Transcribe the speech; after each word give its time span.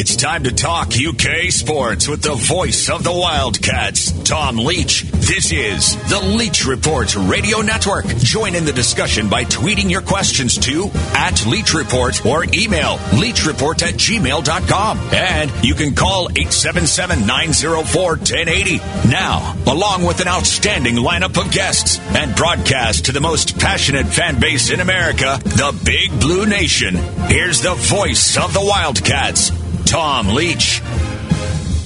It's 0.00 0.14
time 0.14 0.44
to 0.44 0.54
talk 0.54 0.92
UK 0.96 1.50
sports 1.50 2.06
with 2.06 2.22
the 2.22 2.36
voice 2.36 2.88
of 2.88 3.02
the 3.02 3.10
Wildcats, 3.10 4.12
Tom 4.22 4.56
Leach. 4.56 5.02
This 5.02 5.50
is 5.50 5.96
the 6.08 6.20
Leach 6.20 6.64
Report 6.66 7.16
Radio 7.16 7.62
Network. 7.62 8.06
Join 8.18 8.54
in 8.54 8.64
the 8.64 8.72
discussion 8.72 9.28
by 9.28 9.42
tweeting 9.42 9.90
your 9.90 10.02
questions 10.02 10.56
to 10.58 10.88
at 11.14 11.44
Leach 11.46 11.74
Report 11.74 12.24
or 12.24 12.44
email 12.44 12.98
leachreport 13.18 13.82
at 13.82 13.94
gmail.com. 13.94 14.98
And 15.12 15.50
you 15.64 15.74
can 15.74 15.96
call 15.96 16.28
877-904-1080. 16.28 19.10
Now, 19.10 19.56
along 19.66 20.04
with 20.04 20.20
an 20.20 20.28
outstanding 20.28 20.94
lineup 20.94 21.44
of 21.44 21.50
guests 21.50 21.98
and 22.14 22.36
broadcast 22.36 23.06
to 23.06 23.12
the 23.12 23.20
most 23.20 23.58
passionate 23.58 24.06
fan 24.06 24.38
base 24.38 24.70
in 24.70 24.78
America, 24.78 25.40
the 25.42 25.76
Big 25.84 26.20
Blue 26.20 26.46
Nation. 26.46 26.94
Here's 27.26 27.62
the 27.62 27.74
voice 27.74 28.36
of 28.36 28.54
the 28.54 28.64
Wildcats, 28.64 29.50
Tom 29.88 30.28
Leach. 30.28 30.82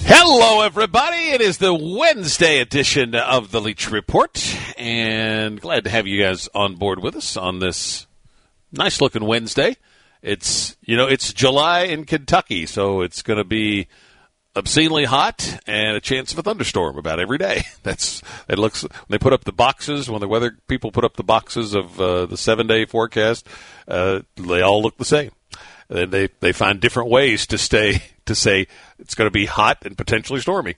Hello, 0.07 0.63
everybody. 0.63 1.31
It 1.31 1.41
is 1.41 1.59
the 1.59 1.73
Wednesday 1.73 2.59
edition 2.59 3.15
of 3.15 3.53
the 3.53 3.61
Leach 3.61 3.93
Report, 3.93 4.59
and 4.77 5.61
glad 5.61 5.85
to 5.85 5.91
have 5.91 6.09
you 6.09 6.21
guys 6.21 6.49
on 6.53 6.75
board 6.75 7.01
with 7.01 7.15
us 7.15 7.37
on 7.37 7.61
this 7.61 8.09
nice 8.73 9.01
looking 9.01 9.25
Wednesday. 9.25 9.77
It's, 10.21 10.77
you 10.83 10.97
know, 10.97 11.07
it's 11.07 11.33
July 11.33 11.83
in 11.83 12.05
Kentucky, 12.05 12.67
so 12.67 13.03
it's 13.03 13.23
going 13.23 13.37
to 13.37 13.45
be 13.45 13.87
obscenely 14.57 15.05
hot 15.05 15.61
and 15.69 15.97
a 15.97 16.01
chance 16.01 16.33
of 16.33 16.39
a 16.41 16.43
thunderstorm 16.43 16.99
about 16.99 17.21
every 17.21 17.39
day. 17.39 17.63
That's 17.85 18.21
it 18.49 18.59
looks 18.59 18.83
when 18.83 18.91
they 19.11 19.19
put 19.19 19.33
up 19.33 19.45
the 19.45 19.53
boxes 19.53 20.11
when 20.11 20.21
the 20.21 20.27
weather 20.27 20.59
people 20.67 20.91
put 20.91 21.05
up 21.05 21.17
the 21.17 21.23
boxes 21.23 21.73
of 21.73 22.01
uh, 22.01 22.27
the 22.27 22.37
seven 22.37 22.67
day 22.67 22.85
forecast, 22.85 23.47
uh, 23.87 24.23
they 24.35 24.61
all 24.61 24.83
look 24.83 24.97
the 24.97 25.05
same. 25.05 25.31
They 25.89 26.29
they 26.41 26.53
find 26.53 26.81
different 26.81 27.11
ways 27.11 27.47
to 27.49 27.59
stay 27.59 28.03
to 28.27 28.35
say 28.35 28.67
it's 28.99 29.15
going 29.15 29.27
to 29.27 29.33
be 29.33 29.47
hot 29.47 29.79
and 29.85 29.97
potentially 29.97 30.41
stormy. 30.41 30.77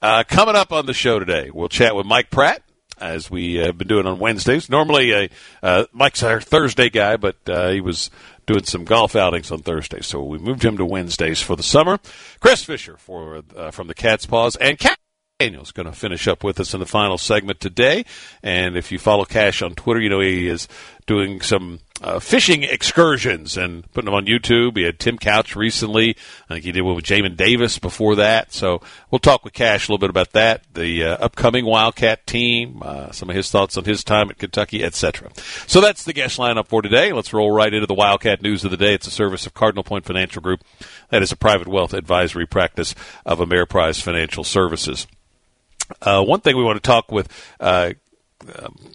Uh, 0.00 0.24
coming 0.26 0.56
up 0.56 0.72
on 0.72 0.86
the 0.86 0.94
show 0.94 1.18
today, 1.18 1.50
we'll 1.52 1.68
chat 1.68 1.96
with 1.96 2.06
Mike 2.06 2.30
Pratt 2.30 2.62
as 2.98 3.30
we 3.30 3.60
uh, 3.60 3.66
have 3.66 3.78
been 3.78 3.88
doing 3.88 4.06
on 4.06 4.18
Wednesdays. 4.18 4.70
Normally, 4.70 5.12
uh, 5.12 5.28
uh, 5.62 5.84
Mike's 5.92 6.22
our 6.22 6.40
Thursday 6.40 6.90
guy, 6.90 7.16
but 7.16 7.36
uh, 7.48 7.70
he 7.70 7.80
was 7.80 8.10
doing 8.46 8.64
some 8.64 8.84
golf 8.84 9.16
outings 9.16 9.50
on 9.50 9.60
Thursday, 9.60 10.00
so 10.00 10.22
we 10.22 10.38
moved 10.38 10.64
him 10.64 10.76
to 10.76 10.84
Wednesdays 10.84 11.42
for 11.42 11.56
the 11.56 11.62
summer. 11.62 11.98
Chris 12.40 12.64
Fisher 12.64 12.96
for 12.96 13.42
uh, 13.56 13.70
from 13.70 13.88
the 13.88 13.94
Kash's 13.94 14.26
Paws 14.26 14.56
and 14.56 14.78
Cat. 14.78 14.98
Daniel's 15.38 15.72
going 15.72 15.86
to 15.86 15.92
finish 15.92 16.26
up 16.26 16.42
with 16.42 16.58
us 16.58 16.72
in 16.72 16.80
the 16.80 16.86
final 16.86 17.18
segment 17.18 17.60
today. 17.60 18.06
And 18.42 18.74
if 18.74 18.90
you 18.90 18.98
follow 18.98 19.26
Kash 19.26 19.60
on 19.60 19.74
Twitter, 19.74 20.00
you 20.00 20.08
know 20.08 20.20
he 20.20 20.48
is 20.48 20.66
doing 21.06 21.42
some 21.42 21.80
uh, 22.02 22.18
fishing 22.18 22.62
excursions 22.62 23.56
and 23.56 23.90
putting 23.92 24.06
them 24.06 24.14
on 24.14 24.26
YouTube. 24.26 24.76
He 24.76 24.82
had 24.82 24.98
Tim 24.98 25.18
Couch 25.18 25.56
recently. 25.56 26.16
I 26.48 26.54
think 26.54 26.64
he 26.64 26.72
did 26.72 26.82
one 26.82 26.94
with 26.94 27.04
Jamin 27.04 27.36
Davis 27.36 27.78
before 27.78 28.16
that. 28.16 28.52
So 28.52 28.82
we'll 29.10 29.18
talk 29.18 29.44
with 29.44 29.54
Kash 29.54 29.88
a 29.88 29.92
little 29.92 30.00
bit 30.00 30.10
about 30.10 30.32
that, 30.32 30.62
the 30.74 31.04
uh, 31.04 31.16
upcoming 31.16 31.64
Wildcat 31.64 32.26
team, 32.26 32.82
uh, 32.82 33.12
some 33.12 33.30
of 33.30 33.36
his 33.36 33.50
thoughts 33.50 33.76
on 33.76 33.84
his 33.84 34.04
time 34.04 34.30
at 34.30 34.38
Kentucky, 34.38 34.84
etc. 34.84 35.30
So 35.66 35.80
that's 35.80 36.04
the 36.04 36.12
guest 36.12 36.38
lineup 36.38 36.68
for 36.68 36.82
today. 36.82 37.12
Let's 37.12 37.32
roll 37.32 37.50
right 37.50 37.72
into 37.72 37.86
the 37.86 37.94
Wildcat 37.94 38.42
news 38.42 38.64
of 38.64 38.70
the 38.70 38.76
day. 38.76 38.94
It's 38.94 39.06
a 39.06 39.10
service 39.10 39.46
of 39.46 39.54
Cardinal 39.54 39.84
Point 39.84 40.04
Financial 40.04 40.42
Group. 40.42 40.62
That 41.10 41.22
is 41.22 41.32
a 41.32 41.36
private 41.36 41.68
wealth 41.68 41.94
advisory 41.94 42.46
practice 42.46 42.94
of 43.24 43.38
Ameriprise 43.38 44.00
Financial 44.00 44.44
Services. 44.44 45.06
Uh, 46.02 46.22
one 46.22 46.40
thing 46.40 46.56
we 46.56 46.64
want 46.64 46.76
to 46.76 46.86
talk 46.86 47.12
with 47.12 47.28
uh, 47.60 47.92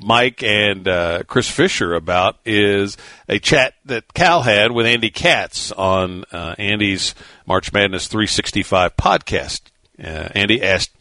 Mike 0.02 0.44
and 0.44 0.88
uh, 0.88 1.24
Chris 1.28 1.50
Fisher 1.50 1.94
about 1.94 2.38
is 2.46 2.98
a 3.28 3.40
chat 3.40 3.74
that 3.86 4.14
Cal 4.14 4.42
had 4.42 4.72
with 4.72 4.86
Andy 4.86 5.10
Katz 5.10 5.72
on 5.72 6.26
uh, 6.32 6.56
Andy's 6.58 7.16
March 7.46 7.72
Madness 7.74 8.08
365 8.08 8.96
podcast. 8.96 9.62
Uh, 10.00 10.30
Andy 10.34 10.62
asked 10.62 10.92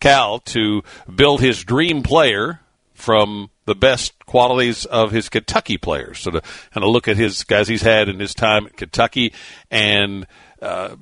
Cal 0.00 0.40
to 0.40 0.82
build 1.14 1.40
his 1.40 1.64
dream 1.64 2.02
player 2.02 2.60
from 2.94 3.50
the 3.64 3.74
best 3.74 4.26
qualities 4.26 4.84
of 4.84 5.10
his 5.10 5.28
Kentucky 5.28 5.78
players. 5.78 6.18
So 6.20 6.32
to 6.32 6.40
kind 6.40 6.84
of 6.84 6.90
look 6.90 7.08
at 7.08 7.16
his 7.16 7.44
guys 7.44 7.68
he's 7.68 7.82
had 7.82 8.08
in 8.08 8.20
his 8.20 8.34
time 8.34 8.66
at 8.66 8.76
Kentucky 8.76 9.32
and 9.70 10.26
uh, 10.60 10.96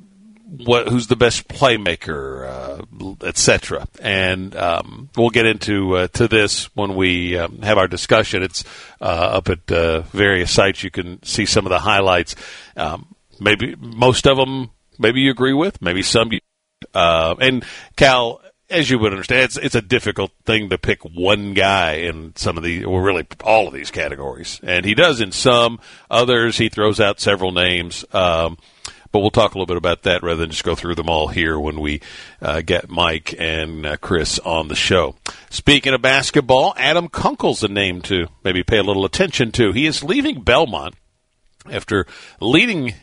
what 0.48 0.88
who's 0.88 1.08
the 1.08 1.16
best 1.16 1.46
playmaker, 1.48 2.48
uh, 2.48 3.26
etc. 3.26 3.86
And 4.00 4.56
um, 4.56 5.10
we'll 5.16 5.30
get 5.30 5.46
into 5.46 5.96
uh, 5.96 6.08
to 6.08 6.26
this 6.26 6.74
when 6.74 6.94
we 6.96 7.36
um, 7.36 7.60
have 7.62 7.76
our 7.76 7.88
discussion. 7.88 8.42
It's 8.42 8.64
uh, 9.00 9.04
up 9.04 9.48
at 9.50 9.70
uh, 9.70 10.00
various 10.02 10.50
sites. 10.50 10.82
You 10.82 10.90
can 10.90 11.22
see 11.22 11.44
some 11.44 11.66
of 11.66 11.70
the 11.70 11.80
highlights. 11.80 12.34
Um, 12.76 13.14
maybe 13.38 13.74
most 13.76 14.26
of 14.26 14.38
them, 14.38 14.70
maybe 14.98 15.20
you 15.20 15.30
agree 15.30 15.52
with. 15.52 15.82
Maybe 15.82 16.02
some. 16.02 16.32
You, 16.32 16.40
uh, 16.94 17.34
and 17.40 17.64
Cal, 17.96 18.40
as 18.70 18.88
you 18.88 18.98
would 18.98 19.12
understand, 19.12 19.42
it's, 19.42 19.56
it's 19.58 19.74
a 19.74 19.82
difficult 19.82 20.32
thing 20.46 20.70
to 20.70 20.78
pick 20.78 21.02
one 21.02 21.52
guy 21.52 21.94
in 21.94 22.34
some 22.36 22.56
of 22.56 22.62
the, 22.62 22.84
or 22.84 23.02
really 23.02 23.26
all 23.44 23.68
of 23.68 23.74
these 23.74 23.90
categories. 23.90 24.60
And 24.62 24.86
he 24.86 24.94
does 24.94 25.20
in 25.20 25.32
some. 25.32 25.78
Others, 26.10 26.56
he 26.56 26.70
throws 26.70 27.00
out 27.00 27.20
several 27.20 27.52
names. 27.52 28.04
Um, 28.12 28.56
but 29.12 29.20
we'll 29.20 29.30
talk 29.30 29.54
a 29.54 29.58
little 29.58 29.66
bit 29.66 29.76
about 29.76 30.02
that 30.02 30.22
rather 30.22 30.40
than 30.40 30.50
just 30.50 30.64
go 30.64 30.74
through 30.74 30.94
them 30.94 31.08
all 31.08 31.28
here 31.28 31.58
when 31.58 31.80
we 31.80 32.00
uh, 32.42 32.60
get 32.60 32.90
Mike 32.90 33.34
and 33.38 33.86
uh, 33.86 33.96
Chris 33.96 34.38
on 34.40 34.68
the 34.68 34.74
show. 34.74 35.14
Speaking 35.50 35.94
of 35.94 36.02
basketball, 36.02 36.74
Adam 36.76 37.08
Kunkel's 37.08 37.62
a 37.62 37.68
name 37.68 38.02
to 38.02 38.26
maybe 38.44 38.62
pay 38.62 38.78
a 38.78 38.82
little 38.82 39.04
attention 39.04 39.50
to. 39.52 39.72
He 39.72 39.86
is 39.86 40.04
leaving 40.04 40.42
Belmont 40.42 40.94
after 41.70 42.06
leading 42.40 42.94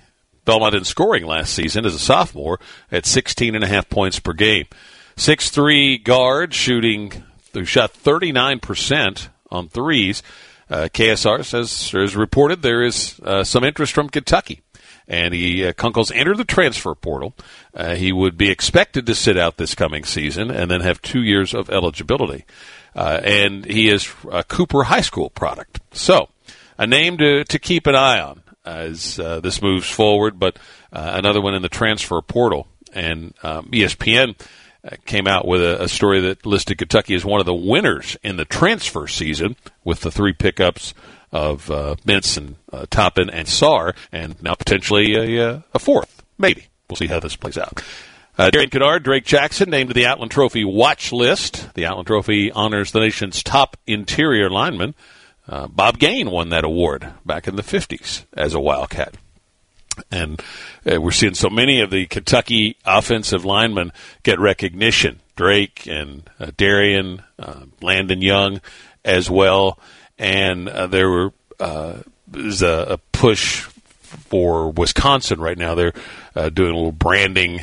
Belmont 0.45 0.75
in 0.75 0.83
scoring 0.83 1.25
last 1.25 1.53
season 1.53 1.85
as 1.85 1.95
a 1.95 1.99
sophomore 1.99 2.59
at 2.91 3.05
16 3.05 3.55
and 3.55 3.63
a 3.63 3.67
half 3.67 3.89
points 3.89 4.19
per 4.19 4.33
game. 4.33 4.66
6'3 5.17 6.03
guard 6.03 6.53
shooting, 6.53 7.23
who 7.53 7.66
shot 7.66 7.93
39% 7.93 9.29
on 9.49 9.69
threes. 9.69 10.22
Uh, 10.69 10.89
KSR 10.91 11.43
says, 11.45 11.93
as 11.95 12.16
reported, 12.16 12.61
there 12.61 12.83
is 12.83 13.19
uh, 13.23 13.43
some 13.43 13.63
interest 13.63 13.93
from 13.93 14.09
Kentucky 14.09 14.61
and 15.07 15.33
he 15.33 15.66
uh, 15.66 15.73
Kunkel's 15.73 16.11
entered 16.11 16.38
the 16.38 16.45
transfer 16.45 16.95
portal. 16.95 17.33
Uh, 17.73 17.95
he 17.95 18.11
would 18.11 18.38
be 18.38 18.49
expected 18.49 19.05
to 19.05 19.16
sit 19.16 19.38
out 19.38 19.57
this 19.57 19.75
coming 19.75 20.03
season 20.03 20.51
and 20.51 20.69
then 20.69 20.81
have 20.81 21.01
two 21.01 21.21
years 21.21 21.53
of 21.53 21.69
eligibility. 21.69 22.45
Uh, 22.95 23.19
and 23.23 23.66
he 23.66 23.89
is 23.89 24.11
a 24.31 24.43
Cooper 24.43 24.83
High 24.83 25.01
School 25.01 25.29
product. 25.29 25.81
So, 25.91 26.29
a 26.77 26.88
name 26.88 27.17
to, 27.17 27.43
to 27.43 27.59
keep 27.59 27.88
an 27.88 27.95
eye 27.95 28.21
on 28.21 28.41
as 28.66 29.19
uh, 29.19 29.39
this 29.41 29.61
moves 29.61 29.89
forward, 29.89 30.39
but 30.39 30.57
uh, 30.91 31.11
another 31.13 31.41
one 31.41 31.53
in 31.53 31.61
the 31.61 31.69
transfer 31.69 32.22
portal. 32.22 32.67
And 32.93 33.33
um, 33.43 33.69
ESPN 33.72 34.35
came 35.06 35.28
out 35.28 35.47
with 35.47 35.62
a, 35.62 35.84
a, 35.84 35.88
story 35.88 36.22
that 36.22 36.46
listed 36.46 36.78
Kentucky 36.78 37.16
as 37.16 37.25
one 37.25 37.40
of 37.40 37.46
the 37.46 37.53
winners 37.53 38.18
in 38.23 38.38
the 38.38 38.46
transfer 38.46 39.07
season 39.07 39.56
with 39.84 40.01
the 40.01 40.12
three 40.12 40.34
pickups 40.34 40.94
of 41.31 41.69
uh, 41.69 41.96
and 42.07 42.56
uh, 42.72 42.85
Toppin 42.90 43.29
and 43.29 43.47
Sarr, 43.47 43.96
and 44.12 44.41
now 44.41 44.56
potentially 44.56 45.16
a, 45.16 45.50
uh, 45.50 45.62
a 45.73 45.79
fourth, 45.79 46.23
maybe. 46.38 46.68
We'll 46.90 46.97
see 46.97 47.07
how 47.07 47.19
this 47.19 47.35
plays 47.35 47.57
out. 47.57 47.84
Uh, 48.38 48.50
Darian 48.50 48.69
Kinnard, 48.69 49.03
Drake 49.03 49.25
Jackson 49.25 49.69
named 49.69 49.90
to 49.90 49.94
the 49.94 50.06
Outland 50.06 50.31
Trophy 50.31 50.66
watch 50.66 51.12
list. 51.12 51.73
The 51.73 51.85
Outland 51.85 52.07
Trophy 52.07 52.52
honors 52.52 52.91
the 52.91 53.00
nation's 53.00 53.41
top 53.41 53.78
interior 53.88 54.50
lineman. 54.50 54.94
Uh, 55.47 55.67
Bob 55.67 56.00
Gain 56.00 56.29
won 56.29 56.50
that 56.50 56.63
award 56.63 57.13
back 57.25 57.47
in 57.47 57.56
the 57.56 57.62
50s 57.62 58.25
as 58.34 58.53
a 58.53 58.59
Wildcat. 58.59 59.16
And 60.11 60.41
uh, 60.89 61.01
we're 61.01 61.11
seeing 61.11 61.33
so 61.33 61.50
many 61.50 61.81
of 61.81 61.89
the 61.89 62.06
Kentucky 62.06 62.78
offensive 62.85 63.45
linemen 63.45 63.91
get 64.23 64.39
recognition. 64.39 65.19
Drake 65.35 65.85
and 65.85 66.29
uh, 66.39 66.51
Darian, 66.56 67.22
uh, 67.38 67.66
Landon 67.81 68.22
Young 68.22 68.61
as 69.03 69.29
well 69.29 69.78
and 70.17 70.69
uh, 70.69 70.88
there 70.88 71.09
were 71.09 71.34
uh, 71.59 72.00
a, 72.34 72.63
a, 72.63 72.97
push 73.11 73.61
for 73.61 74.72
Wisconsin 74.72 75.39
right 75.39 75.57
now. 75.57 75.75
They're 75.75 75.94
uh, 76.35 76.50
doing 76.50 76.72
a 76.72 76.75
little 76.75 76.91
branding 76.91 77.61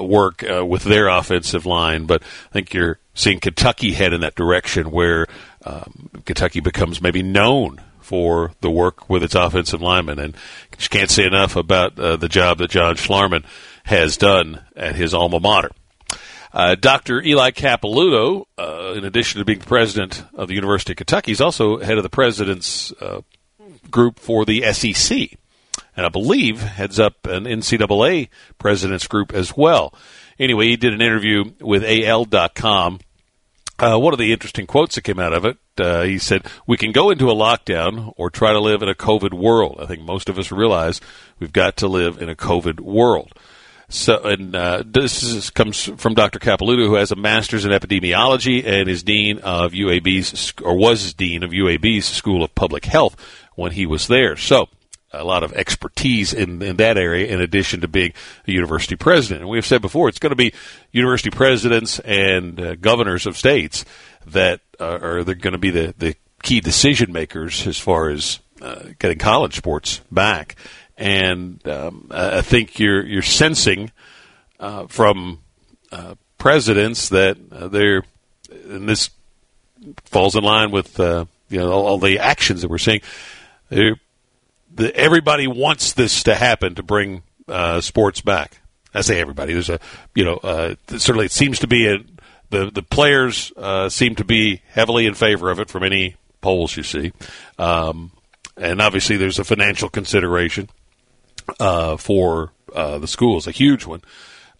work 0.00 0.42
with 0.42 0.84
their 0.84 1.08
offensive 1.08 1.66
line, 1.66 2.06
but 2.06 2.22
I 2.22 2.52
think 2.52 2.72
you're 2.72 2.98
seeing 3.14 3.40
Kentucky 3.40 3.92
head 3.92 4.12
in 4.14 4.22
that 4.22 4.34
direction 4.34 4.90
where 4.90 5.26
um, 5.64 6.08
Kentucky 6.24 6.60
becomes 6.60 7.02
maybe 7.02 7.22
known 7.22 7.80
for 8.06 8.52
the 8.60 8.70
work 8.70 9.10
with 9.10 9.24
its 9.24 9.34
offensive 9.34 9.82
linemen, 9.82 10.20
and 10.20 10.36
just 10.78 10.90
can't 10.90 11.10
say 11.10 11.26
enough 11.26 11.56
about 11.56 11.98
uh, 11.98 12.14
the 12.14 12.28
job 12.28 12.58
that 12.58 12.70
John 12.70 12.94
Schlarman 12.94 13.44
has 13.82 14.16
done 14.16 14.62
at 14.76 14.94
his 14.94 15.12
alma 15.12 15.40
mater. 15.40 15.72
Uh, 16.52 16.76
Dr. 16.76 17.20
Eli 17.20 17.50
Capilouto, 17.50 18.44
uh, 18.56 18.94
in 18.96 19.04
addition 19.04 19.40
to 19.40 19.44
being 19.44 19.58
president 19.58 20.24
of 20.34 20.46
the 20.46 20.54
University 20.54 20.92
of 20.92 20.98
Kentucky, 20.98 21.32
is 21.32 21.40
also 21.40 21.78
head 21.78 21.96
of 21.96 22.04
the 22.04 22.08
president's 22.08 22.92
uh, 22.92 23.22
group 23.90 24.20
for 24.20 24.44
the 24.44 24.72
SEC. 24.72 25.30
And 25.96 26.06
I 26.06 26.08
believe 26.08 26.62
heads 26.62 27.00
up 27.00 27.26
an 27.26 27.44
NCAA 27.44 28.28
president's 28.58 29.08
group 29.08 29.34
as 29.34 29.56
well. 29.56 29.92
Anyway, 30.38 30.68
he 30.68 30.76
did 30.76 30.94
an 30.94 31.02
interview 31.02 31.44
with 31.60 31.82
AL.com. 31.84 33.00
Uh, 33.78 33.98
one 33.98 34.14
of 34.14 34.18
the 34.18 34.32
interesting 34.32 34.66
quotes 34.66 34.94
that 34.94 35.02
came 35.02 35.18
out 35.18 35.34
of 35.34 35.44
it, 35.44 35.58
uh, 35.78 36.02
he 36.02 36.18
said, 36.18 36.46
We 36.66 36.76
can 36.76 36.92
go 36.92 37.10
into 37.10 37.30
a 37.30 37.34
lockdown 37.34 38.14
or 38.16 38.30
try 38.30 38.52
to 38.52 38.60
live 38.60 38.82
in 38.82 38.88
a 38.88 38.94
COVID 38.94 39.34
world. 39.34 39.76
I 39.80 39.86
think 39.86 40.02
most 40.02 40.28
of 40.28 40.38
us 40.38 40.50
realize 40.50 41.00
we've 41.38 41.52
got 41.52 41.76
to 41.78 41.88
live 41.88 42.22
in 42.22 42.30
a 42.30 42.34
COVID 42.34 42.80
world. 42.80 43.32
So, 43.88 44.20
and 44.24 44.56
uh, 44.56 44.82
this 44.84 45.22
is, 45.22 45.50
comes 45.50 45.84
from 45.96 46.14
Dr. 46.14 46.40
Capilouto, 46.40 46.86
who 46.86 46.94
has 46.94 47.12
a 47.12 47.16
master's 47.16 47.64
in 47.64 47.70
epidemiology 47.70 48.66
and 48.66 48.88
is 48.88 49.04
dean 49.04 49.38
of 49.38 49.72
UAB's, 49.72 50.54
or 50.62 50.76
was 50.76 51.14
dean 51.14 51.44
of 51.44 51.50
UAB's 51.50 52.06
School 52.06 52.42
of 52.42 52.54
Public 52.54 52.86
Health 52.86 53.16
when 53.54 53.72
he 53.72 53.86
was 53.86 54.08
there. 54.08 54.36
So, 54.36 54.68
a 55.18 55.24
lot 55.24 55.42
of 55.42 55.52
expertise 55.52 56.32
in, 56.32 56.62
in 56.62 56.76
that 56.76 56.96
area 56.96 57.26
in 57.26 57.40
addition 57.40 57.80
to 57.80 57.88
being 57.88 58.12
a 58.46 58.52
university 58.52 58.96
president. 58.96 59.42
And 59.42 59.50
we've 59.50 59.66
said 59.66 59.82
before, 59.82 60.08
it's 60.08 60.18
going 60.18 60.30
to 60.30 60.36
be 60.36 60.52
university 60.92 61.30
presidents 61.30 61.98
and 62.00 62.60
uh, 62.60 62.74
governors 62.76 63.26
of 63.26 63.36
states 63.36 63.84
that 64.26 64.60
uh, 64.80 64.98
are 65.00 65.24
they're 65.24 65.34
going 65.34 65.52
to 65.52 65.58
be 65.58 65.70
the, 65.70 65.94
the 65.98 66.14
key 66.42 66.60
decision 66.60 67.12
makers 67.12 67.66
as 67.66 67.78
far 67.78 68.10
as 68.10 68.40
uh, 68.60 68.84
getting 68.98 69.18
college 69.18 69.56
sports 69.56 70.00
back. 70.10 70.56
And 70.96 71.66
um, 71.68 72.08
I 72.10 72.40
think 72.40 72.78
you're 72.78 73.04
you're 73.04 73.20
sensing 73.20 73.90
uh, 74.58 74.86
from 74.86 75.40
uh, 75.92 76.14
presidents 76.38 77.10
that 77.10 77.36
uh, 77.52 77.68
they're 77.68 78.02
and 78.50 78.88
this 78.88 79.10
falls 80.04 80.34
in 80.34 80.42
line 80.42 80.70
with 80.70 80.98
you 80.98 81.26
know 81.50 81.70
all, 81.70 81.86
all, 81.86 81.98
the 81.98 82.18
actions 82.18 82.62
that 82.62 82.68
we're 82.68 82.78
seeing. 82.78 83.02
The, 84.76 84.94
everybody 84.94 85.46
wants 85.46 85.92
this 85.92 86.22
to 86.24 86.34
happen 86.34 86.74
to 86.76 86.82
bring 86.82 87.22
uh, 87.48 87.80
sports 87.80 88.20
back. 88.20 88.60
I 88.94 89.00
say 89.02 89.20
everybody. 89.20 89.52
There's 89.52 89.68
a 89.68 89.78
you 90.14 90.24
know 90.24 90.76
certainly 90.88 91.26
it 91.26 91.32
seems 91.32 91.58
to 91.58 91.66
be 91.66 91.86
a 91.88 91.98
the 92.50 92.70
the 92.70 92.82
players 92.82 93.52
seem 93.92 94.14
to 94.14 94.24
be 94.24 94.62
heavily 94.68 95.06
in 95.06 95.14
favor 95.14 95.50
of 95.50 95.60
it 95.60 95.68
from 95.68 95.82
any 95.82 96.16
polls 96.40 96.76
you 96.76 96.82
see. 96.82 97.12
Um, 97.58 98.12
and 98.56 98.80
obviously 98.80 99.16
there's 99.16 99.38
a 99.38 99.44
financial 99.44 99.88
consideration 99.88 100.68
uh, 101.60 101.96
for 101.96 102.52
uh, 102.74 102.98
the 102.98 103.08
schools, 103.08 103.46
a 103.46 103.50
huge 103.50 103.86
one. 103.86 104.02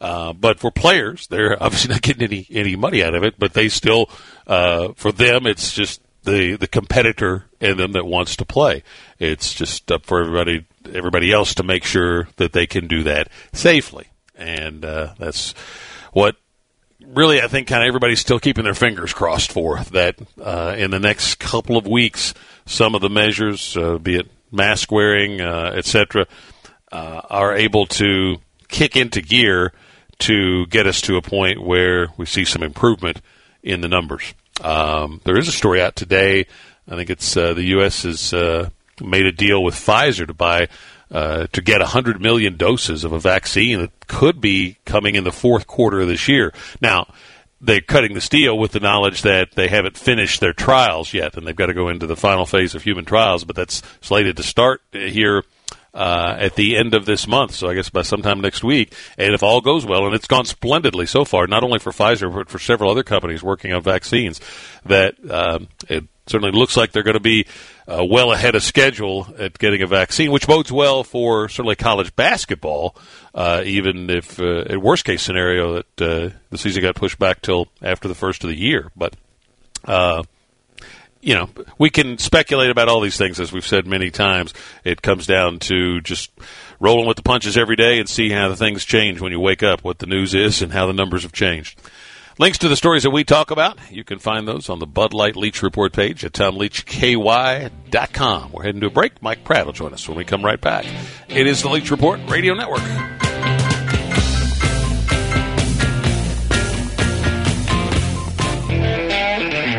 Uh, 0.01 0.33
but 0.33 0.59
for 0.59 0.71
players, 0.71 1.27
they're 1.29 1.61
obviously 1.63 1.93
not 1.93 2.03
getting 2.03 2.23
any 2.23 2.47
any 2.51 2.77
money 2.77 3.03
out 3.03 3.15
of 3.15 3.23
it. 3.23 3.39
But 3.39 3.55
they 3.55 3.69
still, 3.69 4.11
uh, 4.47 4.89
for 4.97 5.13
them, 5.13 5.47
it's 5.47 5.73
just 5.73 6.01
the 6.27 6.57
the 6.57 6.69
competitor 6.69 7.47
in 7.61 7.79
them 7.79 7.93
that 7.93 8.07
wants 8.07 8.37
to 8.37 8.45
play. 8.45 8.83
It's 9.19 9.55
just 9.55 9.91
up 9.91 10.05
for 10.05 10.21
everybody 10.21 10.67
everybody 10.93 11.33
else 11.33 11.55
to 11.55 11.63
make 11.63 11.85
sure 11.85 12.29
that 12.37 12.53
they 12.53 12.67
can 12.67 12.87
do 12.87 13.03
that 13.05 13.29
safely, 13.53 14.09
and 14.37 14.85
uh, 14.85 15.15
that's 15.19 15.55
what 16.13 16.37
really 17.05 17.41
I 17.41 17.49
think 17.49 17.69
kind 17.69 17.83
of 17.83 17.89
everybody's 17.89 18.21
still 18.21 18.39
keeping 18.39 18.65
their 18.65 18.75
fingers 18.75 19.13
crossed 19.13 19.53
for 19.53 19.79
that 19.93 20.17
uh, 20.43 20.75
in 20.77 20.91
the 20.91 21.01
next 21.01 21.37
couple 21.39 21.77
of 21.77 21.87
weeks 21.87 22.35
some 22.67 22.95
of 22.95 23.01
the 23.01 23.09
measures, 23.09 23.77
uh, 23.77 23.99
be 23.99 24.17
it 24.17 24.29
mask 24.51 24.91
wearing, 24.91 25.41
uh, 25.41 25.73
etc., 25.75 26.27
uh, 26.93 27.21
are 27.31 27.55
able 27.55 27.87
to 27.87 28.37
kick 28.69 28.97
into 28.97 29.23
gear 29.23 29.73
to 30.19 30.67
get 30.67 30.87
us 30.87 31.01
to 31.03 31.17
a 31.17 31.23
point 31.23 31.63
where 31.63 32.09
we 32.17 32.27
see 32.27 32.45
some 32.45 32.63
improvement 32.63 33.21
in 33.63 33.81
the 33.81 33.89
numbers. 33.89 34.35
Um, 34.61 35.21
there 35.25 35.39
is 35.39 35.49
a 35.49 35.53
story 35.53 35.83
out 35.83 35.97
today. 35.97 36.47
I 36.89 36.97
think 36.97 37.11
it's 37.11 37.37
uh, 37.37 37.55
the 37.55 37.65
U.S. 37.65 38.05
has 38.05 38.33
uh, 38.33 38.71
made 39.01 39.27
a 39.27 39.33
deal 39.33 39.63
with 39.63 39.75
Pfizer 39.75 40.27
to 40.27 40.35
buy 40.35 40.69
uh, 41.11 41.47
to 41.53 41.63
get 41.63 41.81
100 41.81 42.21
million 42.21 42.57
doses 42.57 43.05
of 43.05 43.13
a 43.13 43.21
vaccine 43.21 43.81
that 43.81 44.07
could 44.07 44.41
be 44.41 44.77
coming 44.85 45.15
in 45.15 45.25
the 45.25 45.33
fourth 45.33 45.67
quarter 45.67 46.01
of 46.01 46.09
this 46.09 46.29
year. 46.29 46.53
Now, 46.81 47.13
they're 47.61 47.81
cutting 47.81 48.15
this 48.15 48.29
deal 48.29 48.59
with 48.59 48.73
the 48.73 48.81
knowledge 48.81 49.23
that 49.23 49.53
they 49.53 49.69
haven't 49.69 49.97
finished 49.97 50.41
their 50.41 50.53
trials 50.53 51.15
yet, 51.15 51.37
and 51.37 51.47
they've 51.47 51.57
got 51.57 51.67
to 51.67 51.75
go 51.75 51.89
into 51.89 52.07
the 52.07 52.17
final 52.17 52.45
phase 52.45 52.75
of 52.75 52.83
human 52.83 53.05
trials. 53.05 53.45
But 53.45 53.57
that's 53.57 53.83
slated 54.01 54.37
to 54.37 54.43
start 54.43 54.83
here 54.93 55.43
uh, 55.97 56.37
at 56.39 56.55
the 56.57 56.77
end 56.77 56.95
of 56.95 57.07
this 57.07 57.27
month, 57.27 57.55
so 57.55 57.69
I 57.69 57.75
guess 57.75 57.89
by 57.89 58.03
sometime 58.03 58.43
next 58.43 58.63
week. 58.63 58.93
And 59.17 59.35
if 59.35 59.43
all 59.43 59.63
goes 59.63 59.87
well, 59.87 60.05
and 60.05 60.15
it's 60.15 60.27
gone 60.27 60.45
splendidly 60.45 61.07
so 61.07 61.25
far, 61.25 61.47
not 61.47 61.65
only 61.65 61.79
for 61.79 61.91
Pfizer 61.91 62.33
but 62.33 62.51
for 62.51 62.59
several 62.59 62.91
other 62.91 63.03
companies 63.03 63.43
working 63.43 63.73
on 63.73 63.83
vaccines, 63.83 64.39
that 64.85 65.15
um, 65.31 65.69
it 65.89 66.05
certainly 66.27 66.53
looks 66.53 66.77
like 66.77 66.93
they're 66.93 67.03
going 67.03 67.15
to 67.15 67.21
be 67.21 67.47
uh, 67.89 68.05
well 68.05 68.31
ahead 68.33 68.55
of 68.55 68.63
schedule 68.63 69.27
at 69.39 69.59
getting 69.59 69.81
a 69.81 69.87
vaccine, 69.87 70.31
which 70.31 70.47
bodes 70.47 70.71
well 70.71 71.03
for 71.03 71.49
certainly 71.49 71.77
college 71.77 72.15
basketball. 72.15 72.95
Uh, 73.35 73.63
even 73.65 74.11
if, 74.11 74.39
uh, 74.39 74.65
in 74.65 74.83
worst 74.83 75.07
case 75.07 75.23
scenario, 75.23 75.75
that 75.75 76.03
uh, 76.03 76.37
the 76.51 76.59
season 76.59 76.83
got 76.83 76.95
pushed 76.95 77.19
back 77.19 77.41
till 77.41 77.69
after 77.81 78.07
the 78.07 78.15
first 78.15 78.45
of 78.45 78.51
the 78.51 78.59
year, 78.59 78.93
but. 78.95 79.17
You 81.27 81.35
know, 81.35 81.51
we 81.77 81.91
can 81.91 82.17
speculate 82.19 82.71
about 82.71 82.89
all 82.89 83.01
these 83.01 83.17
things, 83.17 83.41
as 83.41 83.53
we've 83.53 83.67
said 83.67 83.85
many 83.85 84.13
times. 84.13 84.55
It 84.85 85.03
comes 85.03 85.27
down 85.27 85.59
to 85.59 86.01
just 86.03 86.31
rolling 86.79 87.09
with 87.09 87.17
the 87.17 87.25
punches 87.25 87.57
every 87.57 87.75
day 87.75 87.99
and 87.99 88.09
see 88.09 88.31
how 88.31 88.49
the 88.49 88.55
things 88.55 88.85
change 88.85 89.21
when 89.21 89.33
you 89.33 89.41
wake 89.41 89.65
up, 89.65 89.83
what 89.83 89.99
the 89.99 90.07
news 90.07 90.35
is, 90.35 90.63
and 90.63 90.73
how 90.73 90.87
the 90.87 90.93
numbers 90.93 91.25
have 91.25 91.33
changed. 91.33 91.81
Links 92.39 92.59
to 92.59 92.69
the 92.69 92.77
stories 92.77 93.03
that 93.03 93.11
we 93.11 93.25
talk 93.25 93.51
about, 93.51 93.77
you 93.91 94.05
can 94.05 94.21
find 94.21 94.47
those 94.47 94.69
on 94.69 94.79
the 94.79 94.87
Bud 94.87 95.13
Light 95.13 95.35
Leach 95.35 95.65
Report 95.65 95.93
page 95.93 96.25
at 96.25 96.33
TomLeachKY.com. 96.33 98.53
We're 98.53 98.63
heading 98.63 98.83
to 98.83 98.87
a 98.87 98.91
break. 98.91 99.21
Mike 99.21 99.43
Pratt 99.43 99.67
will 99.67 99.73
join 99.73 99.93
us 99.95 100.09
when 100.09 100.17
we 100.17 100.25
come 100.25 100.45
right 100.45 100.61
back. 100.61 100.87
It 101.29 101.49
is 101.49 101.63
the 101.63 101.71
Leach 101.71 101.91
Report 101.91 102.21
Radio 102.29 102.55
Network. 102.55 103.16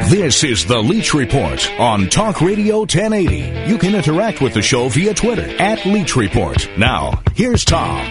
This 0.10 0.46
is 0.46 0.66
the 0.66 0.78
Leach 0.78 1.14
Report 1.14 1.70
on 1.78 2.08
Talk 2.08 2.40
Radio 2.40 2.78
1080. 2.80 3.70
You 3.70 3.78
can 3.78 3.94
interact 3.94 4.40
with 4.40 4.54
the 4.54 4.62
show 4.62 4.88
via 4.88 5.14
Twitter 5.14 5.46
at 5.62 5.86
Leach 5.86 6.16
Report. 6.16 6.70
Now, 6.78 7.22
here's 7.36 7.66
Tom. 7.66 8.06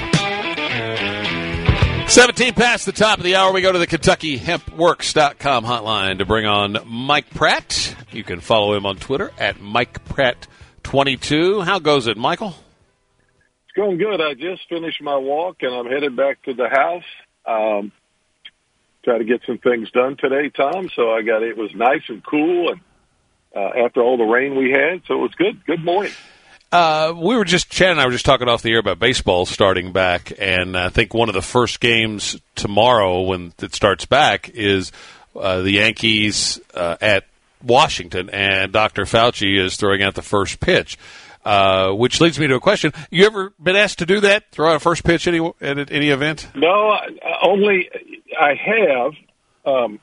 17 2.07 2.53
past 2.53 2.85
the 2.85 2.93
top 2.93 3.17
of 3.17 3.25
the 3.25 3.37
hour, 3.37 3.51
we 3.51 3.63
go 3.63 3.73
to 3.73 3.79
the 3.79 3.87
KentuckyHempWorks.com 3.87 5.65
hotline 5.65 6.19
to 6.19 6.27
bring 6.27 6.45
on 6.45 6.77
Mike 6.87 7.31
Pratt. 7.31 7.97
You 8.13 8.25
can 8.25 8.41
follow 8.41 8.75
him 8.75 8.85
on 8.85 8.99
Twitter 8.99 9.33
at 9.39 9.63
Mike 9.63 10.07
Pratt22. 10.07 11.65
How 11.65 11.79
goes 11.79 12.09
it, 12.09 12.19
Michael? 12.19 12.49
It's 13.65 13.75
going 13.75 13.97
good. 13.97 14.21
I 14.21 14.35
just 14.35 14.69
finished 14.69 15.01
my 15.01 15.17
walk 15.17 15.63
and 15.63 15.75
I'm 15.75 15.87
headed 15.87 16.15
back 16.15 16.43
to 16.43 16.53
the 16.53 16.69
house. 16.69 17.05
Um, 17.47 17.91
try 19.06 19.19
to 19.19 19.25
get 19.25 19.41
some 19.47 19.58
things 19.58 19.88
done 19.93 20.17
today, 20.17 20.50
Tom. 20.50 20.91
So 20.94 21.12
I 21.12 21.23
got 21.23 21.44
it 21.44 21.56
was 21.56 21.70
nice 21.75 22.03
and 22.08 22.25
cool 22.25 22.70
and 22.70 22.81
uh, 23.55 23.85
after 23.87 24.03
all 24.03 24.19
the 24.19 24.25
rain 24.25 24.56
we 24.56 24.70
had, 24.70 25.03
so 25.06 25.14
it 25.14 25.19
was 25.19 25.35
good. 25.38 25.64
Good 25.64 25.82
morning. 25.82 26.12
Uh, 26.73 27.14
we 27.17 27.37
were 27.37 27.44
just 27.44 27.70
Chad 27.70 27.93
and 27.93 28.00
I 28.00 28.05
were 28.05 28.12
just 28.12 28.26
talking 28.26 28.49
off 28.49 28.61
the 28.61 28.73
air 28.73 28.81
about 28.81 28.99
baseball 28.99 29.47
starting 29.47 29.93
back, 29.93 30.32
and 30.38 30.76
I 30.76 30.88
think 30.88 31.14
one 31.14 31.29
of 31.29 31.35
the 31.35 31.41
first 31.41 31.79
games 31.79 32.37
tomorrow 32.56 33.23
when 33.23 33.54
it 33.62 33.75
starts 33.75 34.04
back 34.04 34.50
is 34.50 34.90
uh, 35.37 35.62
the 35.62 35.71
Yankees 35.71 36.61
uh, 36.75 36.97
at 37.00 37.25
Washington, 37.62 38.28
and 38.28 38.73
Dr. 38.73 39.04
Fauci 39.04 39.59
is 39.59 39.76
throwing 39.76 40.02
out 40.02 40.16
the 40.16 40.23
first 40.23 40.59
pitch. 40.61 40.99
Uh, 41.47 41.93
which 41.93 42.21
leads 42.21 42.41
me 42.41 42.49
to 42.49 42.57
a 42.57 42.61
question: 42.61 42.93
You 43.09 43.25
ever 43.26 43.53
been 43.62 43.76
asked 43.76 44.00
to 44.00 44.07
do 44.07 44.19
that? 44.21 44.50
Throw 44.50 44.71
out 44.71 44.76
a 44.76 44.81
first 44.81 45.05
pitch 45.05 45.29
any 45.29 45.38
at 45.61 45.93
any 45.93 46.11
event? 46.11 46.49
No, 46.57 46.99
only 47.41 47.88
I 48.37 48.55
have. 48.55 49.12
Um, 49.65 50.00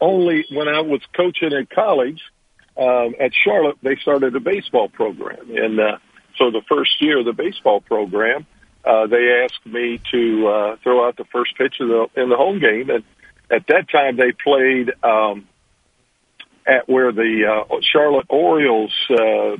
only 0.00 0.44
when 0.52 0.68
I 0.68 0.80
was 0.80 1.00
coaching 1.12 1.52
at 1.52 1.70
college 1.70 2.20
um, 2.76 3.16
at 3.18 3.32
Charlotte, 3.34 3.78
they 3.82 3.96
started 3.96 4.36
a 4.36 4.40
baseball 4.40 4.88
program. 4.88 5.50
And 5.56 5.80
uh, 5.80 5.98
so 6.36 6.52
the 6.52 6.62
first 6.68 7.02
year 7.02 7.18
of 7.18 7.24
the 7.24 7.32
baseball 7.32 7.80
program, 7.80 8.46
uh, 8.84 9.08
they 9.08 9.42
asked 9.44 9.66
me 9.66 10.00
to 10.12 10.48
uh, 10.48 10.76
throw 10.84 11.06
out 11.06 11.16
the 11.16 11.24
first 11.24 11.56
pitch 11.56 11.80
of 11.80 11.88
the, 11.88 12.22
in 12.22 12.28
the 12.28 12.36
home 12.36 12.60
game. 12.60 12.90
And 12.90 13.02
at 13.50 13.66
that 13.66 13.88
time, 13.90 14.16
they 14.16 14.30
played 14.30 14.92
um, 15.02 15.48
at 16.64 16.88
where 16.88 17.10
the 17.10 17.64
uh, 17.68 17.80
Charlotte 17.80 18.26
Orioles 18.28 18.94
uh, 19.10 19.56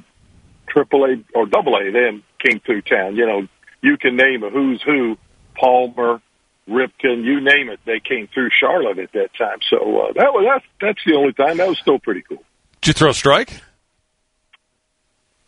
Triple 0.68 1.04
A 1.04 1.25
or 1.34 1.46
Double 1.46 1.76
A 1.76 1.90
then 1.90 2.22
came 2.38 2.60
through 2.60 2.82
town. 2.82 3.16
You 3.16 3.26
know, 3.26 3.48
you 3.82 3.96
can 3.96 4.16
name 4.16 4.42
a 4.42 4.50
who's 4.50 4.82
who, 4.82 5.16
Palmer, 5.54 6.20
Ripken, 6.68 7.25
you 7.25 7.40
name 7.40 7.70
it. 7.70 7.80
They 7.84 8.00
came 8.00 8.28
through 8.28 8.50
Charlotte 8.58 8.98
at 8.98 9.12
that 9.12 9.30
time. 9.37 9.58
So 9.70 9.76
uh, 9.76 10.12
that 10.14 10.32
was 10.32 10.44
that's 10.46 10.64
that's 10.80 11.04
the 11.06 11.16
only 11.16 11.32
time. 11.32 11.56
That 11.56 11.68
was 11.68 11.78
still 11.78 11.98
pretty 11.98 12.22
cool. 12.22 12.42
Did 12.80 12.88
you 12.88 12.92
throw 12.92 13.10
a 13.10 13.14
strike? 13.14 13.62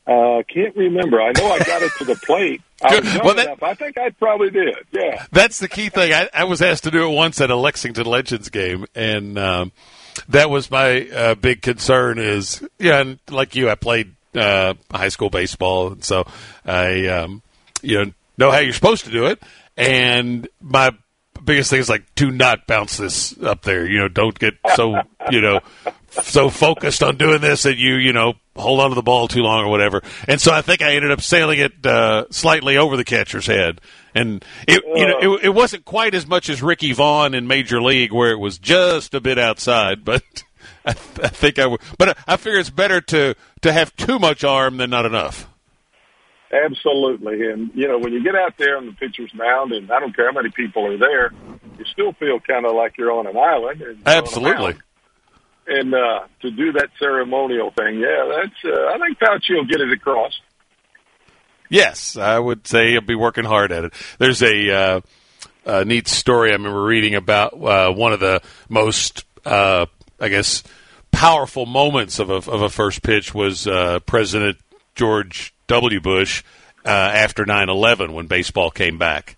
Uh, 0.06 0.42
can't 0.52 0.74
remember. 0.74 1.20
I 1.20 1.32
know 1.36 1.52
I 1.52 1.58
got 1.58 1.82
it 1.82 1.92
to 1.98 2.04
the 2.04 2.16
plate. 2.16 2.62
I 2.82 3.20
well, 3.22 3.34
that. 3.34 3.62
I 3.62 3.74
think 3.74 3.98
I 3.98 4.10
probably 4.10 4.50
did. 4.50 4.74
Yeah. 4.90 5.26
That's 5.30 5.58
the 5.58 5.68
key 5.68 5.90
thing. 5.90 6.12
I, 6.12 6.28
I 6.32 6.44
was 6.44 6.62
asked 6.62 6.84
to 6.84 6.90
do 6.90 7.08
it 7.08 7.14
once 7.14 7.40
at 7.40 7.50
a 7.50 7.56
Lexington 7.56 8.06
Legends 8.06 8.48
game, 8.48 8.86
and 8.94 9.38
um, 9.38 9.72
that 10.28 10.50
was 10.50 10.70
my 10.70 11.06
uh, 11.08 11.34
big 11.34 11.62
concern. 11.62 12.18
Is 12.18 12.66
yeah, 12.78 13.00
and 13.00 13.18
like 13.30 13.54
you, 13.54 13.68
I 13.68 13.74
played 13.74 14.14
uh, 14.34 14.74
high 14.90 15.08
school 15.08 15.30
baseball, 15.30 15.92
and 15.92 16.04
so 16.04 16.26
I 16.64 17.06
um, 17.06 17.42
you 17.82 18.04
know 18.04 18.12
know 18.38 18.50
how 18.50 18.58
you're 18.58 18.72
supposed 18.72 19.04
to 19.04 19.10
do 19.10 19.26
it. 19.26 19.42
And 19.76 20.48
my 20.60 20.90
biggest 21.44 21.70
thing 21.70 21.80
is 21.80 21.88
like, 21.88 22.04
do 22.14 22.30
not 22.30 22.66
bounce 22.66 22.96
this 22.96 23.40
up 23.42 23.62
there. 23.62 23.86
You 23.86 23.98
know, 24.00 24.08
don't 24.08 24.38
get 24.38 24.54
so 24.74 25.00
you 25.30 25.40
know 25.40 25.60
so 26.10 26.50
focused 26.50 27.02
on 27.02 27.16
doing 27.16 27.40
this 27.40 27.62
that 27.62 27.76
you 27.76 27.94
you 27.94 28.12
know 28.12 28.34
hold 28.56 28.80
on 28.80 28.90
to 28.90 28.94
the 28.94 29.02
ball 29.02 29.28
too 29.28 29.42
long 29.42 29.64
or 29.64 29.68
whatever. 29.68 30.02
And 30.26 30.40
so 30.40 30.52
I 30.52 30.62
think 30.62 30.82
I 30.82 30.94
ended 30.94 31.10
up 31.12 31.20
sailing 31.20 31.60
it 31.60 31.86
uh, 31.86 32.26
slightly 32.30 32.76
over 32.76 32.96
the 32.96 33.04
catcher's 33.04 33.46
head. 33.46 33.80
And 34.14 34.44
it 34.66 34.82
you 34.84 35.06
know 35.06 35.34
it, 35.34 35.44
it 35.44 35.48
wasn't 35.50 35.84
quite 35.84 36.14
as 36.14 36.26
much 36.26 36.48
as 36.48 36.62
Ricky 36.62 36.92
Vaughn 36.92 37.34
in 37.34 37.46
Major 37.46 37.80
League 37.80 38.12
where 38.12 38.32
it 38.32 38.38
was 38.38 38.58
just 38.58 39.14
a 39.14 39.20
bit 39.20 39.38
outside, 39.38 40.04
but. 40.04 40.22
I, 40.84 40.92
th- 40.92 41.20
I 41.22 41.28
think 41.28 41.58
I 41.58 41.66
would, 41.66 41.80
but 41.98 42.16
I 42.26 42.36
figure 42.36 42.58
it's 42.58 42.70
better 42.70 43.00
to 43.00 43.34
to 43.62 43.72
have 43.72 43.94
too 43.96 44.18
much 44.18 44.44
arm 44.44 44.78
than 44.78 44.90
not 44.90 45.06
enough. 45.06 45.46
Absolutely, 46.52 47.50
and 47.50 47.70
you 47.74 47.86
know 47.86 47.98
when 47.98 48.12
you 48.12 48.22
get 48.24 48.34
out 48.34 48.56
there 48.56 48.76
on 48.76 48.86
the 48.86 48.92
pitcher's 48.92 49.32
mound, 49.34 49.72
and 49.72 49.90
I 49.92 50.00
don't 50.00 50.14
care 50.14 50.26
how 50.26 50.32
many 50.32 50.50
people 50.50 50.86
are 50.86 50.98
there, 50.98 51.32
you 51.78 51.84
still 51.92 52.12
feel 52.14 52.40
kind 52.40 52.66
of 52.66 52.74
like 52.74 52.98
you're 52.98 53.12
on 53.12 53.26
an 53.26 53.36
island. 53.36 53.82
And 53.82 54.02
Absolutely. 54.06 54.76
And 55.66 55.94
uh, 55.94 56.26
to 56.42 56.50
do 56.50 56.72
that 56.72 56.88
ceremonial 56.98 57.70
thing, 57.70 58.00
yeah, 58.00 58.28
that's. 58.28 58.64
Uh, 58.64 58.86
I 58.88 58.98
think 58.98 59.18
Fauci 59.18 59.54
will 59.54 59.66
get 59.66 59.80
it 59.80 59.92
across. 59.92 60.40
Yes, 61.68 62.16
I 62.16 62.36
would 62.38 62.66
say 62.66 62.90
he'll 62.90 63.00
be 63.00 63.14
working 63.14 63.44
hard 63.44 63.70
at 63.70 63.84
it. 63.84 63.94
There's 64.18 64.42
a, 64.42 64.70
uh, 64.70 65.00
a 65.64 65.84
neat 65.84 66.08
story 66.08 66.50
I 66.50 66.54
remember 66.54 66.82
reading 66.82 67.14
about 67.14 67.52
uh, 67.54 67.92
one 67.92 68.12
of 68.12 68.18
the 68.18 68.42
most, 68.68 69.24
uh, 69.44 69.86
I 70.20 70.28
guess, 70.28 70.62
powerful 71.10 71.66
moments 71.66 72.18
of 72.18 72.30
a, 72.30 72.34
of 72.34 72.62
a 72.62 72.70
first 72.70 73.02
pitch 73.02 73.34
was 73.34 73.66
uh, 73.66 74.00
President 74.00 74.58
George 74.94 75.54
W. 75.66 76.00
Bush 76.00 76.42
uh, 76.84 76.88
after 76.88 77.44
9/11 77.44 78.12
when 78.12 78.26
baseball 78.26 78.70
came 78.70 78.98
back, 78.98 79.36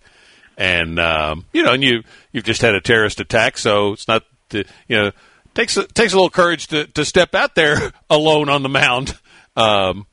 and 0.57 0.99
um, 0.99 1.45
you 1.53 1.63
know, 1.63 1.73
and 1.73 1.83
you 1.83 2.03
you've 2.31 2.43
just 2.43 2.61
had 2.61 2.75
a 2.75 2.81
terrorist 2.81 3.19
attack, 3.19 3.57
so 3.57 3.93
it's 3.93 4.07
not 4.07 4.23
you 4.51 4.65
know 4.89 5.11
takes 5.53 5.77
a, 5.77 5.85
takes 5.85 6.13
a 6.13 6.15
little 6.15 6.29
courage 6.29 6.67
to 6.67 6.85
to 6.87 7.05
step 7.05 7.35
out 7.35 7.55
there 7.55 7.91
alone 8.09 8.49
on 8.49 8.63
the 8.63 8.69
mound. 8.69 9.17
Um, 9.55 10.07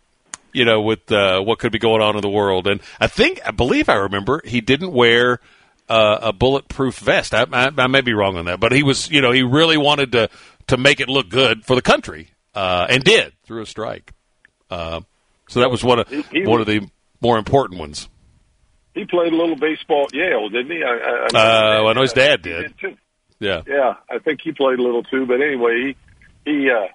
you 0.52 0.64
know, 0.64 0.80
with 0.82 1.10
uh, 1.12 1.40
what 1.40 1.60
could 1.60 1.70
be 1.70 1.78
going 1.78 2.02
on 2.02 2.16
in 2.16 2.22
the 2.22 2.28
world, 2.28 2.66
and 2.66 2.80
I 2.98 3.06
think 3.06 3.40
I 3.46 3.52
believe 3.52 3.88
I 3.88 3.94
remember 3.94 4.42
he 4.44 4.60
didn't 4.60 4.92
wear 4.92 5.38
uh, 5.90 6.18
a 6.22 6.32
bulletproof 6.32 6.98
vest. 6.98 7.34
I, 7.34 7.46
I, 7.52 7.70
I 7.76 7.86
may 7.88 8.00
be 8.00 8.14
wrong 8.14 8.36
on 8.36 8.44
that, 8.46 8.60
but 8.60 8.72
he 8.72 8.82
was, 8.82 9.10
you 9.10 9.20
know, 9.20 9.32
he 9.32 9.42
really 9.42 9.76
wanted 9.76 10.12
to 10.12 10.30
to 10.70 10.76
make 10.76 11.00
it 11.00 11.08
look 11.08 11.28
good 11.28 11.64
for 11.64 11.74
the 11.76 11.82
country, 11.82 12.28
uh, 12.54 12.86
and 12.88 13.04
did 13.04 13.32
through 13.44 13.62
a 13.62 13.66
strike. 13.66 14.12
Uh, 14.70 15.00
so 15.48 15.60
that 15.60 15.70
was 15.70 15.84
one 15.84 15.98
of 16.00 16.08
He- 16.08 16.44
one 16.46 16.60
of 16.60 16.66
the 16.66 16.88
more 17.20 17.38
important 17.38 17.78
ones. 17.78 18.08
He 18.94 19.04
played 19.04 19.32
a 19.32 19.36
little 19.36 19.56
baseball 19.56 20.04
at 20.06 20.14
Yale, 20.14 20.48
didn't 20.48 20.70
he? 20.72 20.82
I, 20.82 20.88
I, 20.88 21.26
Uh, 21.32 21.88
I 21.88 21.92
know 21.92 22.02
his 22.02 22.12
dad 22.12 22.42
did. 22.42 22.74
too. 22.78 22.96
Yeah, 23.38 23.62
Yeah, 23.66 23.94
I 24.10 24.18
think 24.18 24.40
he 24.42 24.52
played 24.52 24.78
a 24.78 24.82
little 24.82 25.02
too. 25.04 25.26
But 25.26 25.40
anyway, 25.40 25.94
he 26.44 26.50
he 26.50 26.70
uh, 26.70 26.88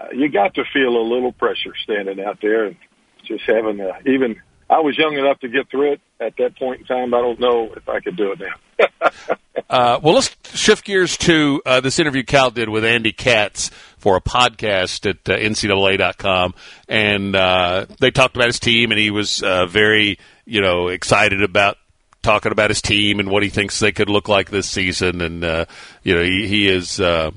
uh, 0.00 0.08
you 0.12 0.28
got 0.28 0.54
to 0.54 0.64
feel 0.72 0.96
a 0.96 1.02
little 1.06 1.32
pressure 1.32 1.74
standing 1.82 2.20
out 2.24 2.38
there 2.40 2.66
and 2.66 2.76
just 3.24 3.44
having 3.46 3.80
uh, 3.80 3.92
even. 4.06 4.40
I 4.70 4.78
was 4.80 4.96
young 4.96 5.18
enough 5.18 5.40
to 5.40 5.48
get 5.48 5.68
through 5.68 5.94
it 5.94 6.00
at 6.20 6.36
that 6.36 6.56
point 6.56 6.82
in 6.82 6.86
time. 6.86 7.12
I 7.12 7.20
don't 7.20 7.40
know 7.40 7.72
if 7.76 7.88
I 7.88 7.98
could 7.98 8.16
do 8.16 8.32
it 8.32 8.40
now. 8.40 9.10
Uh, 9.68 10.00
well, 10.02 10.14
let's 10.14 10.34
shift 10.52 10.84
gears 10.84 11.16
to 11.16 11.62
uh, 11.64 11.80
this 11.80 12.00
interview 12.00 12.24
Cal 12.24 12.50
did 12.50 12.68
with 12.68 12.84
Andy 12.84 13.12
Katz 13.12 13.68
for 13.98 14.16
a 14.16 14.20
podcast 14.20 15.08
at 15.08 15.28
uh, 15.28 15.38
NCAA.com, 15.38 16.54
and 16.88 17.36
uh, 17.36 17.86
they 18.00 18.10
talked 18.10 18.34
about 18.34 18.48
his 18.48 18.58
team, 18.58 18.90
and 18.90 18.98
he 18.98 19.12
was 19.12 19.44
uh, 19.44 19.66
very, 19.66 20.18
you 20.44 20.60
know, 20.60 20.88
excited 20.88 21.40
about 21.40 21.78
talking 22.20 22.50
about 22.50 22.70
his 22.70 22.82
team 22.82 23.20
and 23.20 23.30
what 23.30 23.44
he 23.44 23.48
thinks 23.48 23.78
they 23.78 23.92
could 23.92 24.08
look 24.08 24.28
like 24.28 24.50
this 24.50 24.68
season, 24.68 25.20
and 25.20 25.44
uh, 25.44 25.66
you 26.02 26.16
know, 26.16 26.22
he, 26.24 26.48
he 26.48 26.68
is 26.68 26.98
uh, 26.98 27.30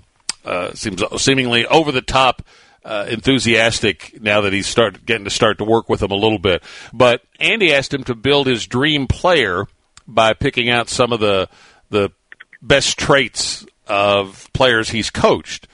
seems 0.73 1.03
seemingly 1.21 1.67
over 1.67 1.91
the 1.91 2.01
top. 2.01 2.41
Uh, 2.85 3.05
enthusiastic 3.07 4.21
now 4.21 4.41
that 4.41 4.51
he's 4.51 4.67
start 4.67 5.05
getting 5.05 5.23
to 5.23 5.29
start 5.29 5.57
to 5.57 5.63
work 5.63 5.87
with 5.87 6.01
them 6.01 6.11
a 6.11 6.15
little 6.15 6.37
bit, 6.37 6.61
but 6.91 7.21
Andy 7.39 7.73
asked 7.73 7.93
him 7.93 8.03
to 8.03 8.13
build 8.13 8.45
his 8.45 8.67
dream 8.67 9.07
player 9.07 9.67
by 10.05 10.33
picking 10.33 10.69
out 10.69 10.89
some 10.89 11.13
of 11.13 11.21
the 11.21 11.47
the 11.89 12.11
best 12.61 12.97
traits 12.99 13.65
of 13.87 14.49
players 14.51 14.89
he's 14.89 15.09
coached, 15.09 15.67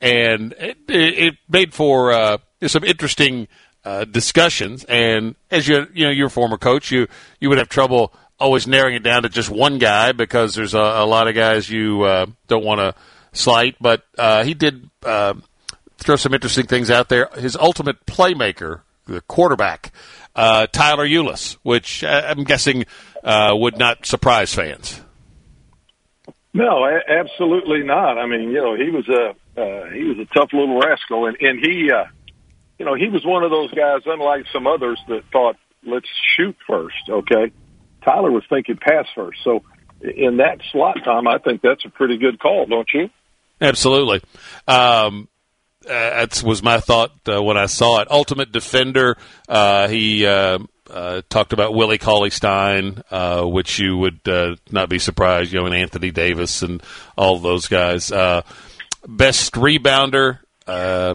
and 0.00 0.52
it, 0.52 0.78
it 0.88 1.34
made 1.48 1.74
for 1.74 2.12
uh, 2.12 2.38
some 2.64 2.84
interesting 2.84 3.48
uh, 3.84 4.04
discussions. 4.04 4.84
And 4.84 5.34
as 5.50 5.66
you 5.66 5.86
you 5.92 6.04
know, 6.06 6.12
your 6.12 6.28
former 6.28 6.58
coach, 6.58 6.90
you 6.90 7.08
you 7.40 7.48
would 7.48 7.58
have 7.58 7.68
trouble 7.68 8.12
always 8.38 8.66
narrowing 8.66 8.96
it 8.96 9.02
down 9.02 9.22
to 9.22 9.28
just 9.28 9.48
one 9.48 9.78
guy 9.78 10.12
because 10.12 10.54
there's 10.54 10.74
a, 10.74 10.80
a 10.80 11.06
lot 11.06 11.28
of 11.28 11.34
guys 11.34 11.70
you 11.70 12.02
uh, 12.02 12.26
don't 12.48 12.64
want 12.64 12.80
to 12.80 12.94
slight. 13.32 13.76
But 13.80 14.04
uh, 14.18 14.44
he 14.44 14.54
did 14.54 14.90
uh, 15.04 15.34
throw 16.02 16.16
some 16.16 16.34
interesting 16.34 16.66
things 16.66 16.90
out 16.90 17.08
there. 17.08 17.28
His 17.36 17.56
ultimate 17.56 18.04
playmaker, 18.06 18.80
the 19.06 19.20
quarterback, 19.22 19.92
uh, 20.34 20.66
Tyler 20.66 21.06
Ulis, 21.06 21.56
which 21.62 22.04
uh, 22.04 22.22
I'm 22.26 22.44
guessing 22.44 22.84
uh, 23.24 23.52
would 23.54 23.78
not 23.78 24.06
surprise 24.06 24.54
fans. 24.54 25.00
No, 26.54 26.84
a- 26.84 27.10
absolutely 27.10 27.82
not. 27.82 28.18
I 28.18 28.26
mean, 28.26 28.50
you 28.50 28.60
know, 28.60 28.76
he 28.76 28.90
was 28.90 29.08
a 29.08 29.30
uh, 29.60 29.90
he 29.90 30.04
was 30.04 30.18
a 30.18 30.26
tough 30.34 30.50
little 30.52 30.80
rascal, 30.80 31.26
and 31.26 31.36
and 31.40 31.58
he, 31.60 31.90
uh, 31.90 32.04
you 32.78 32.84
know, 32.84 32.94
he 32.94 33.08
was 33.08 33.24
one 33.24 33.42
of 33.42 33.50
those 33.50 33.70
guys, 33.72 34.02
unlike 34.06 34.44
some 34.52 34.66
others 34.66 34.98
that 35.08 35.22
thought, 35.32 35.56
let's 35.84 36.08
shoot 36.36 36.56
first. 36.66 37.08
Okay, 37.08 37.52
Tyler 38.04 38.30
was 38.30 38.44
thinking 38.48 38.76
pass 38.76 39.06
first. 39.14 39.38
So 39.44 39.62
in 40.02 40.38
that 40.38 40.60
slot 40.72 40.98
time, 41.04 41.26
I 41.28 41.38
think 41.38 41.62
that's 41.62 41.84
a 41.84 41.88
pretty 41.90 42.18
good 42.18 42.38
call, 42.38 42.66
don't 42.66 42.88
you? 42.92 43.08
Absolutely. 43.60 44.20
Um, 44.66 45.28
that 45.86 46.42
was 46.42 46.62
my 46.62 46.80
thought 46.80 47.12
uh, 47.28 47.42
when 47.42 47.56
I 47.56 47.66
saw 47.66 48.00
it. 48.00 48.10
Ultimate 48.10 48.52
Defender. 48.52 49.16
Uh, 49.48 49.88
he 49.88 50.26
uh, 50.26 50.58
uh, 50.90 51.22
talked 51.28 51.52
about 51.52 51.74
Willie 51.74 51.98
Cauley 51.98 52.30
Stein, 52.30 53.02
uh, 53.10 53.44
which 53.44 53.78
you 53.78 53.96
would 53.96 54.20
uh, 54.26 54.56
not 54.70 54.88
be 54.88 54.98
surprised, 54.98 55.52
you 55.52 55.60
know, 55.60 55.66
and 55.66 55.74
Anthony 55.74 56.10
Davis 56.10 56.62
and 56.62 56.82
all 57.16 57.38
those 57.38 57.66
guys. 57.68 58.12
Uh, 58.12 58.42
best 59.06 59.54
rebounder. 59.54 60.38
Uh, 60.66 61.14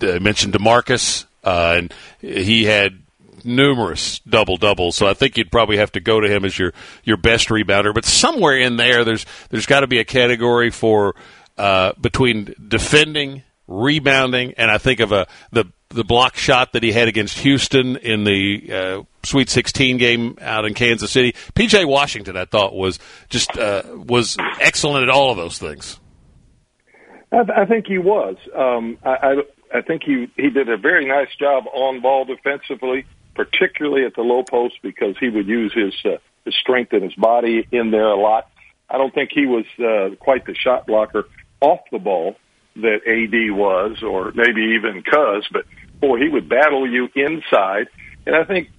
I 0.00 0.18
mentioned 0.18 0.54
Demarcus, 0.54 1.26
uh, 1.44 1.74
and 1.78 1.94
he 2.20 2.64
had 2.64 2.98
numerous 3.44 4.20
double 4.20 4.56
doubles. 4.56 4.96
So 4.96 5.06
I 5.06 5.14
think 5.14 5.36
you'd 5.36 5.50
probably 5.52 5.76
have 5.76 5.92
to 5.92 6.00
go 6.00 6.20
to 6.20 6.28
him 6.28 6.44
as 6.44 6.58
your 6.58 6.72
your 7.04 7.16
best 7.16 7.48
rebounder. 7.48 7.94
But 7.94 8.04
somewhere 8.04 8.56
in 8.56 8.76
there, 8.76 9.04
there's 9.04 9.26
there's 9.50 9.66
got 9.66 9.80
to 9.80 9.86
be 9.86 9.98
a 9.98 10.04
category 10.04 10.70
for 10.70 11.14
uh, 11.58 11.92
between 12.00 12.54
defending, 12.66 13.42
rebounding, 13.72 14.54
and 14.56 14.70
I 14.70 14.78
think 14.78 15.00
of 15.00 15.12
a 15.12 15.26
the 15.50 15.64
the 15.88 16.04
block 16.04 16.36
shot 16.36 16.72
that 16.72 16.82
he 16.82 16.92
had 16.92 17.08
against 17.08 17.38
Houston 17.38 17.96
in 17.96 18.24
the 18.24 18.72
uh, 18.72 19.02
Sweet 19.24 19.50
16 19.50 19.98
game 19.98 20.38
out 20.40 20.64
in 20.64 20.74
Kansas 20.74 21.10
City. 21.10 21.32
PJ 21.54 21.86
Washington, 21.86 22.36
I 22.36 22.44
thought 22.44 22.74
was 22.74 22.98
just 23.28 23.56
uh, 23.58 23.82
was 23.94 24.36
excellent 24.60 25.04
at 25.04 25.10
all 25.10 25.30
of 25.30 25.36
those 25.36 25.58
things. 25.58 25.98
I, 27.30 27.62
I 27.62 27.66
think 27.66 27.86
he 27.86 27.98
was. 27.98 28.36
Um, 28.54 28.98
I, 29.04 29.10
I, 29.10 29.78
I 29.78 29.82
think 29.82 30.02
he 30.04 30.30
he 30.36 30.50
did 30.50 30.68
a 30.68 30.76
very 30.76 31.06
nice 31.06 31.34
job 31.38 31.64
on 31.72 32.00
ball 32.00 32.24
defensively, 32.24 33.04
particularly 33.34 34.04
at 34.04 34.14
the 34.14 34.22
low 34.22 34.42
post 34.42 34.76
because 34.82 35.16
he 35.18 35.28
would 35.28 35.46
use 35.46 35.72
his 35.74 35.94
uh, 36.04 36.18
his 36.44 36.54
strength 36.60 36.92
and 36.92 37.02
his 37.02 37.14
body 37.14 37.66
in 37.70 37.90
there 37.90 38.08
a 38.08 38.20
lot. 38.20 38.48
I 38.88 38.98
don't 38.98 39.14
think 39.14 39.30
he 39.32 39.46
was 39.46 39.64
uh, 39.78 40.16
quite 40.16 40.44
the 40.44 40.54
shot 40.54 40.86
blocker 40.86 41.24
off 41.60 41.80
the 41.90 41.98
ball 41.98 42.36
that 42.76 43.00
AD 43.06 43.56
was, 43.56 44.02
or 44.02 44.32
maybe 44.34 44.76
even 44.78 45.02
Cuz, 45.02 45.46
but 45.52 45.64
boy, 46.00 46.18
he 46.18 46.28
would 46.28 46.48
battle 46.48 46.88
you 46.88 47.08
inside. 47.14 47.88
And 48.26 48.34
I 48.34 48.44
think 48.44 48.70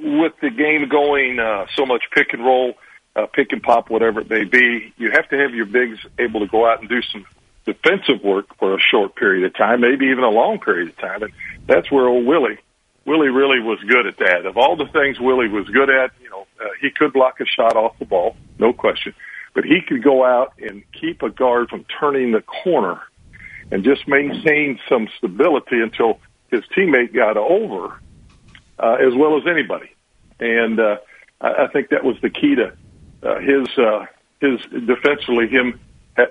with 0.00 0.32
the 0.40 0.50
game 0.50 0.88
going 0.88 1.38
uh, 1.38 1.66
so 1.74 1.86
much 1.86 2.04
pick 2.12 2.32
and 2.32 2.44
roll, 2.44 2.74
uh, 3.16 3.26
pick 3.26 3.52
and 3.52 3.62
pop, 3.62 3.90
whatever 3.90 4.20
it 4.20 4.30
may 4.30 4.44
be, 4.44 4.92
you 4.96 5.10
have 5.10 5.28
to 5.30 5.38
have 5.38 5.54
your 5.54 5.66
bigs 5.66 5.98
able 6.18 6.40
to 6.40 6.46
go 6.46 6.68
out 6.68 6.80
and 6.80 6.88
do 6.88 7.02
some 7.12 7.26
defensive 7.64 8.22
work 8.22 8.46
for 8.58 8.74
a 8.74 8.80
short 8.80 9.14
period 9.16 9.44
of 9.44 9.54
time, 9.54 9.80
maybe 9.80 10.06
even 10.06 10.24
a 10.24 10.30
long 10.30 10.58
period 10.58 10.88
of 10.88 10.96
time. 10.98 11.22
And 11.22 11.32
that's 11.66 11.90
where 11.90 12.06
old 12.06 12.26
Willie, 12.26 12.58
Willie 13.04 13.28
really 13.28 13.60
was 13.60 13.78
good 13.80 14.06
at 14.06 14.18
that. 14.18 14.46
Of 14.46 14.56
all 14.56 14.76
the 14.76 14.86
things 14.86 15.18
Willie 15.20 15.48
was 15.48 15.68
good 15.68 15.90
at, 15.90 16.12
you 16.22 16.30
know, 16.30 16.46
uh, 16.60 16.68
he 16.80 16.90
could 16.90 17.12
block 17.12 17.40
a 17.40 17.46
shot 17.46 17.76
off 17.76 17.98
the 17.98 18.04
ball, 18.04 18.36
no 18.58 18.72
question. 18.72 19.14
But 19.54 19.64
he 19.64 19.80
could 19.80 20.02
go 20.02 20.24
out 20.24 20.54
and 20.58 20.82
keep 20.92 21.22
a 21.22 21.30
guard 21.30 21.68
from 21.68 21.84
turning 22.00 22.32
the 22.32 22.42
corner 22.42 23.00
and 23.70 23.84
just 23.84 24.06
maintained 24.08 24.80
some 24.88 25.08
stability 25.18 25.80
until 25.80 26.20
his 26.50 26.62
teammate 26.76 27.14
got 27.14 27.36
over, 27.36 28.00
uh, 28.78 28.94
as 28.94 29.14
well 29.14 29.36
as 29.36 29.44
anybody. 29.46 29.90
And 30.40 30.80
uh, 30.80 30.96
I, 31.40 31.64
I 31.64 31.66
think 31.72 31.90
that 31.90 32.04
was 32.04 32.16
the 32.22 32.30
key 32.30 32.56
to 32.56 32.72
uh, 33.22 33.40
his 33.40 33.68
uh, 33.78 34.06
his 34.40 34.60
defensively 34.86 35.48
him 35.48 35.80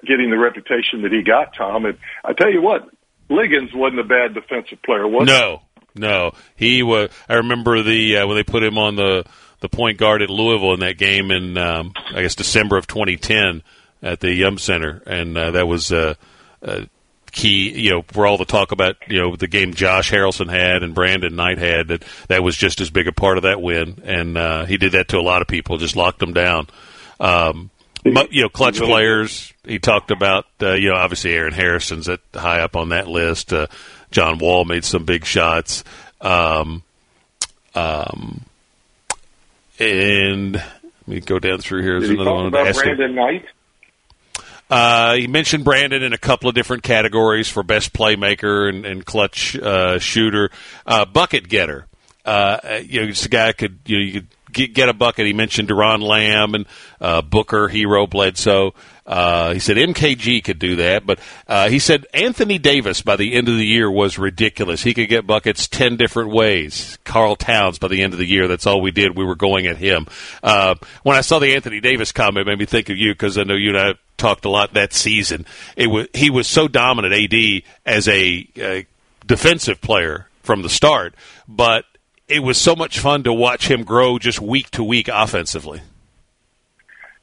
getting 0.06 0.30
the 0.30 0.38
reputation 0.38 1.04
that 1.04 1.12
he 1.12 1.22
got. 1.22 1.56
Tom, 1.56 1.86
and 1.86 1.98
I 2.24 2.34
tell 2.34 2.52
you 2.52 2.62
what, 2.62 2.90
Liggins 3.30 3.72
wasn't 3.74 4.00
a 4.00 4.04
bad 4.04 4.34
defensive 4.34 4.82
player, 4.82 5.08
was 5.08 5.30
he? 5.30 5.34
No, 5.34 5.62
no, 5.96 6.32
he 6.56 6.84
was. 6.84 7.10
I 7.28 7.36
remember 7.36 7.84
the 7.84 8.18
uh, 8.18 8.28
when 8.28 8.36
they 8.36 8.44
put 8.44 8.64
him 8.64 8.78
on 8.78 8.96
the 8.96 9.26
the 9.60 9.70
point 9.70 9.98
guard 9.98 10.22
at 10.22 10.30
Louisville 10.30 10.74
in 10.74 10.80
that 10.82 10.98
game 10.98 11.32
in 11.32 11.58
um, 11.58 11.94
I 12.14 12.22
guess 12.22 12.36
December 12.36 12.78
of 12.78 12.88
2010 12.88 13.64
at 14.02 14.20
the 14.20 14.32
Yum 14.32 14.58
Center, 14.58 15.02
and 15.06 15.38
uh, 15.38 15.52
that 15.52 15.68
was 15.68 15.92
uh, 15.92 16.14
uh, 16.62 16.82
key, 17.32 17.70
you 17.70 17.90
know, 17.92 18.02
for 18.04 18.26
all 18.26 18.38
the 18.38 18.46
talk 18.46 18.72
about, 18.72 18.96
you 19.08 19.22
know, 19.22 19.36
the 19.36 19.48
game 19.48 19.74
Josh 19.74 20.12
Harrelson 20.12 20.50
had 20.50 20.84
and 20.84 20.94
Brandon 20.94 21.36
Knight 21.36 21.58
had, 21.58 21.88
that 21.90 22.04
that 22.28 22.44
was 22.44 22.56
just 22.56 22.82
as 22.82 22.90
big 22.90 23.08
a 23.08 23.12
part 23.12 23.38
of 23.38 23.44
that 23.44 23.62
win. 23.62 24.02
And 24.04 24.38
uh, 24.38 24.66
he 24.66 24.78
did 24.78 24.94
that 24.94 25.10
to 25.10 25.18
a 25.18 25.22
lot 25.22 25.42
of 25.42 25.48
people, 25.48 25.78
just 25.78 25.96
locked 25.96 26.20
them 26.20 26.34
down. 26.34 26.68
Um, 27.20 27.70
you 28.04 28.42
know, 28.42 28.50
clutch 28.50 28.78
players. 28.78 29.54
He 29.66 29.80
talked 29.80 30.12
about, 30.12 30.46
uh, 30.62 30.74
you 30.74 30.90
know, 30.90 30.96
obviously 30.96 31.34
Aaron 31.34 31.54
Harrison's 31.54 32.08
at 32.08 32.22
high 32.34 32.62
up 32.62 32.76
on 32.76 32.90
that 32.90 33.08
list. 33.08 33.52
Uh, 33.52 33.68
John 34.12 34.38
Wall 34.38 34.66
made 34.66 34.86
some 34.86 35.04
big 35.04 35.26
shots. 35.26 35.84
Um, 36.22 36.84
um, 37.76 38.46
and 39.80 40.56
let 40.56 41.08
me 41.08 41.20
go 41.20 41.40
down 41.40 41.60
through 41.60 41.84
here. 41.84 42.00
There's 42.00 42.12
another 42.12 42.34
one. 42.34 42.46
About 42.48 42.74
Brandon 42.74 43.14
Knight. 43.14 43.46
Uh, 44.70 45.16
he 45.16 45.28
mentioned 45.28 45.64
Brandon 45.64 46.04
in 46.04 46.14
a 46.14 46.18
couple 46.18 46.50
of 46.50 46.56
different 46.56 46.84
categories 46.84 47.48
for 47.48 47.64
best 47.64 47.94
playmaker 47.94 48.70
and, 48.70 48.86
and 48.86 49.06
clutch 49.06 49.56
uh, 49.56 49.98
shooter, 50.00 50.50
uh, 50.86 51.06
bucket 51.06 51.48
getter. 51.48 51.88
Uh, 52.26 52.82
you 52.84 53.02
know, 53.02 53.08
this 53.08 53.28
guy 53.28 53.54
could 53.54 53.80
you 53.86 53.98
know 53.98 54.04
you 54.04 54.14
could 54.14 54.28
get, 54.58 54.74
get 54.74 54.90
a 54.90 54.94
bucket. 54.94 55.26
He 55.26 55.34
mentioned 55.34 55.70
Doron 55.70 56.02
Lamb 56.02 56.56
and 56.56 56.66
uh, 57.00 57.22
Booker, 57.22 57.70
Herro, 57.70 58.10
Bledsoe. 58.10 58.74
Uh, 59.06 59.54
he 59.54 59.60
said 59.60 59.78
MKG 59.78 60.44
could 60.44 60.60
do 60.60 60.76
that, 60.78 61.06
but 61.06 61.20
uh, 61.48 61.70
he 61.70 61.80
said 61.80 62.06
Anthony 62.14 62.58
Davis 62.58 63.02
by 63.02 63.16
the 63.16 63.36
end 63.36 63.48
of 63.48 63.56
the 63.56 63.66
year 63.66 63.90
was 63.90 64.18
ridiculous. 64.18 64.84
He 64.84 64.94
could 64.94 65.08
get 65.08 65.26
buckets 65.26 65.70
ten 65.70 65.96
different 65.96 66.32
ways. 66.32 66.98
Karl 67.06 67.38
Towns 67.38 67.80
by 67.80 67.88
the 67.88 68.04
end 68.04 68.12
of 68.12 68.20
the 68.20 68.26
year, 68.26 68.50
that's 68.50 68.68
all 68.68 68.82
we 68.82 68.92
did. 68.92 69.18
We 69.18 69.24
were 69.24 69.36
going 69.36 69.66
at 69.66 69.78
him. 69.78 70.08
Uh, 70.44 70.76
when 71.04 71.16
I 71.16 71.22
saw 71.22 71.40
the 71.40 71.56
Anthony 71.56 71.80
Davis 71.80 72.12
comment, 72.12 72.48
made 72.48 72.60
me 72.60 72.66
think 72.66 72.90
of 72.90 72.98
you 72.98 73.14
because 73.14 73.38
I 73.38 73.44
know 73.44 73.56
you 73.56 73.70
and 73.70 73.80
I 73.80 73.94
talked 74.18 74.44
a 74.44 74.50
lot 74.50 74.74
that 74.74 74.92
season. 74.92 75.46
It 75.78 75.88
was 75.88 76.08
he 76.14 76.30
was 76.30 76.48
so 76.48 76.68
dominant, 76.68 77.14
AD, 77.14 77.64
as 77.86 78.10
a, 78.10 78.46
a 78.58 78.86
defensive 79.26 79.80
player 79.80 80.28
from 80.42 80.64
the 80.64 80.70
start, 80.70 81.14
but 81.48 81.86
it 82.28 82.44
was 82.44 82.58
so 82.58 82.76
much 82.76 83.00
fun 83.00 83.24
to 83.24 83.34
watch 83.34 83.70
him 83.70 83.84
grow 83.84 84.20
just 84.20 84.42
week 84.42 84.70
to 84.72 84.84
week 84.84 85.08
offensively. 85.08 85.82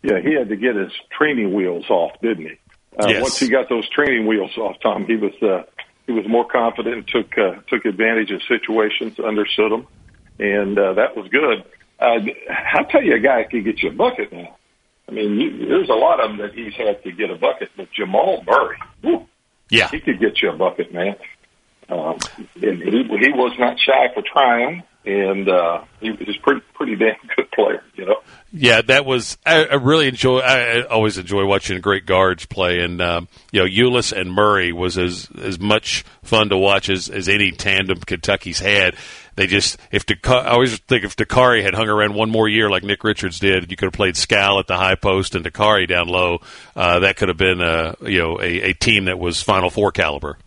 Yeah, 0.02 0.20
he 0.20 0.34
had 0.34 0.48
to 0.48 0.56
get 0.56 0.76
his 0.76 0.92
training 1.16 1.54
wheels 1.54 1.88
off, 1.88 2.12
didn't 2.20 2.46
he? 2.46 2.58
Uh, 2.98 3.08
yes. 3.08 3.22
Once 3.22 3.38
he 3.38 3.48
got 3.48 3.68
those 3.68 3.88
training 3.88 4.26
wheels 4.26 4.56
off, 4.56 4.76
Tom, 4.82 5.06
he 5.06 5.16
was 5.16 5.32
uh, 5.42 5.62
he 6.06 6.12
was 6.12 6.26
more 6.28 6.46
confident 6.46 6.96
and 6.96 7.08
took 7.08 7.38
uh, 7.38 7.60
took 7.68 7.84
advantage 7.84 8.30
of 8.30 8.42
situations, 8.42 9.18
understood 9.18 9.72
them, 9.72 9.86
and 10.38 10.78
uh, 10.78 10.92
that 10.94 11.16
was 11.16 11.28
good. 11.28 11.64
Uh, 11.98 12.20
I'll 12.74 12.84
tell 12.86 13.02
you, 13.02 13.16
a 13.16 13.20
guy 13.20 13.44
could 13.44 13.64
get 13.64 13.82
you 13.82 13.90
a 13.90 13.92
bucket 13.92 14.32
now. 14.32 14.56
I 15.08 15.12
mean, 15.12 15.40
you, 15.40 15.66
there's 15.66 15.88
a 15.88 15.94
lot 15.94 16.20
of 16.20 16.30
them 16.30 16.38
that 16.38 16.54
he's 16.54 16.74
had 16.74 17.02
to 17.02 17.12
get 17.12 17.30
a 17.30 17.36
bucket, 17.36 17.70
but 17.76 17.88
Jamal 17.92 18.42
Murray, 18.46 18.78
whew, 19.00 19.26
yeah, 19.70 19.88
he 19.88 20.00
could 20.00 20.20
get 20.20 20.40
you 20.40 20.50
a 20.50 20.56
bucket, 20.56 20.92
man. 20.92 21.16
Um, 21.88 22.18
and 22.62 22.82
he 22.82 23.02
he 23.02 23.32
was 23.32 23.56
not 23.58 23.78
shy 23.78 24.08
for 24.14 24.22
trying 24.22 24.82
and 25.06 25.48
uh, 25.48 25.84
he 26.00 26.10
was 26.10 26.36
pretty 26.42 26.62
pretty 26.74 26.96
damn 26.96 27.16
good 27.36 27.50
player, 27.52 27.82
you 27.94 28.06
know. 28.06 28.20
Yeah, 28.52 28.82
that 28.82 29.04
was. 29.04 29.36
I, 29.44 29.64
I 29.64 29.74
really 29.74 30.06
enjoy. 30.06 30.38
I, 30.38 30.78
I 30.78 30.82
always 30.84 31.18
enjoy 31.18 31.44
watching 31.44 31.80
great 31.80 32.06
guards 32.06 32.46
play, 32.46 32.80
and 32.80 33.00
um, 33.02 33.28
you 33.50 33.60
know, 33.60 33.66
Ulis 33.66 34.12
and 34.12 34.32
Murray 34.32 34.72
was 34.72 34.96
as 34.96 35.28
as 35.40 35.58
much 35.58 36.04
fun 36.22 36.50
to 36.50 36.56
watch 36.56 36.88
as, 36.88 37.08
as 37.08 37.28
any 37.28 37.50
tandem 37.50 37.98
Kentucky's 37.98 38.60
had. 38.60 38.94
They 39.36 39.48
just 39.48 39.78
if 39.90 40.06
Dakari, 40.06 40.44
I 40.44 40.50
always 40.50 40.78
think 40.78 41.04
if 41.04 41.16
Dakari 41.16 41.62
had 41.62 41.74
hung 41.74 41.88
around 41.88 42.14
one 42.14 42.30
more 42.30 42.48
year 42.48 42.70
like 42.70 42.84
Nick 42.84 43.02
Richards 43.02 43.40
did, 43.40 43.70
you 43.70 43.76
could 43.76 43.86
have 43.86 43.92
played 43.92 44.16
Skal 44.16 44.60
at 44.60 44.68
the 44.68 44.76
high 44.76 44.94
post 44.94 45.34
and 45.34 45.44
Dakari 45.44 45.88
down 45.88 46.06
low. 46.06 46.38
Uh, 46.76 47.00
that 47.00 47.16
could 47.16 47.28
have 47.28 47.36
been 47.36 47.60
a 47.60 47.96
you 48.02 48.20
know 48.20 48.40
a, 48.40 48.70
a 48.70 48.72
team 48.72 49.06
that 49.06 49.18
was 49.18 49.42
Final 49.42 49.68
Four 49.68 49.90
caliber. 49.90 50.38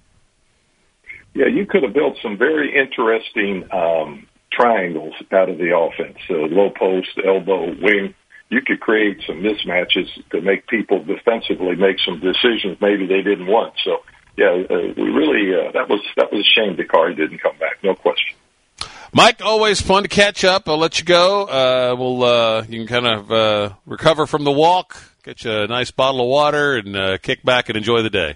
Yeah, 1.33 1.47
you 1.47 1.65
could 1.65 1.83
have 1.83 1.93
built 1.93 2.17
some 2.23 2.37
very 2.37 2.73
interesting 2.73 3.67
um, 3.71 4.27
triangles 4.51 5.13
out 5.31 5.49
of 5.49 5.57
the 5.57 5.75
offense, 5.75 6.17
uh, 6.29 6.33
low 6.33 6.69
post, 6.69 7.09
elbow, 7.25 7.67
wing. 7.81 8.13
You 8.49 8.61
could 8.65 8.79
create 8.79 9.21
some 9.27 9.43
mismatches 9.43 10.07
to 10.31 10.41
make 10.41 10.67
people 10.67 11.03
defensively 11.03 11.75
make 11.75 11.99
some 11.99 12.19
decisions 12.19 12.77
maybe 12.79 13.05
they 13.05 13.21
didn't 13.21 13.47
want. 13.47 13.73
So, 13.83 13.97
yeah, 14.37 14.63
uh, 14.69 14.93
we 14.95 15.09
really 15.09 15.53
uh, 15.53 15.71
that 15.73 15.89
was 15.89 16.01
that 16.15 16.31
was 16.31 16.45
a 16.45 16.59
shame 16.59 16.77
Dakari 16.77 17.15
didn't 17.15 17.39
come 17.39 17.57
back, 17.59 17.83
no 17.83 17.93
question. 17.93 18.37
Mike, 19.13 19.41
always 19.43 19.81
fun 19.81 20.03
to 20.03 20.09
catch 20.09 20.43
up. 20.43 20.67
I'll 20.67 20.77
let 20.77 20.99
you 20.99 21.05
go. 21.05 21.45
Uh, 21.45 21.95
we'll 21.97 22.23
uh, 22.23 22.65
you 22.69 22.85
can 22.85 22.87
kind 22.87 23.07
of 23.07 23.31
uh, 23.31 23.73
recover 23.85 24.27
from 24.27 24.43
the 24.43 24.51
walk, 24.51 25.01
get 25.23 25.43
you 25.43 25.51
a 25.51 25.67
nice 25.67 25.91
bottle 25.91 26.21
of 26.21 26.27
water, 26.27 26.77
and 26.77 26.95
uh, 26.95 27.17
kick 27.17 27.43
back 27.43 27.69
and 27.69 27.77
enjoy 27.77 28.01
the 28.01 28.09
day. 28.09 28.35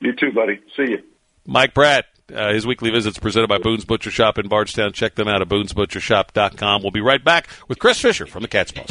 You 0.00 0.14
too, 0.14 0.32
buddy. 0.32 0.60
See 0.76 0.92
you. 0.92 1.02
Mike 1.46 1.74
Pratt. 1.74 2.06
Uh, 2.34 2.52
his 2.52 2.66
weekly 2.66 2.90
visits 2.90 3.20
presented 3.20 3.46
by 3.46 3.58
Boone's 3.58 3.84
Butcher 3.84 4.10
Shop 4.10 4.36
in 4.36 4.48
Bardstown. 4.48 4.92
Check 4.92 5.14
them 5.14 5.28
out 5.28 5.42
at 5.42 5.48
boonesbutchershop.com. 5.48 6.82
We'll 6.82 6.90
be 6.90 7.00
right 7.00 7.22
back 7.22 7.46
with 7.68 7.78
Chris 7.78 8.00
Fisher 8.00 8.26
from 8.26 8.42
the 8.42 8.48
Cat's 8.48 8.72
Paws. 8.72 8.90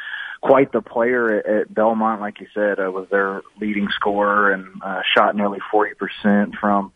quite 0.40 0.72
the 0.72 0.80
player 0.80 1.28
at, 1.30 1.74
Belmont. 1.74 2.22
Like 2.22 2.40
you 2.40 2.46
said, 2.54 2.80
uh, 2.80 2.90
was 2.90 3.08
their 3.10 3.42
leading 3.60 3.88
scorer 3.90 4.50
and 4.50 4.80
uh, 4.82 5.02
shot 5.14 5.36
nearly 5.36 5.58
forty 5.70 5.92
percent 5.92 6.54
from 6.58 6.92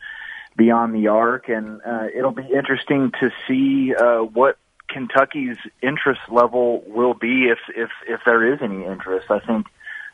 beyond 0.56 0.94
the 0.94 1.08
arc. 1.08 1.50
And 1.50 1.82
uh, 1.86 2.06
it'll 2.16 2.30
be 2.30 2.50
interesting 2.50 3.12
to 3.20 3.30
see 3.46 3.94
uh, 3.94 4.20
what 4.20 4.56
Kentucky's 4.88 5.56
interest 5.82 6.20
level 6.30 6.82
will 6.86 7.14
be 7.14 7.48
if 7.50 7.58
if 7.76 7.90
if 8.06 8.20
there 8.24 8.52
is 8.52 8.60
any 8.62 8.84
interest. 8.84 9.30
I 9.30 9.40
think 9.40 9.66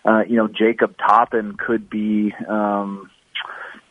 uh, 0.05 0.23
you 0.29 0.37
know, 0.37 0.49
Jacob 0.49 0.97
Toppin 0.99 1.57
could 1.57 1.89
be 1.89 2.35
um, 2.49 3.11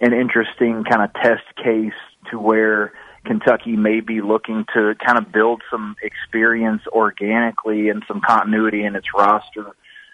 an 0.02 0.14
interesting 0.14 0.84
kind 0.84 1.04
of 1.04 1.14
test 1.14 1.44
case 1.56 1.94
to 2.30 2.40
where 2.40 2.92
Kentucky 3.26 3.76
may 3.78 4.02
be 4.02 4.22
looking 4.22 4.66
to 4.74 4.96
kind 5.06 5.18
of 5.18 5.32
build 5.32 5.62
some 5.70 5.96
experience 6.02 6.82
organically 6.88 7.90
and 7.90 8.04
some 8.08 8.20
continuity 8.20 8.84
in 8.84 8.96
its 8.96 9.08
roster 9.16 9.68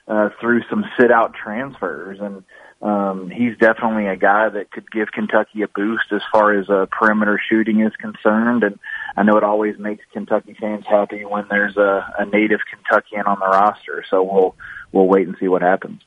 uh, 0.08 0.30
through 0.40 0.62
some 0.70 0.86
sit 1.00 1.12
out 1.12 1.34
transfers. 1.34 2.20
And 2.22 2.44
um, 2.82 3.30
he's 3.30 3.58
definitely 3.58 4.08
a 4.08 4.16
guy 4.16 4.50
that 4.50 4.72
could 4.72 4.90
give 4.92 5.12
Kentucky 5.12 5.64
a 5.64 5.68
boost 5.68 6.12
as 6.12 6.22
far 6.32 6.58
as 6.58 6.70
uh, 6.70 6.86
perimeter 6.92 7.40
shooting 7.50 7.82
is 7.82 7.94
concerned. 7.96 8.64
And 8.64 8.80
I 9.16 9.24
know 9.24 9.38
it 9.38 9.44
always 9.44 9.80
makes 9.80 10.06
Kentucky 10.14 10.56
fans 10.60 10.86
happy 10.88 11.26
when 11.26 11.48
there's 11.50 11.78
a, 11.78 12.14
a 12.20 12.26
native 12.26 12.60
Kentuckian 12.70 13.26
on 13.26 13.40
the 13.40 13.48
roster. 13.48 14.04
So 14.10 14.24
we'll 14.24 14.56
we'll 14.92 15.08
wait 15.08 15.28
and 15.28 15.36
see 15.40 15.48
what 15.48 15.62
happens 15.62 16.02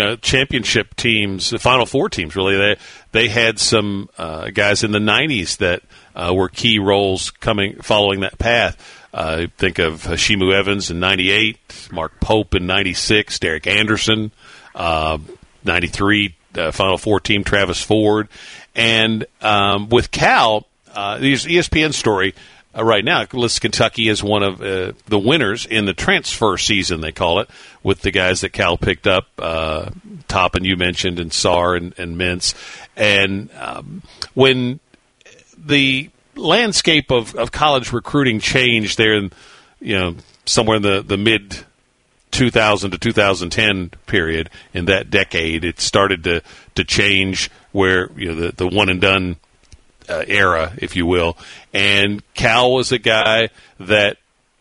know, 0.00 0.16
championship 0.16 0.94
teams, 0.96 1.50
the 1.50 1.58
Final 1.58 1.86
Four 1.86 2.08
teams, 2.08 2.36
really, 2.36 2.56
they 2.56 2.76
they 3.12 3.28
had 3.28 3.58
some 3.58 4.08
uh, 4.18 4.50
guys 4.50 4.84
in 4.84 4.92
the 4.92 4.98
'90s 4.98 5.58
that 5.58 5.82
uh, 6.14 6.32
were 6.34 6.48
key 6.48 6.78
roles 6.78 7.30
coming 7.30 7.80
following 7.82 8.20
that 8.20 8.38
path. 8.38 8.76
Uh, 9.12 9.46
think 9.56 9.78
of 9.78 10.02
Heshimu 10.02 10.52
Evans 10.52 10.90
in 10.90 11.00
'98, 11.00 11.88
Mark 11.92 12.20
Pope 12.20 12.54
in 12.54 12.66
'96, 12.66 13.38
Derek 13.38 13.66
Anderson, 13.66 14.32
'93 15.66 16.34
uh, 16.56 16.70
Final 16.70 16.98
Four 16.98 17.20
team, 17.20 17.44
Travis 17.44 17.82
Ford, 17.82 18.28
and 18.74 19.26
um, 19.40 19.88
with 19.88 20.10
Cal, 20.10 20.66
uh, 20.94 21.16
ESPN 21.18 21.92
story 21.92 22.34
uh, 22.76 22.84
right 22.84 23.04
now 23.04 23.24
lists 23.32 23.58
Kentucky 23.58 24.08
as 24.08 24.22
one 24.22 24.42
of 24.42 24.60
uh, 24.60 24.92
the 25.06 25.18
winners 25.18 25.66
in 25.66 25.86
the 25.86 25.94
transfer 25.94 26.56
season. 26.58 27.00
They 27.00 27.12
call 27.12 27.40
it 27.40 27.48
with 27.82 28.02
the 28.02 28.10
guys 28.10 28.42
that 28.42 28.52
Cal 28.52 28.76
picked 28.76 29.06
up, 29.06 29.28
uh, 29.38 29.90
Toppin 30.28 30.64
you 30.64 30.76
mentioned, 30.76 31.18
and 31.18 31.30
Sarr 31.30 31.76
and, 31.76 31.98
and 31.98 32.16
Mintz. 32.16 32.54
And 32.96 33.50
um, 33.58 34.02
when 34.34 34.80
the 35.56 36.10
landscape 36.34 37.10
of, 37.10 37.34
of 37.34 37.50
college 37.50 37.92
recruiting 37.92 38.40
changed 38.40 38.98
there, 38.98 39.14
in, 39.14 39.32
you 39.80 39.98
know, 39.98 40.16
somewhere 40.44 40.76
in 40.76 40.82
the 40.82 41.02
the 41.02 41.16
mid 41.16 41.64
2000 42.36 42.90
to 42.90 42.98
2010 42.98 43.90
period 44.06 44.50
in 44.74 44.84
that 44.84 45.10
decade, 45.10 45.64
it 45.64 45.80
started 45.80 46.22
to 46.24 46.42
to 46.74 46.84
change 46.84 47.50
where 47.72 48.10
you 48.16 48.28
know 48.28 48.34
the 48.34 48.52
the 48.52 48.66
one 48.68 48.88
and 48.88 49.00
done 49.00 49.36
uh, 50.08 50.24
era, 50.26 50.72
if 50.78 50.96
you 50.96 51.06
will. 51.06 51.36
And 51.72 52.22
Cal 52.34 52.72
was 52.72 52.92
a 52.92 52.98
guy 52.98 53.48
that 53.80 54.18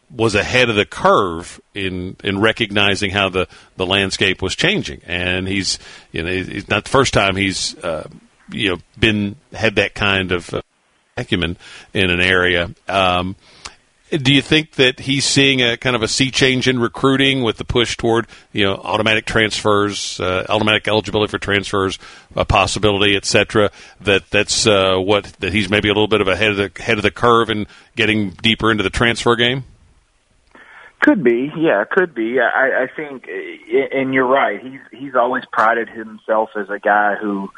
was 0.10 0.36
ahead 0.36 0.70
of 0.70 0.76
the 0.76 0.86
curve 0.86 1.60
in 1.74 2.16
in 2.24 2.40
recognizing 2.40 3.12
how 3.12 3.28
the, 3.30 3.48
the 3.76 3.86
landscape 3.86 4.42
was 4.42 4.56
changing. 4.56 5.02
And 5.06 5.48
he's 5.48 5.78
you 6.14 6.24
know 6.24 6.30
it's 6.30 6.70
not 6.70 6.86
the 6.86 6.90
first 6.90 7.14
time 7.14 7.36
he's 7.36 7.78
uh, 7.80 8.08
you 8.52 8.70
know 8.70 8.78
been 8.98 9.36
had 9.52 9.76
that 9.76 9.96
kind 9.96 10.32
of 10.32 10.54
uh, 10.54 10.62
acumen 11.18 11.58
in 11.94 12.10
an 12.10 12.22
area. 12.22 12.74
Um, 12.88 13.36
do 14.18 14.34
you 14.34 14.42
think 14.42 14.72
that 14.72 15.00
he's 15.00 15.26
seeing 15.26 15.62
a 15.62 15.78
kind 15.78 15.96
of 15.96 16.04
a 16.04 16.08
sea 16.08 16.32
change 16.32 16.68
in 16.68 16.80
recruiting 16.80 17.44
with 17.44 17.58
the 17.58 17.66
push 17.66 17.98
toward 17.98 18.28
you 18.52 18.66
know 18.66 18.76
automatic 18.76 19.26
transfers, 19.26 20.20
uh, 20.20 20.46
automatic 20.50 20.88
eligibility 20.88 21.30
for 21.30 21.38
transfers, 21.38 22.00
a 22.36 22.46
possibility, 22.46 23.16
etc. 23.16 23.72
That 24.02 24.30
that's 24.30 24.68
uh, 24.68 24.98
what 24.98 25.26
that 25.40 25.54
he's 25.54 25.70
maybe 25.70 25.90
a 25.90 25.94
little 25.94 26.08
bit 26.08 26.22
of 26.22 26.28
ahead 26.28 26.52
of 26.52 26.58
the 26.58 26.82
head 26.82 26.98
of 26.98 27.04
the 27.04 27.12
curve 27.12 27.50
and 27.50 27.68
getting 27.96 28.32
deeper 28.32 28.72
into 28.72 28.84
the 28.84 28.90
transfer 28.90 29.36
game. 29.36 29.64
Could 31.02 31.24
be, 31.24 31.52
yeah, 31.56 31.84
could 31.90 32.16
be. 32.16 32.40
I, 32.40 32.84
I 32.84 32.88
think, 32.88 33.28
and 33.28 34.14
you're 34.14 34.26
right. 34.26 34.60
He's 34.60 34.80
he's 34.92 35.16
always 35.16 35.44
prided 35.52 35.90
himself 35.90 36.50
as 36.56 36.70
a 36.70 36.80
guy 36.80 37.16
who 37.16 37.52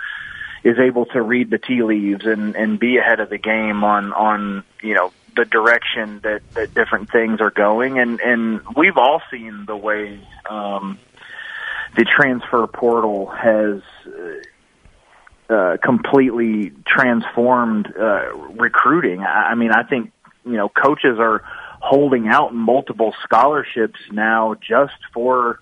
is 0.64 0.78
able 0.80 1.06
to 1.06 1.22
read 1.22 1.50
the 1.50 1.58
tea 1.58 1.82
leaves 1.82 2.26
and 2.26 2.56
and 2.56 2.78
be 2.78 2.98
ahead 2.98 3.20
of 3.20 3.30
the 3.30 3.38
game 3.38 3.84
on 3.84 4.12
on 4.12 4.64
you 4.82 4.96
know 4.96 5.14
the 5.38 5.46
direction 5.46 6.20
that, 6.24 6.42
that 6.56 6.74
different 6.74 7.12
things 7.12 7.40
are 7.40 7.52
going. 7.52 8.00
And, 8.00 8.20
and 8.20 8.62
we've 8.76 8.98
all 8.98 9.22
seen 9.32 9.66
the 9.66 9.78
way 9.78 10.20
um, 10.50 11.00
the 11.96 12.04
transfer 12.04 12.68
portal 12.68 13.28
has 13.28 13.82
uh, 14.06 15.54
uh, 15.54 15.78
completely 15.78 16.74
transformed 16.86 17.94
uh, 17.98 18.34
recruiting. 18.36 19.22
I, 19.22 19.52
I 19.52 19.56
mean, 19.56 19.72
I 19.72 19.84
think, 19.84 20.12
you 20.46 20.58
know, 20.58 20.68
coaches 20.68 21.18
are 21.20 21.44
holding 21.80 22.28
out 22.28 22.54
multiple 22.54 23.14
scholarships 23.24 24.00
now 24.12 24.56
just 24.56 24.98
for 25.14 25.60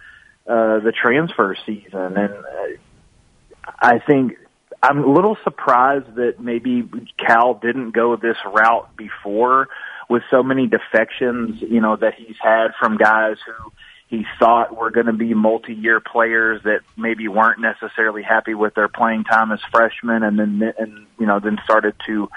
uh, 0.47 0.79
the 0.79 0.91
transfer 0.91 1.55
season. 1.65 2.17
And 2.17 2.33
uh, 2.33 3.67
I 3.79 3.99
think 3.99 4.38
I'm 4.86 5.04
a 5.04 5.12
little 5.12 5.36
surprised 5.43 6.15
that 6.15 6.39
maybe 6.39 6.88
Cal 7.17 7.56
didn't 7.56 7.91
go 7.91 8.15
this 8.15 8.38
route 8.45 8.95
before 8.95 9.67
with 10.10 10.21
so 10.30 10.43
many 10.43 10.67
defections, 10.67 11.60
you 11.62 11.82
know, 11.82 11.95
that 11.95 12.13
he's 12.13 12.36
had 12.39 12.67
from 12.80 12.98
guys 12.98 13.38
who 13.45 13.71
he 14.08 14.26
thought 14.38 14.78
were 14.78 14.91
going 14.91 15.08
to 15.08 15.13
be 15.13 15.34
multi-year 15.34 16.00
players 16.00 16.62
that 16.63 16.82
maybe 16.95 17.28
weren't 17.28 17.60
necessarily 17.60 18.21
happy 18.21 18.54
with 18.54 18.76
their 18.76 18.88
playing 18.88 19.24
time 19.24 19.52
as 19.52 19.60
freshmen 19.71 20.21
and 20.21 20.38
then 20.38 20.74
and 20.78 21.08
you 21.19 21.26
know 21.26 21.39
then 21.39 21.58
started 21.63 21.95
to 22.06 22.30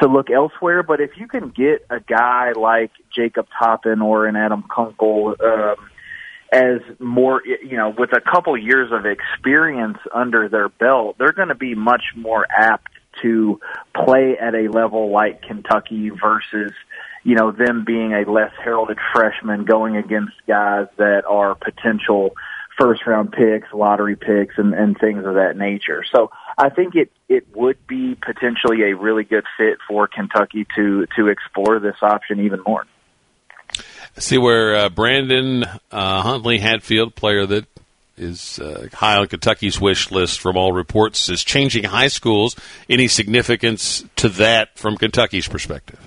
to 0.00 0.06
look 0.06 0.30
elsewhere. 0.30 0.84
But 0.84 1.00
if 1.00 1.16
you 1.16 1.26
can 1.26 1.48
get 1.48 1.84
a 1.90 1.98
guy 1.98 2.52
like 2.52 2.92
Jacob 3.12 3.48
Toppin 3.58 4.00
or 4.00 4.26
an 4.26 4.36
Adam 4.36 4.62
Kunkel 4.62 5.34
um 5.42 5.76
as 6.52 6.80
more, 6.98 7.42
you 7.44 7.76
know, 7.76 7.94
with 7.96 8.10
a 8.12 8.20
couple 8.20 8.56
years 8.56 8.90
of 8.92 9.04
experience 9.04 9.98
under 10.14 10.48
their 10.48 10.68
belt, 10.68 11.16
they're 11.18 11.32
going 11.32 11.48
to 11.48 11.54
be 11.54 11.74
much 11.74 12.02
more 12.16 12.46
apt 12.50 12.88
to 13.22 13.60
play 13.94 14.36
at 14.40 14.54
a 14.54 14.68
level 14.70 15.10
like 15.10 15.42
Kentucky 15.42 16.10
versus, 16.10 16.72
you 17.24 17.34
know, 17.34 17.50
them 17.50 17.84
being 17.84 18.12
a 18.12 18.30
less 18.30 18.52
heralded 18.62 18.98
freshman 19.12 19.64
going 19.64 19.96
against 19.96 20.32
guys 20.46 20.86
that 20.96 21.24
are 21.26 21.54
potential 21.54 22.30
first 22.80 23.06
round 23.06 23.32
picks, 23.32 23.68
lottery 23.74 24.16
picks, 24.16 24.56
and, 24.56 24.72
and 24.72 24.96
things 24.98 25.26
of 25.26 25.34
that 25.34 25.56
nature. 25.56 26.04
So 26.14 26.30
I 26.56 26.70
think 26.70 26.94
it, 26.94 27.10
it 27.28 27.48
would 27.54 27.84
be 27.86 28.14
potentially 28.14 28.82
a 28.82 28.96
really 28.96 29.24
good 29.24 29.44
fit 29.56 29.78
for 29.88 30.06
Kentucky 30.06 30.66
to, 30.76 31.06
to 31.16 31.26
explore 31.26 31.80
this 31.80 31.96
option 32.02 32.40
even 32.40 32.60
more 32.64 32.84
see 34.16 34.38
where 34.38 34.74
uh, 34.74 34.88
Brandon 34.88 35.64
uh, 35.90 36.22
Huntley 36.22 36.58
Hatfield, 36.58 37.14
player 37.14 37.46
that 37.46 37.66
is 38.16 38.58
uh, 38.58 38.88
high 38.92 39.16
on 39.16 39.28
Kentucky's 39.28 39.80
wish 39.80 40.10
list 40.10 40.40
from 40.40 40.56
all 40.56 40.72
reports, 40.72 41.28
is 41.28 41.44
changing 41.44 41.84
high 41.84 42.08
schools. 42.08 42.56
Any 42.88 43.08
significance 43.08 44.04
to 44.16 44.28
that 44.30 44.76
from 44.78 44.96
Kentucky's 44.96 45.48
perspective? 45.48 45.98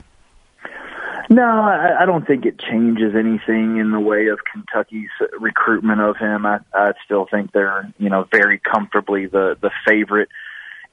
No, 1.29 1.43
I, 1.43 2.01
I 2.01 2.05
don't 2.05 2.27
think 2.27 2.45
it 2.45 2.59
changes 2.59 3.15
anything 3.15 3.77
in 3.77 3.91
the 3.91 3.99
way 4.01 4.27
of 4.27 4.39
Kentucky's 4.51 5.09
recruitment 5.39 6.01
of 6.01 6.17
him. 6.17 6.45
I, 6.45 6.59
I 6.73 6.91
still 7.05 7.25
think 7.25 7.53
they're, 7.53 7.89
you 7.97 8.09
know, 8.09 8.27
very 8.29 8.59
comfortably 8.59 9.27
the 9.27 9.57
the 9.61 9.71
favorite 9.87 10.27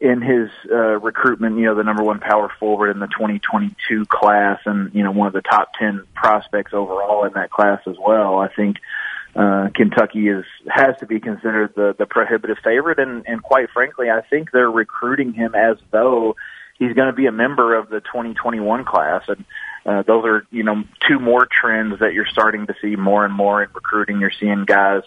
in 0.00 0.22
his 0.22 0.48
uh, 0.70 0.98
recruitment, 1.00 1.58
you 1.58 1.64
know, 1.64 1.74
the 1.74 1.82
number 1.82 2.04
one 2.04 2.20
power 2.20 2.50
forward 2.60 2.90
in 2.90 3.00
the 3.00 3.08
2022 3.08 4.06
class, 4.06 4.60
and 4.64 4.94
you 4.94 5.02
know, 5.02 5.10
one 5.10 5.26
of 5.26 5.32
the 5.32 5.42
top 5.42 5.72
10 5.78 6.04
prospects 6.14 6.72
overall 6.72 7.24
in 7.24 7.32
that 7.32 7.50
class 7.50 7.80
as 7.86 7.96
well. 7.98 8.38
I 8.38 8.48
think 8.48 8.76
uh, 9.34 9.68
Kentucky 9.74 10.28
is 10.28 10.44
has 10.68 10.96
to 11.00 11.06
be 11.06 11.20
considered 11.20 11.72
the 11.74 11.94
the 11.98 12.06
prohibitive 12.06 12.58
favorite, 12.62 12.98
and 12.98 13.24
and 13.26 13.42
quite 13.42 13.70
frankly, 13.70 14.08
I 14.08 14.22
think 14.22 14.50
they're 14.52 14.70
recruiting 14.70 15.32
him 15.32 15.54
as 15.54 15.78
though 15.90 16.36
he's 16.78 16.92
going 16.92 17.08
to 17.08 17.12
be 17.12 17.26
a 17.26 17.32
member 17.32 17.76
of 17.76 17.88
the 17.88 18.00
2021 18.00 18.84
class, 18.84 19.22
and 19.26 19.44
uh, 19.84 20.02
those 20.02 20.24
are 20.24 20.46
you 20.50 20.62
know 20.62 20.84
two 21.08 21.18
more 21.18 21.46
trends 21.50 21.98
that 21.98 22.14
you're 22.14 22.26
starting 22.26 22.68
to 22.68 22.74
see 22.80 22.94
more 22.94 23.24
and 23.24 23.34
more 23.34 23.64
in 23.64 23.70
recruiting. 23.74 24.20
You're 24.20 24.32
seeing 24.38 24.64
guys 24.64 25.02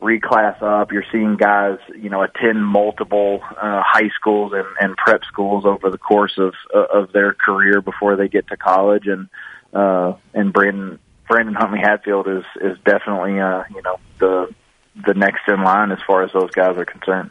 reclass 0.00 0.62
up. 0.62 0.92
You're 0.92 1.04
seeing 1.10 1.36
guys, 1.36 1.78
you 1.96 2.10
know, 2.10 2.22
attend 2.22 2.64
multiple 2.64 3.40
uh, 3.50 3.82
high 3.84 4.10
schools 4.14 4.52
and, 4.54 4.66
and 4.80 4.96
prep 4.96 5.22
schools 5.24 5.64
over 5.64 5.90
the 5.90 5.98
course 5.98 6.38
of 6.38 6.54
uh, 6.74 7.00
of 7.00 7.12
their 7.12 7.34
career 7.34 7.80
before 7.80 8.16
they 8.16 8.28
get 8.28 8.46
to 8.48 8.56
college. 8.56 9.06
And 9.06 9.28
uh, 9.72 10.14
and 10.34 10.52
Brandon 10.52 10.98
Brandon 11.28 11.54
Huntley 11.54 11.80
Hatfield 11.80 12.28
is 12.28 12.44
is 12.60 12.78
definitely 12.84 13.40
uh, 13.40 13.64
you 13.74 13.82
know 13.82 13.98
the 14.18 14.54
the 15.06 15.14
next 15.14 15.42
in 15.48 15.62
line 15.62 15.92
as 15.92 15.98
far 16.06 16.22
as 16.22 16.32
those 16.32 16.50
guys 16.50 16.76
are 16.76 16.84
concerned. 16.84 17.30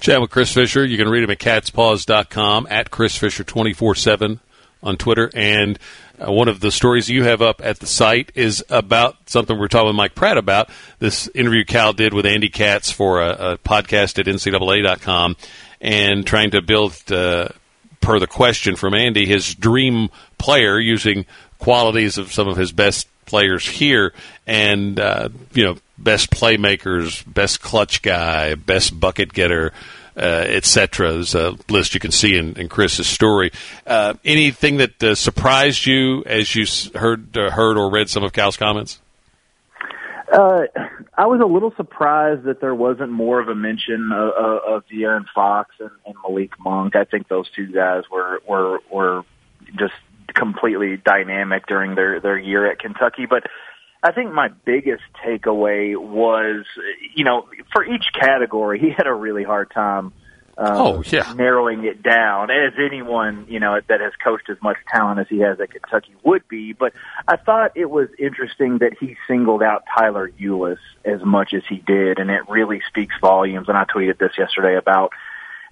Chat 0.00 0.20
with 0.20 0.30
Chris 0.30 0.52
Fisher. 0.52 0.84
You 0.84 0.98
can 0.98 1.08
read 1.08 1.24
him 1.24 1.30
at 1.30 1.38
catspaws.com, 1.38 2.66
at 2.70 2.90
Chris 2.90 3.16
Fisher 3.16 3.44
24 3.44 3.94
7 3.94 4.40
on 4.82 4.96
Twitter. 4.96 5.30
And 5.34 5.78
uh, 6.18 6.32
one 6.32 6.48
of 6.48 6.60
the 6.60 6.70
stories 6.70 7.10
you 7.10 7.24
have 7.24 7.42
up 7.42 7.60
at 7.62 7.78
the 7.78 7.86
site 7.86 8.32
is 8.34 8.64
about 8.70 9.16
something 9.26 9.58
we're 9.58 9.68
talking 9.68 9.88
with 9.88 9.96
Mike 9.96 10.14
Pratt 10.14 10.38
about. 10.38 10.70
This 10.98 11.28
interview 11.34 11.64
Cal 11.64 11.92
did 11.92 12.14
with 12.14 12.26
Andy 12.26 12.48
Katz 12.48 12.90
for 12.90 13.20
a, 13.20 13.52
a 13.52 13.58
podcast 13.58 14.18
at 14.18 14.26
NCAA.com 14.26 15.36
and 15.80 16.26
trying 16.26 16.50
to 16.52 16.62
build, 16.62 16.94
uh, 17.10 17.48
per 18.00 18.18
the 18.18 18.26
question 18.26 18.76
from 18.76 18.94
Andy, 18.94 19.26
his 19.26 19.54
dream 19.54 20.08
player 20.38 20.78
using 20.78 21.26
qualities 21.58 22.18
of 22.18 22.32
some 22.32 22.48
of 22.48 22.56
his 22.56 22.72
best 22.72 23.08
players 23.26 23.66
here. 23.66 24.12
And, 24.46 24.98
uh, 24.98 25.28
you 25.52 25.64
know, 25.64 25.76
best 25.98 26.30
playmakers, 26.30 27.22
best 27.32 27.60
clutch 27.60 28.02
guy, 28.02 28.54
best 28.54 28.98
bucket 28.98 29.32
getter, 29.32 29.72
etc. 30.16 31.12
There's 31.12 31.34
a 31.34 31.54
list 31.68 31.94
you 31.94 32.00
can 32.00 32.10
see 32.10 32.36
in, 32.36 32.54
in 32.58 32.68
Chris's 32.68 33.06
story. 33.06 33.52
Uh, 33.86 34.14
anything 34.24 34.78
that 34.78 35.02
uh, 35.02 35.14
surprised 35.14 35.86
you 35.86 36.22
as 36.24 36.54
you 36.54 36.66
heard 36.98 37.36
uh, 37.36 37.50
heard 37.50 37.76
or 37.76 37.90
read 37.90 38.08
some 38.08 38.24
of 38.24 38.32
Cal's 38.32 38.56
comments? 38.56 39.00
Uh, 40.32 40.62
I 41.16 41.26
was 41.26 41.40
a 41.40 41.46
little 41.46 41.72
surprised 41.76 42.44
that 42.44 42.60
there 42.60 42.74
wasn't 42.74 43.12
more 43.12 43.40
of 43.40 43.48
a 43.48 43.54
mention 43.54 44.10
of, 44.12 44.30
of, 44.30 44.60
of 44.66 44.84
De'Aaron 44.92 45.24
Fox 45.32 45.74
and, 45.78 45.90
and 46.04 46.14
Malik 46.26 46.50
Monk. 46.58 46.96
I 46.96 47.04
think 47.04 47.28
those 47.28 47.48
two 47.50 47.66
guys 47.66 48.02
were 48.10 48.40
were 48.46 48.80
were 48.90 49.22
just 49.78 49.94
completely 50.34 50.96
dynamic 50.96 51.66
during 51.66 51.94
their 51.94 52.20
their 52.20 52.38
year 52.38 52.70
at 52.70 52.78
Kentucky. 52.80 53.26
But 53.26 53.44
I 54.06 54.12
think 54.12 54.32
my 54.32 54.48
biggest 54.64 55.02
takeaway 55.24 55.96
was, 55.96 56.64
you 57.16 57.24
know, 57.24 57.48
for 57.72 57.84
each 57.84 58.12
category, 58.12 58.78
he 58.78 58.90
had 58.90 59.08
a 59.08 59.12
really 59.12 59.42
hard 59.42 59.72
time. 59.72 60.12
Uh, 60.56 60.74
oh 60.74 61.02
yeah, 61.04 61.34
narrowing 61.34 61.84
it 61.84 62.02
down 62.02 62.50
as 62.50 62.72
anyone 62.78 63.44
you 63.46 63.60
know 63.60 63.78
that 63.88 64.00
has 64.00 64.12
coached 64.24 64.48
as 64.48 64.56
much 64.62 64.78
talent 64.90 65.20
as 65.20 65.26
he 65.28 65.40
has 65.40 65.60
at 65.60 65.70
Kentucky 65.70 66.14
would 66.22 66.46
be. 66.48 66.72
But 66.72 66.94
I 67.26 67.36
thought 67.36 67.72
it 67.74 67.90
was 67.90 68.08
interesting 68.18 68.78
that 68.78 68.92
he 68.98 69.16
singled 69.28 69.62
out 69.62 69.84
Tyler 69.98 70.30
Ulis 70.40 70.78
as 71.04 71.20
much 71.22 71.52
as 71.52 71.62
he 71.68 71.76
did, 71.76 72.18
and 72.18 72.30
it 72.30 72.48
really 72.48 72.80
speaks 72.88 73.14
volumes. 73.20 73.68
And 73.68 73.76
I 73.76 73.84
tweeted 73.84 74.18
this 74.18 74.32
yesterday 74.38 74.76
about 74.76 75.12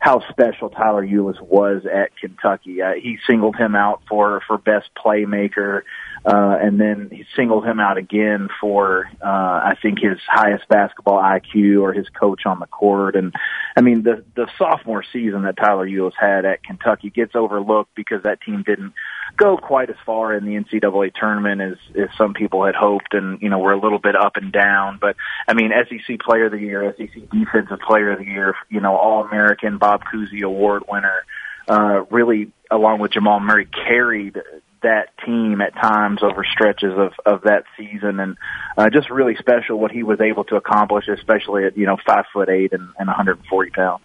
how 0.00 0.20
special 0.28 0.68
Tyler 0.68 1.06
Ulis 1.06 1.40
was 1.40 1.86
at 1.86 2.14
Kentucky. 2.18 2.82
Uh, 2.82 2.92
he 2.92 3.18
singled 3.26 3.56
him 3.56 3.74
out 3.74 4.02
for 4.06 4.42
for 4.46 4.58
best 4.58 4.90
playmaker, 4.94 5.82
uh, 6.26 6.56
and 6.60 6.80
then 6.80 7.10
he 7.12 7.24
singled 7.36 7.66
him 7.66 7.78
out 7.78 7.98
again 7.98 8.48
for 8.60 9.10
uh, 9.22 9.26
I 9.26 9.76
think 9.82 9.98
his 9.98 10.18
highest 10.26 10.66
basketball 10.68 11.22
IQ 11.22 11.82
or 11.82 11.92
his 11.92 12.08
coach 12.08 12.46
on 12.46 12.60
the 12.60 12.66
court. 12.66 13.14
And 13.14 13.34
I 13.76 13.82
mean 13.82 14.02
the 14.02 14.24
the 14.34 14.48
sophomore 14.56 15.04
season 15.12 15.42
that 15.42 15.56
Tyler 15.56 15.86
Ulis 15.86 16.14
had 16.18 16.46
at 16.46 16.62
Kentucky 16.62 17.10
gets 17.10 17.34
overlooked 17.34 17.94
because 17.94 18.22
that 18.22 18.40
team 18.40 18.62
didn't 18.66 18.94
go 19.36 19.56
quite 19.56 19.90
as 19.90 19.96
far 20.06 20.34
in 20.34 20.44
the 20.44 20.52
NCAA 20.52 21.12
tournament 21.14 21.60
as, 21.60 21.76
as 21.96 22.08
some 22.16 22.34
people 22.34 22.64
had 22.64 22.74
hoped, 22.74 23.12
and 23.12 23.40
you 23.42 23.50
know 23.50 23.58
we're 23.58 23.72
a 23.72 23.80
little 23.80 23.98
bit 23.98 24.16
up 24.16 24.36
and 24.36 24.52
down. 24.52 24.98
But 25.00 25.16
I 25.46 25.54
mean, 25.54 25.72
SEC 25.88 26.20
Player 26.20 26.46
of 26.46 26.52
the 26.52 26.58
Year, 26.58 26.94
SEC 26.96 27.30
Defensive 27.30 27.80
Player 27.86 28.12
of 28.12 28.18
the 28.18 28.24
Year, 28.24 28.54
you 28.70 28.80
know, 28.80 28.96
All 28.96 29.24
American, 29.24 29.78
Bob 29.78 30.02
Cousy 30.04 30.42
Award 30.42 30.84
winner, 30.88 31.24
uh, 31.68 32.04
really 32.10 32.50
along 32.70 33.00
with 33.00 33.12
Jamal 33.12 33.40
Murray 33.40 33.66
carried 33.66 34.40
that 34.84 35.10
team 35.26 35.60
at 35.60 35.74
times 35.74 36.22
over 36.22 36.44
stretches 36.44 36.92
of 36.96 37.12
of 37.26 37.42
that 37.42 37.64
season, 37.76 38.20
and 38.20 38.36
uh, 38.78 38.88
just 38.90 39.10
really 39.10 39.34
special 39.36 39.78
what 39.78 39.90
he 39.90 40.02
was 40.02 40.20
able 40.20 40.44
to 40.44 40.56
accomplish, 40.56 41.08
especially 41.08 41.64
at 41.64 41.76
you 41.76 41.86
know 41.86 41.96
five 42.06 42.24
foot 42.32 42.48
eight 42.48 42.72
and, 42.72 42.88
and 42.98 43.08
140 43.08 43.70
pounds 43.70 44.04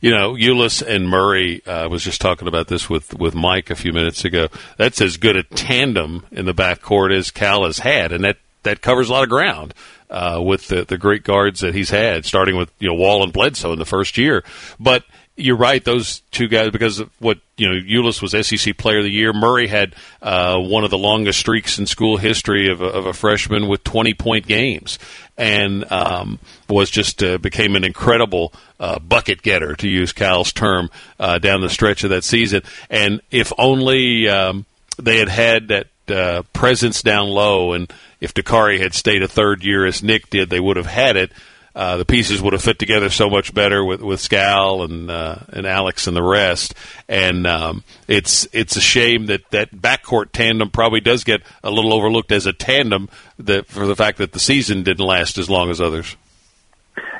you 0.00 0.10
know, 0.10 0.34
Ulis 0.34 0.86
and 0.86 1.08
Murray. 1.08 1.62
Uh, 1.66 1.70
I 1.70 1.84
uh, 1.84 1.88
was 1.88 2.02
just 2.02 2.20
talking 2.20 2.48
about 2.48 2.68
this 2.68 2.88
with 2.88 3.14
with 3.18 3.34
Mike 3.34 3.70
a 3.70 3.74
few 3.74 3.92
minutes 3.92 4.24
ago. 4.24 4.48
That's 4.76 5.00
as 5.00 5.16
good 5.16 5.36
a 5.36 5.42
tandem 5.42 6.26
in 6.30 6.46
the 6.46 6.54
backcourt 6.54 7.16
as 7.16 7.30
Cal 7.30 7.64
has 7.64 7.78
had, 7.78 8.12
and 8.12 8.24
that 8.24 8.38
that 8.62 8.80
covers 8.80 9.08
a 9.08 9.12
lot 9.12 9.22
of 9.24 9.28
ground. 9.28 9.74
Uh, 10.08 10.40
with 10.40 10.68
the, 10.68 10.84
the 10.84 10.96
great 10.96 11.24
guards 11.24 11.58
that 11.62 11.74
he's 11.74 11.90
had, 11.90 12.24
starting 12.24 12.56
with 12.56 12.70
you 12.78 12.86
know 12.86 12.94
Wall 12.94 13.24
and 13.24 13.32
Bledsoe 13.32 13.72
in 13.72 13.80
the 13.80 13.84
first 13.84 14.16
year, 14.16 14.44
but 14.78 15.02
you're 15.36 15.56
right; 15.56 15.84
those 15.84 16.20
two 16.30 16.48
guys, 16.48 16.70
because 16.70 17.00
of 17.00 17.10
what 17.20 17.38
you 17.56 17.68
know, 17.68 17.74
Ulis 17.74 18.22
was 18.22 18.32
SEC 18.46 18.76
Player 18.76 18.98
of 18.98 19.04
the 19.04 19.10
Year. 19.10 19.32
Murray 19.32 19.66
had 19.66 19.94
uh, 20.22 20.58
one 20.58 20.84
of 20.84 20.90
the 20.90 20.98
longest 20.98 21.38
streaks 21.38 21.78
in 21.78 21.86
school 21.86 22.16
history 22.16 22.70
of 22.70 22.80
a, 22.80 22.86
of 22.86 23.06
a 23.06 23.12
freshman 23.12 23.68
with 23.68 23.84
20 23.84 24.14
point 24.14 24.46
games, 24.46 24.98
and 25.36 25.90
um, 25.92 26.38
was 26.68 26.90
just 26.90 27.22
uh, 27.22 27.38
became 27.38 27.76
an 27.76 27.84
incredible 27.84 28.52
uh, 28.80 28.98
bucket 28.98 29.42
getter, 29.42 29.76
to 29.76 29.88
use 29.88 30.12
Cal's 30.12 30.52
term, 30.52 30.90
uh, 31.20 31.38
down 31.38 31.60
the 31.60 31.70
stretch 31.70 32.02
of 32.04 32.10
that 32.10 32.24
season. 32.24 32.62
And 32.88 33.20
if 33.30 33.52
only 33.58 34.28
um, 34.28 34.64
they 34.98 35.18
had 35.18 35.28
had 35.28 35.68
that 35.68 35.86
uh, 36.08 36.42
presence 36.52 37.02
down 37.02 37.28
low, 37.28 37.72
and 37.72 37.92
if 38.20 38.32
Dakari 38.32 38.78
had 38.78 38.94
stayed 38.94 39.22
a 39.22 39.28
third 39.28 39.64
year 39.64 39.84
as 39.84 40.02
Nick 40.02 40.30
did, 40.30 40.48
they 40.48 40.60
would 40.60 40.76
have 40.76 40.86
had 40.86 41.16
it 41.16 41.32
uh, 41.76 41.98
the 41.98 42.06
pieces 42.06 42.40
would 42.40 42.54
have 42.54 42.62
fit 42.62 42.78
together 42.78 43.10
so 43.10 43.28
much 43.28 43.52
better 43.52 43.84
with 43.84 44.00
with 44.00 44.18
Skal 44.18 44.82
and 44.82 45.10
uh, 45.10 45.36
and 45.50 45.66
Alex 45.66 46.06
and 46.06 46.16
the 46.16 46.22
rest. 46.22 46.74
And 47.06 47.46
um, 47.46 47.84
it's 48.08 48.48
it's 48.52 48.76
a 48.76 48.80
shame 48.80 49.26
that 49.26 49.42
that 49.50 49.72
backcourt 49.72 50.32
tandem 50.32 50.70
probably 50.70 51.00
does 51.00 51.22
get 51.22 51.42
a 51.62 51.70
little 51.70 51.92
overlooked 51.92 52.32
as 52.32 52.46
a 52.46 52.54
tandem 52.54 53.10
that 53.38 53.66
for 53.66 53.86
the 53.86 53.94
fact 53.94 54.16
that 54.18 54.32
the 54.32 54.40
season 54.40 54.84
didn't 54.84 55.04
last 55.04 55.36
as 55.36 55.50
long 55.50 55.70
as 55.70 55.78
others. 55.78 56.16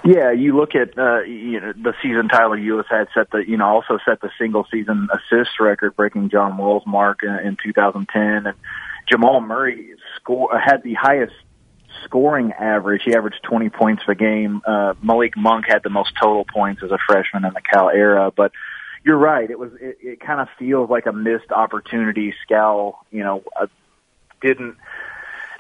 Yeah, 0.07 0.33
you 0.33 0.57
look 0.57 0.75
at 0.75 0.99
uh, 0.99 1.21
you 1.25 1.61
know 1.61 1.75
the 1.75 1.92
season 2.03 2.29
Tyler 2.29 2.57
had 2.88 3.09
set 3.12 3.31
the 3.31 3.45
you 3.47 3.59
know 3.59 3.66
also 3.66 3.99
set 4.09 4.23
the 4.23 4.31
single 4.38 4.66
season 4.73 5.09
assist 5.12 5.61
record, 5.61 5.97
breaking 5.97 6.31
John 6.31 6.57
Wall's 6.57 6.87
mark 6.87 7.23
in, 7.23 7.38
in 7.40 7.57
2010, 7.62 8.47
and 8.47 8.57
Jamal 9.07 9.42
Murray 9.42 9.90
score 10.16 10.59
had 10.59 10.83
the 10.83 10.95
highest 10.95 11.35
scoring 12.07 12.53
average, 12.53 13.03
he 13.05 13.14
averaged 13.14 13.42
20 13.42 13.69
points 13.71 14.03
per 14.05 14.14
game. 14.14 14.62
Uh, 14.66 14.95
Malik 15.03 15.37
Monk 15.37 15.66
had 15.69 15.83
the 15.83 15.90
most 15.90 16.12
total 16.21 16.45
points 16.45 16.83
as 16.83 16.90
a 16.90 16.99
freshman 17.07 17.45
in 17.45 17.53
the 17.53 17.61
Cal 17.61 17.90
era, 17.90 18.33
but 18.35 18.53
you're 19.05 19.19
right. 19.19 19.51
It 19.51 19.59
was, 19.59 19.71
it, 19.81 19.99
it 20.01 20.21
kind 20.21 20.40
of 20.40 20.49
feels 20.59 20.90
like 20.90 21.07
a 21.07 21.12
missed 21.12 21.53
opportunity. 21.53 22.35
Skal, 22.42 22.99
you 23.11 23.23
know, 23.23 23.42
uh, 23.61 23.66
didn't 24.40 24.77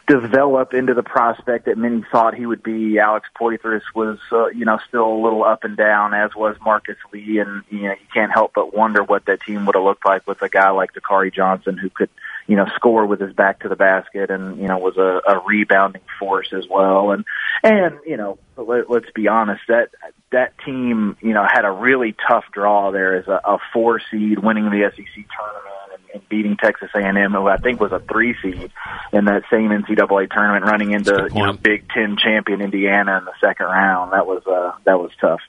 develop 0.06 0.72
into 0.72 0.94
the 0.94 1.02
prospect 1.02 1.66
that 1.66 1.76
many 1.76 2.04
thought 2.12 2.34
he 2.34 2.46
would 2.46 2.62
be. 2.62 2.98
Alex 2.98 3.28
Poythress 3.38 3.82
was, 3.94 4.18
uh, 4.30 4.46
you 4.48 4.64
know, 4.64 4.78
still 4.88 5.06
a 5.06 5.22
little 5.22 5.42
up 5.42 5.64
and 5.64 5.76
down, 5.76 6.14
as 6.14 6.30
was 6.34 6.56
Marcus 6.64 6.96
Lee, 7.12 7.38
and 7.38 7.62
you 7.70 7.82
know, 7.82 7.90
you 7.92 8.06
can't 8.14 8.32
help 8.32 8.52
but 8.54 8.74
wonder 8.74 9.02
what 9.02 9.26
that 9.26 9.40
team 9.42 9.66
would 9.66 9.74
have 9.74 9.84
looked 9.84 10.06
like 10.06 10.26
with 10.26 10.40
a 10.42 10.48
guy 10.48 10.70
like 10.70 10.92
Dakari 10.92 11.34
Johnson, 11.34 11.76
who 11.76 11.90
could, 11.90 12.10
you 12.46 12.54
know, 12.54 12.66
score 12.76 13.06
with 13.06 13.20
his 13.20 13.32
back 13.32 13.60
to 13.60 13.68
the 13.68 13.76
basket, 13.76 14.30
and 14.30 14.58
you 14.58 14.68
know, 14.68 14.78
was 14.78 14.96
a, 14.96 15.20
a 15.28 15.42
rebounding 15.44 16.02
force 16.20 16.52
as 16.52 16.66
well. 16.70 17.10
And 17.10 17.24
and 17.64 17.98
you 18.06 18.16
know, 18.16 18.38
let, 18.56 18.88
let's 18.88 19.10
be 19.12 19.26
honest, 19.26 19.62
that 19.68 19.90
that 20.30 20.52
team, 20.64 21.16
you 21.20 21.34
know, 21.34 21.44
had 21.50 21.64
a 21.64 21.70
really 21.70 22.14
tough 22.28 22.44
draw 22.52 22.92
there 22.92 23.16
as 23.16 23.26
a, 23.26 23.40
a 23.44 23.58
four 23.72 24.00
seed, 24.10 24.38
winning 24.38 24.66
the 24.66 24.90
SEC 24.94 25.04
tournament 25.14 25.75
and 26.12 26.28
beating 26.28 26.56
Texas 26.56 26.90
A&M, 26.94 27.32
who 27.32 27.46
I 27.46 27.56
think 27.56 27.80
was 27.80 27.92
a 27.92 28.00
three 28.00 28.34
seed 28.42 28.70
in 29.12 29.24
that 29.26 29.42
same 29.50 29.70
NCAA 29.70 30.30
tournament, 30.30 30.64
running 30.64 30.92
into 30.92 31.28
you 31.34 31.46
know 31.46 31.52
Big 31.52 31.88
Ten 31.88 32.16
champion 32.16 32.60
Indiana 32.60 33.18
in 33.18 33.24
the 33.24 33.34
second 33.40 33.66
round. 33.66 34.12
That 34.12 34.26
was 34.26 34.42
uh, 34.46 34.72
that 34.84 34.98
was 34.98 35.10
tough. 35.20 35.40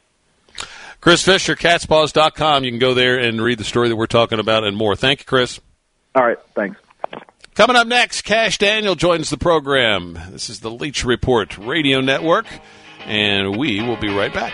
Chris 0.99 1.23
Fisher, 1.23 1.55
catspaws.com. 1.55 2.63
You 2.63 2.71
can 2.71 2.79
go 2.79 2.93
there 2.93 3.19
and 3.19 3.41
read 3.41 3.59
the 3.59 3.63
story 3.63 3.89
that 3.89 3.95
we're 3.95 4.07
talking 4.07 4.39
about 4.39 4.63
and 4.63 4.75
more. 4.75 4.95
Thank 4.95 5.19
you, 5.19 5.25
Chris. 5.25 5.59
All 6.15 6.25
right, 6.25 6.39
thanks. 6.55 6.79
Coming 7.55 7.75
up 7.75 7.87
next, 7.87 8.21
Kash 8.21 8.57
Daniel 8.57 8.95
joins 8.95 9.29
the 9.29 9.37
program. 9.37 10.19
This 10.29 10.49
is 10.49 10.59
the 10.59 10.69
Leach 10.69 11.03
Report 11.05 11.57
Radio 11.57 12.01
Network, 12.01 12.45
and 13.05 13.57
we 13.57 13.81
will 13.81 13.97
be 13.97 14.09
right 14.09 14.33
back. 14.33 14.53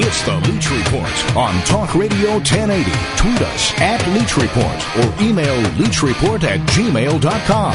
It's 0.00 0.22
the 0.22 0.36
Leach 0.36 0.70
Report 0.70 1.36
on 1.36 1.60
Talk 1.64 1.92
Radio 1.96 2.34
1080. 2.34 2.88
Tweet 3.16 3.42
us 3.42 3.72
at 3.80 4.06
Leach 4.14 4.36
Report 4.36 4.80
or 4.96 5.12
email 5.20 5.60
leachreport 5.72 6.44
at 6.44 6.60
gmail.com. 6.68 7.74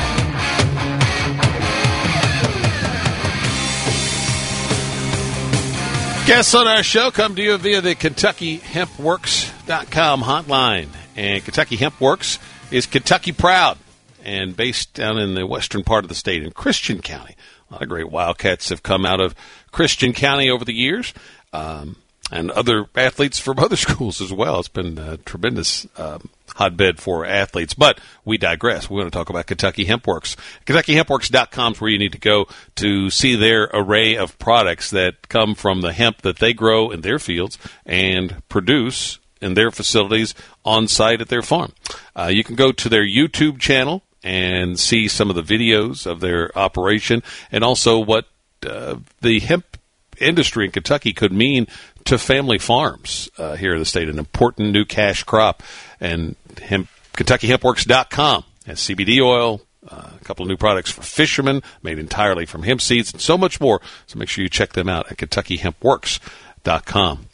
Guests 6.25 6.55
on 6.55 6.65
our 6.65 6.81
show 6.81 7.12
come 7.12 7.36
to 7.36 7.41
you 7.41 7.57
via 7.57 7.81
the 7.81 7.93
KentuckyHempWorks.com 7.93 10.21
hotline. 10.21 10.88
And 11.17 11.43
Kentucky 11.43 11.75
Hemp 11.75 11.99
Works 11.99 12.39
is 12.71 12.86
Kentucky 12.86 13.33
proud 13.33 13.77
and 14.23 14.55
based 14.55 14.93
down 14.93 15.17
in 15.17 15.33
the 15.33 15.45
western 15.45 15.83
part 15.83 16.05
of 16.05 16.09
the 16.09 16.15
state 16.15 16.41
in 16.41 16.51
Christian 16.51 17.01
County. 17.01 17.36
A 17.69 17.73
lot 17.73 17.81
of 17.81 17.89
great 17.89 18.09
Wildcats 18.09 18.69
have 18.69 18.81
come 18.81 19.05
out 19.05 19.19
of 19.19 19.36
Christian 19.73 20.13
County 20.13 20.49
over 20.49 20.63
the 20.63 20.73
years. 20.73 21.13
Um, 21.51 21.97
and 22.34 22.50
other 22.50 22.88
athletes 22.96 23.38
from 23.38 23.60
other 23.60 23.76
schools 23.88 24.19
as 24.19 24.34
well. 24.34 24.60
It's 24.60 24.67
been 24.67 24.98
a 24.98 25.17
tremendous 25.17 25.88
um, 25.98 26.30
hotbed 26.56 27.00
for 27.00 27.26
athletes. 27.26 27.76
But 27.76 28.02
we 28.26 28.38
digress. 28.38 28.89
We 28.89 28.98
want 28.98 29.12
to 29.13 29.17
talk 29.17 29.30
about 29.30 29.46
Kentucky 29.46 29.86
Hempworks. 29.86 30.36
KentuckyHempworks.com 30.65 31.74
is 31.74 31.82
where 31.82 31.91
you 31.91 32.00
need 32.00 32.12
to 32.13 32.17
go 32.17 32.48
to 32.76 33.12
see 33.12 33.36
their 33.36 33.69
array 33.72 34.17
of 34.17 34.38
products 34.39 34.89
that 34.89 35.30
come 35.30 35.54
from 35.54 35.82
the 35.82 35.93
hemp 35.93 36.24
that 36.24 36.39
they 36.39 36.54
grow 36.54 36.89
in 36.89 37.02
their 37.02 37.19
fields 37.19 37.60
and 37.86 38.41
produce 38.50 39.19
in 39.39 39.54
their 39.54 39.69
facilities 39.69 40.34
on 40.65 40.88
site 40.88 41.22
at 41.22 41.30
their 41.30 41.41
farm. 41.43 41.74
Uh, 42.15 42.32
you 42.34 42.43
can 42.43 42.56
go 42.56 42.72
to 42.72 42.89
their 42.89 43.06
YouTube 43.06 43.60
channel 43.60 44.02
and 44.24 44.80
see 44.80 45.08
some 45.08 45.30
of 45.30 45.36
the 45.36 45.43
videos 45.43 46.08
of 46.08 46.19
their 46.19 46.58
operation 46.58 47.22
and 47.52 47.63
also 47.63 48.00
what 48.00 48.26
uh, 48.65 48.96
the 49.22 49.39
hemp 49.41 49.78
industry 50.19 50.65
in 50.65 50.72
Kentucky 50.72 51.13
could 51.13 51.32
mean 51.32 51.67
to 52.05 52.17
family 52.17 52.57
farms 52.57 53.29
uh, 53.37 53.55
here 53.55 53.73
in 53.73 53.79
the 53.79 53.85
state, 53.85 54.09
an 54.09 54.19
important 54.19 54.71
new 54.71 54.85
cash 54.85 55.23
crop, 55.23 55.63
and 55.99 56.35
hemp 56.61 56.87
KentuckyHempWorks.com 57.13 58.43
has 58.65 58.79
CBD 58.79 59.21
oil, 59.21 59.61
uh, 59.87 60.09
a 60.19 60.23
couple 60.23 60.43
of 60.43 60.49
new 60.49 60.57
products 60.57 60.89
for 60.89 61.03
fishermen 61.03 61.61
made 61.83 61.99
entirely 61.99 62.45
from 62.45 62.63
hemp 62.63 62.81
seeds, 62.81 63.13
and 63.13 63.21
so 63.21 63.37
much 63.37 63.61
more. 63.61 63.81
So 64.07 64.17
make 64.17 64.29
sure 64.29 64.43
you 64.43 64.49
check 64.49 64.73
them 64.73 64.89
out 64.89 65.11
at 65.11 65.17
KentuckyHempWorks.com. 65.17 67.27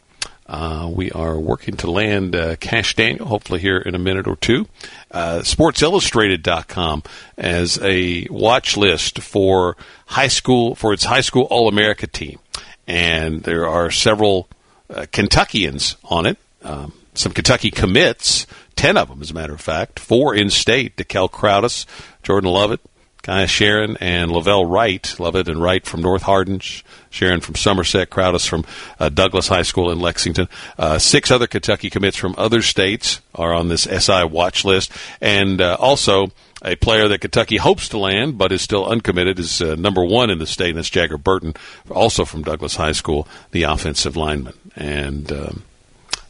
Uh, 0.48 0.90
we 0.92 1.12
are 1.12 1.40
working 1.40 1.78
to 1.78 1.92
land 1.92 2.36
uh, 2.36 2.56
Kash 2.56 2.96
Daniel, 2.96 3.28
hopefully 3.28 3.60
here 3.60 3.78
in 3.78 3.94
a 3.94 4.00
minute 4.00 4.28
or 4.28 4.36
two. 4.36 4.68
Uh, 5.12 5.42
SportsIllustrated.com 5.44 7.04
as 7.38 7.80
a 7.84 8.26
watch 8.32 8.76
list 8.76 9.22
for 9.22 9.78
high 10.08 10.28
school 10.28 10.74
for 10.74 10.92
its 10.92 11.04
high 11.04 11.22
school 11.22 11.44
All 11.52 11.70
America 11.70 12.08
team, 12.08 12.40
and 12.88 13.44
there 13.44 13.68
are 13.68 13.92
several 13.92 14.50
uh, 14.90 15.06
Kentuckians 15.12 15.96
on 16.04 16.26
it. 16.26 16.38
Um, 16.64 16.94
some 17.14 17.32
Kentucky 17.32 17.72
commits, 17.72 18.48
ten 18.76 18.98
of 18.98 19.10
them, 19.10 19.22
as 19.22 19.32
a 19.32 19.34
matter 19.34 19.54
of 19.54 19.62
fact, 19.62 20.00
four 20.00 20.36
in 20.36 20.50
state: 20.50 20.96
DeKel 20.96 21.30
Crowdus, 21.30 21.86
Jordan 22.24 22.50
Lovett, 22.52 22.82
Kaiya 23.24 23.46
Sheron, 23.46 23.98
and 24.00 24.32
Lavelle 24.32 24.66
Wright. 24.66 25.20
Lovett 25.20 25.50
and 25.50 25.62
Wright 25.62 25.86
from 25.86 26.02
North 26.02 26.24
Hardin, 26.24 26.60
Sheron 26.60 27.42
from 27.42 27.56
Somerset, 27.56 28.10
Crowdus 28.10 28.48
from 28.48 28.66
uh, 29.00 29.10
Douglas 29.10 29.48
High 29.48 29.64
School 29.64 29.92
in 29.92 30.00
Lexington. 30.00 30.48
Uh, 30.78 30.98
six 30.98 31.30
other 31.32 31.48
Kentucky 31.48 31.90
commits 31.90 32.18
from 32.18 32.36
other 32.38 32.62
states 32.62 33.22
are 33.36 33.54
on 33.54 33.68
this 33.68 33.84
SI 33.84 34.24
watch 34.24 34.64
list, 34.64 34.92
and 35.22 35.62
uh, 35.62 35.76
also 35.80 36.32
a 36.64 36.76
player 36.76 37.08
that 37.08 37.22
Kentucky 37.22 37.58
hopes 37.58 37.90
to 37.90 37.98
land 37.98 38.38
but 38.38 38.52
is 38.52 38.62
still 38.62 38.86
uncommitted 38.86 39.40
is 39.40 39.62
uh, 39.62 39.76
number 39.76 40.04
one 40.04 40.30
in 40.30 40.40
the 40.40 40.48
state, 40.48 40.70
and 40.70 40.78
that's 40.78 40.90
Jager 40.90 41.18
Burton, 41.18 41.54
also 41.90 42.26
from 42.26 42.44
Douglas 42.44 42.76
High 42.76 42.92
School, 42.92 43.28
the 43.52 43.64
offensive 43.64 44.16
lineman. 44.16 44.54
And 44.76 45.32
um, 45.32 45.64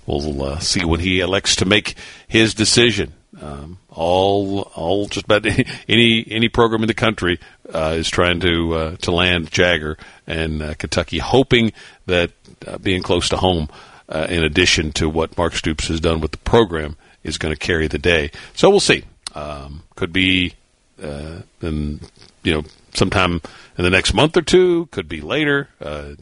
we'll 0.05 0.43
uh, 0.43 0.59
see 0.59 0.83
when 0.83 0.99
he 0.99 1.19
elects 1.19 1.55
to 1.57 1.65
make 1.65 1.95
his 2.27 2.53
decision. 2.53 3.13
Um, 3.41 3.77
all, 3.89 4.61
all, 4.75 5.07
just 5.07 5.25
about 5.25 5.45
any 5.87 6.25
any 6.29 6.49
program 6.49 6.81
in 6.81 6.87
the 6.87 6.93
country 6.93 7.39
uh, 7.73 7.95
is 7.97 8.09
trying 8.09 8.39
to 8.41 8.73
uh, 8.73 8.95
to 8.97 9.11
land 9.11 9.51
Jager 9.51 9.97
and 10.27 10.61
uh, 10.61 10.73
Kentucky, 10.73 11.19
hoping 11.19 11.71
that 12.05 12.31
uh, 12.67 12.77
being 12.77 13.01
close 13.01 13.29
to 13.29 13.37
home, 13.37 13.69
uh, 14.09 14.27
in 14.29 14.43
addition 14.43 14.91
to 14.93 15.07
what 15.07 15.37
Mark 15.37 15.53
Stoops 15.53 15.87
has 15.87 15.99
done 15.99 16.21
with 16.21 16.31
the 16.31 16.37
program, 16.39 16.97
is 17.23 17.37
going 17.37 17.53
to 17.53 17.59
carry 17.59 17.87
the 17.87 17.99
day. 17.99 18.31
So 18.53 18.69
we'll 18.69 18.79
see. 18.79 19.03
Um, 19.35 19.83
could 19.95 20.11
be, 20.11 20.53
uh, 21.01 21.41
you 21.61 21.99
know, 22.43 22.63
sometime 22.93 23.41
in 23.77 23.83
the 23.83 23.89
next 23.89 24.13
month 24.13 24.35
or 24.37 24.41
two. 24.41 24.87
Could 24.91 25.07
be 25.07 25.21
later. 25.21 25.69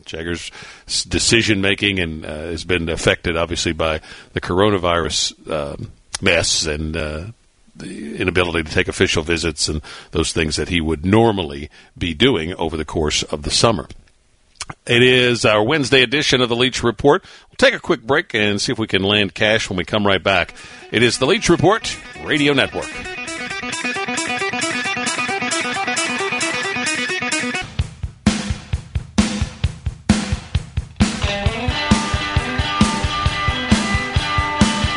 Jager's 0.05 0.51
decision 1.07 1.61
making 1.61 1.99
and 1.99 2.23
has 2.23 2.63
been 2.63 2.89
affected, 2.89 3.37
obviously, 3.37 3.73
by 3.73 4.01
the 4.33 4.41
coronavirus. 4.41 5.51
Um, 5.51 5.91
mess 6.21 6.65
and 6.65 6.95
uh, 6.95 7.25
the 7.75 8.17
inability 8.17 8.63
to 8.63 8.73
take 8.73 8.87
official 8.87 9.23
visits 9.23 9.67
and 9.67 9.81
those 10.11 10.33
things 10.33 10.55
that 10.55 10.69
he 10.69 10.81
would 10.81 11.05
normally 11.05 11.69
be 11.97 12.13
doing 12.13 12.53
over 12.55 12.75
the 12.77 12.85
course 12.85 13.23
of 13.23 13.43
the 13.43 13.51
summer. 13.51 13.87
It 14.85 15.01
is 15.01 15.45
our 15.45 15.63
Wednesday 15.63 16.01
edition 16.01 16.41
of 16.41 16.49
the 16.49 16.55
Leach 16.55 16.83
Report. 16.83 17.23
We'll 17.49 17.57
take 17.57 17.73
a 17.73 17.79
quick 17.79 18.01
break 18.01 18.33
and 18.33 18.59
see 18.59 18.71
if 18.71 18.79
we 18.79 18.87
can 18.87 19.03
land 19.03 19.33
Kash 19.33 19.69
when 19.69 19.77
we 19.77 19.85
come 19.85 20.05
right 20.05 20.21
back. 20.21 20.53
It 20.91 21.03
is 21.03 21.19
the 21.19 21.25
Leach 21.25 21.49
Report 21.49 21.97
Radio 22.23 22.53
Network. 22.53 22.89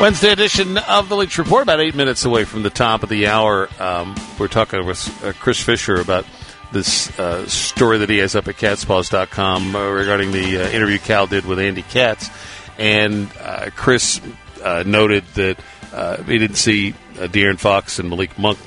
Wednesday 0.01 0.31
edition 0.31 0.79
of 0.79 1.09
the 1.09 1.15
Leach 1.15 1.37
Report, 1.37 1.61
about 1.61 1.79
eight 1.79 1.93
minutes 1.93 2.25
away 2.25 2.43
from 2.43 2.63
the 2.63 2.71
top 2.71 3.03
of 3.03 3.09
the 3.09 3.27
hour. 3.27 3.69
Um, 3.79 4.15
we're 4.39 4.47
talking 4.47 4.83
with 4.83 5.23
uh, 5.23 5.31
Chris 5.33 5.61
Fisher 5.61 6.01
about 6.01 6.25
this 6.71 7.19
uh, 7.19 7.47
story 7.47 7.99
that 7.99 8.09
he 8.09 8.17
has 8.17 8.35
up 8.35 8.47
at 8.47 8.55
catspause.com 8.55 9.75
uh, 9.75 9.89
regarding 9.91 10.31
the 10.31 10.57
uh, 10.57 10.69
interview 10.69 10.97
Cal 10.97 11.27
did 11.27 11.45
with 11.45 11.59
Andy 11.59 11.83
Katz. 11.83 12.31
And 12.79 13.29
uh, 13.39 13.69
Chris 13.75 14.19
uh, 14.63 14.81
noted 14.87 15.23
that 15.35 15.59
he 16.25 16.39
didn't 16.39 16.57
see 16.57 16.95
De'Aaron 17.13 17.59
Fox 17.59 17.99
and 17.99 18.09
Malik 18.09 18.39
Monk 18.39 18.57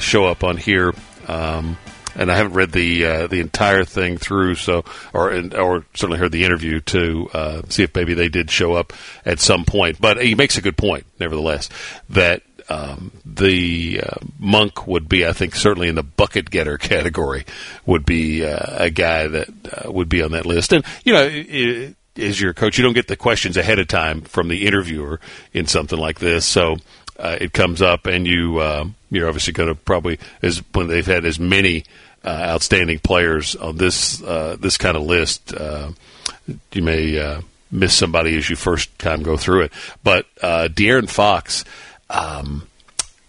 show 0.00 0.24
up 0.24 0.42
on 0.42 0.56
here. 0.56 0.92
Um, 1.28 1.78
and 2.16 2.32
I 2.32 2.36
haven't 2.36 2.54
read 2.54 2.72
the 2.72 3.04
uh, 3.04 3.26
the 3.26 3.40
entire 3.40 3.84
thing 3.84 4.16
through, 4.16 4.56
so 4.56 4.84
or 5.12 5.32
or 5.56 5.84
certainly 5.94 6.18
heard 6.18 6.32
the 6.32 6.44
interview 6.44 6.80
to 6.80 7.30
uh, 7.32 7.62
see 7.68 7.82
if 7.82 7.94
maybe 7.94 8.14
they 8.14 8.28
did 8.28 8.50
show 8.50 8.72
up 8.72 8.92
at 9.24 9.38
some 9.38 9.64
point. 9.64 10.00
But 10.00 10.22
he 10.22 10.34
makes 10.34 10.56
a 10.56 10.62
good 10.62 10.76
point, 10.76 11.06
nevertheless, 11.20 11.68
that 12.10 12.42
um, 12.68 13.12
the 13.24 14.00
uh, 14.02 14.16
Monk 14.38 14.86
would 14.86 15.08
be, 15.08 15.26
I 15.26 15.32
think, 15.32 15.54
certainly 15.54 15.88
in 15.88 15.94
the 15.94 16.02
bucket 16.02 16.50
getter 16.50 16.78
category, 16.78 17.44
would 17.84 18.06
be 18.06 18.44
uh, 18.44 18.84
a 18.84 18.90
guy 18.90 19.28
that 19.28 19.48
uh, 19.72 19.92
would 19.92 20.08
be 20.08 20.22
on 20.22 20.32
that 20.32 20.46
list. 20.46 20.72
And 20.72 20.84
you 21.04 21.12
know. 21.12 21.92
As 22.18 22.40
your 22.40 22.54
coach, 22.54 22.78
you 22.78 22.82
don't 22.82 22.94
get 22.94 23.08
the 23.08 23.16
questions 23.16 23.58
ahead 23.58 23.78
of 23.78 23.88
time 23.88 24.22
from 24.22 24.48
the 24.48 24.66
interviewer 24.66 25.20
in 25.52 25.66
something 25.66 25.98
like 25.98 26.18
this. 26.18 26.46
So 26.46 26.78
uh, 27.18 27.36
it 27.40 27.52
comes 27.52 27.82
up, 27.82 28.06
and 28.06 28.26
you 28.26 28.58
uh, 28.58 28.86
you're 29.10 29.28
obviously 29.28 29.52
going 29.52 29.68
to 29.68 29.74
probably 29.74 30.18
as 30.42 30.62
when 30.72 30.88
they've 30.88 31.06
had 31.06 31.24
as 31.24 31.38
many 31.38 31.84
outstanding 32.30 32.98
players 32.98 33.56
on 33.56 33.76
this 33.76 34.22
uh, 34.22 34.56
this 34.58 34.78
kind 34.78 34.96
of 34.96 35.02
list. 35.02 35.54
Uh, 35.54 35.92
you 36.72 36.82
may 36.82 37.18
uh, 37.18 37.40
miss 37.70 37.94
somebody 37.94 38.36
as 38.36 38.48
you 38.48 38.56
first 38.56 38.96
time 38.98 39.22
go 39.22 39.36
through 39.36 39.62
it, 39.62 39.72
but 40.02 40.26
uh, 40.42 40.68
De'Aaron 40.70 41.08
Fox. 41.08 41.64
Um, 42.08 42.68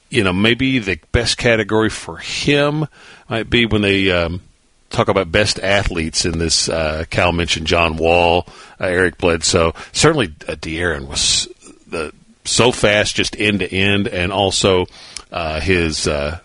you 0.09 0.23
know, 0.23 0.31
maybe 0.31 0.79
the 0.79 0.99
best 1.11 1.37
category 1.37 1.89
for 1.89 2.17
him 2.17 2.87
might 3.29 3.49
be 3.49 3.65
when 3.65 3.81
they 3.81 4.09
um, 4.09 4.41
talk 4.89 5.07
about 5.09 5.31
best 5.31 5.59
athletes 5.59 6.25
in 6.25 6.39
this. 6.39 6.69
Uh, 6.69 7.05
Cal 7.09 7.31
mentioned 7.31 7.67
John 7.67 7.97
Wall, 7.97 8.45
uh, 8.79 8.85
Eric 8.85 9.17
Bledsoe. 9.17 9.73
Certainly, 9.91 10.27
uh, 10.47 10.53
De'Aaron 10.53 11.07
was 11.07 11.47
the 11.87 12.13
so 12.45 12.71
fast, 12.71 13.15
just 13.15 13.37
end 13.37 13.59
to 13.59 13.71
end, 13.71 14.07
and 14.07 14.31
also 14.31 14.85
uh, 15.31 15.59
his 15.59 16.07
uh, 16.07 16.39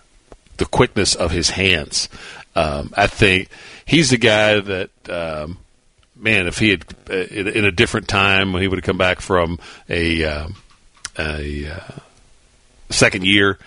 the 0.57 0.65
quickness 0.65 1.15
of 1.15 1.31
his 1.31 1.51
hands. 1.51 2.09
Um, 2.55 2.93
I 2.97 3.07
think 3.07 3.49
he's 3.85 4.11
the 4.11 4.19
guy 4.19 4.61
that, 4.61 4.91
um, 5.09 5.59
man, 6.17 6.47
if 6.47 6.59
he 6.59 6.71
had 6.71 6.85
uh, 7.11 7.15
in, 7.15 7.65
a 7.65 7.73
different 7.73 8.09
time 8.09 8.53
when 8.53 8.62
he 8.62 8.69
would 8.69 8.79
have 8.79 8.85
come 8.85 8.99
back 8.99 9.21
from 9.21 9.59
a, 9.88 10.25
uh, 10.25 10.49
a 11.19 11.67
uh, 11.67 11.99
second 12.91 13.25
year, 13.25 13.59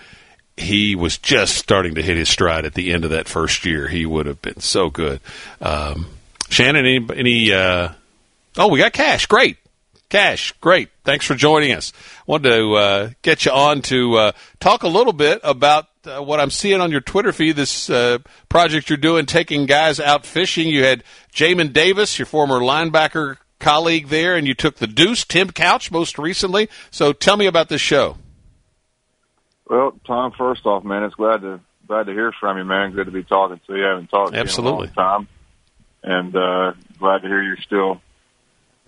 he 0.56 0.94
was 0.94 1.18
just 1.18 1.56
starting 1.56 1.96
to 1.96 2.02
hit 2.02 2.16
his 2.16 2.28
stride 2.28 2.64
at 2.64 2.74
the 2.74 2.92
end 2.92 3.04
of 3.04 3.10
that 3.10 3.28
first 3.28 3.64
year. 3.66 3.88
He 3.88 4.06
would 4.06 4.26
have 4.26 4.40
been 4.40 4.60
so 4.60 4.88
good. 4.88 5.20
Um, 5.60 6.06
Shannon, 6.48 6.86
any, 6.86 7.06
any 7.14 7.52
uh, 7.52 7.90
oh, 8.56 8.68
we 8.68 8.78
got 8.78 8.92
Kash. 8.92 9.26
Great. 9.26 9.58
Kash, 10.08 10.52
great. 10.60 10.88
Thanks 11.04 11.26
for 11.26 11.34
joining 11.34 11.72
us. 11.72 11.92
Wanted 12.26 12.50
to 12.50 12.74
uh, 12.74 13.10
get 13.22 13.44
you 13.44 13.50
on 13.50 13.82
to 13.82 14.14
uh, 14.14 14.32
talk 14.60 14.84
a 14.84 14.88
little 14.88 15.12
bit 15.12 15.40
about 15.42 15.88
uh, 16.06 16.22
what 16.22 16.40
I'm 16.40 16.50
seeing 16.50 16.80
on 16.80 16.90
your 16.90 17.00
Twitter 17.00 17.32
feed, 17.32 17.56
this 17.56 17.90
uh, 17.90 18.18
project 18.48 18.88
you're 18.88 18.96
doing, 18.96 19.26
taking 19.26 19.66
guys 19.66 20.00
out 20.00 20.24
fishing. 20.24 20.68
You 20.68 20.84
had 20.84 21.04
Jamin 21.32 21.72
Davis, 21.72 22.18
your 22.18 22.26
former 22.26 22.60
linebacker 22.60 23.38
colleague 23.58 24.08
there, 24.08 24.36
and 24.36 24.46
you 24.46 24.54
took 24.54 24.76
the 24.76 24.86
Deuce, 24.86 25.24
Tim 25.24 25.50
Couch, 25.50 25.90
most 25.90 26.18
recently. 26.18 26.68
So 26.90 27.12
tell 27.12 27.36
me 27.36 27.46
about 27.46 27.68
this 27.68 27.80
show. 27.80 28.16
Well, 29.68 29.98
Tom, 30.06 30.32
first 30.36 30.64
off, 30.64 30.84
man, 30.84 31.02
it's 31.02 31.14
glad 31.14 31.40
to 31.42 31.60
glad 31.86 32.06
to 32.06 32.12
hear 32.12 32.32
from 32.38 32.58
you, 32.58 32.64
man. 32.64 32.92
Good 32.92 33.06
to 33.06 33.12
be 33.12 33.24
talking 33.24 33.60
to 33.66 33.76
you. 33.76 33.84
I 33.84 33.88
haven't 33.90 34.08
talked 34.08 34.32
to 34.32 34.38
Absolutely. 34.38 34.86
you 34.88 34.92
in 34.92 34.98
a 34.98 35.02
long 35.02 35.26
time, 35.26 35.28
and 36.02 36.36
uh, 36.36 36.72
glad 36.98 37.22
to 37.22 37.28
hear 37.28 37.42
you're 37.42 37.56
still 37.58 38.00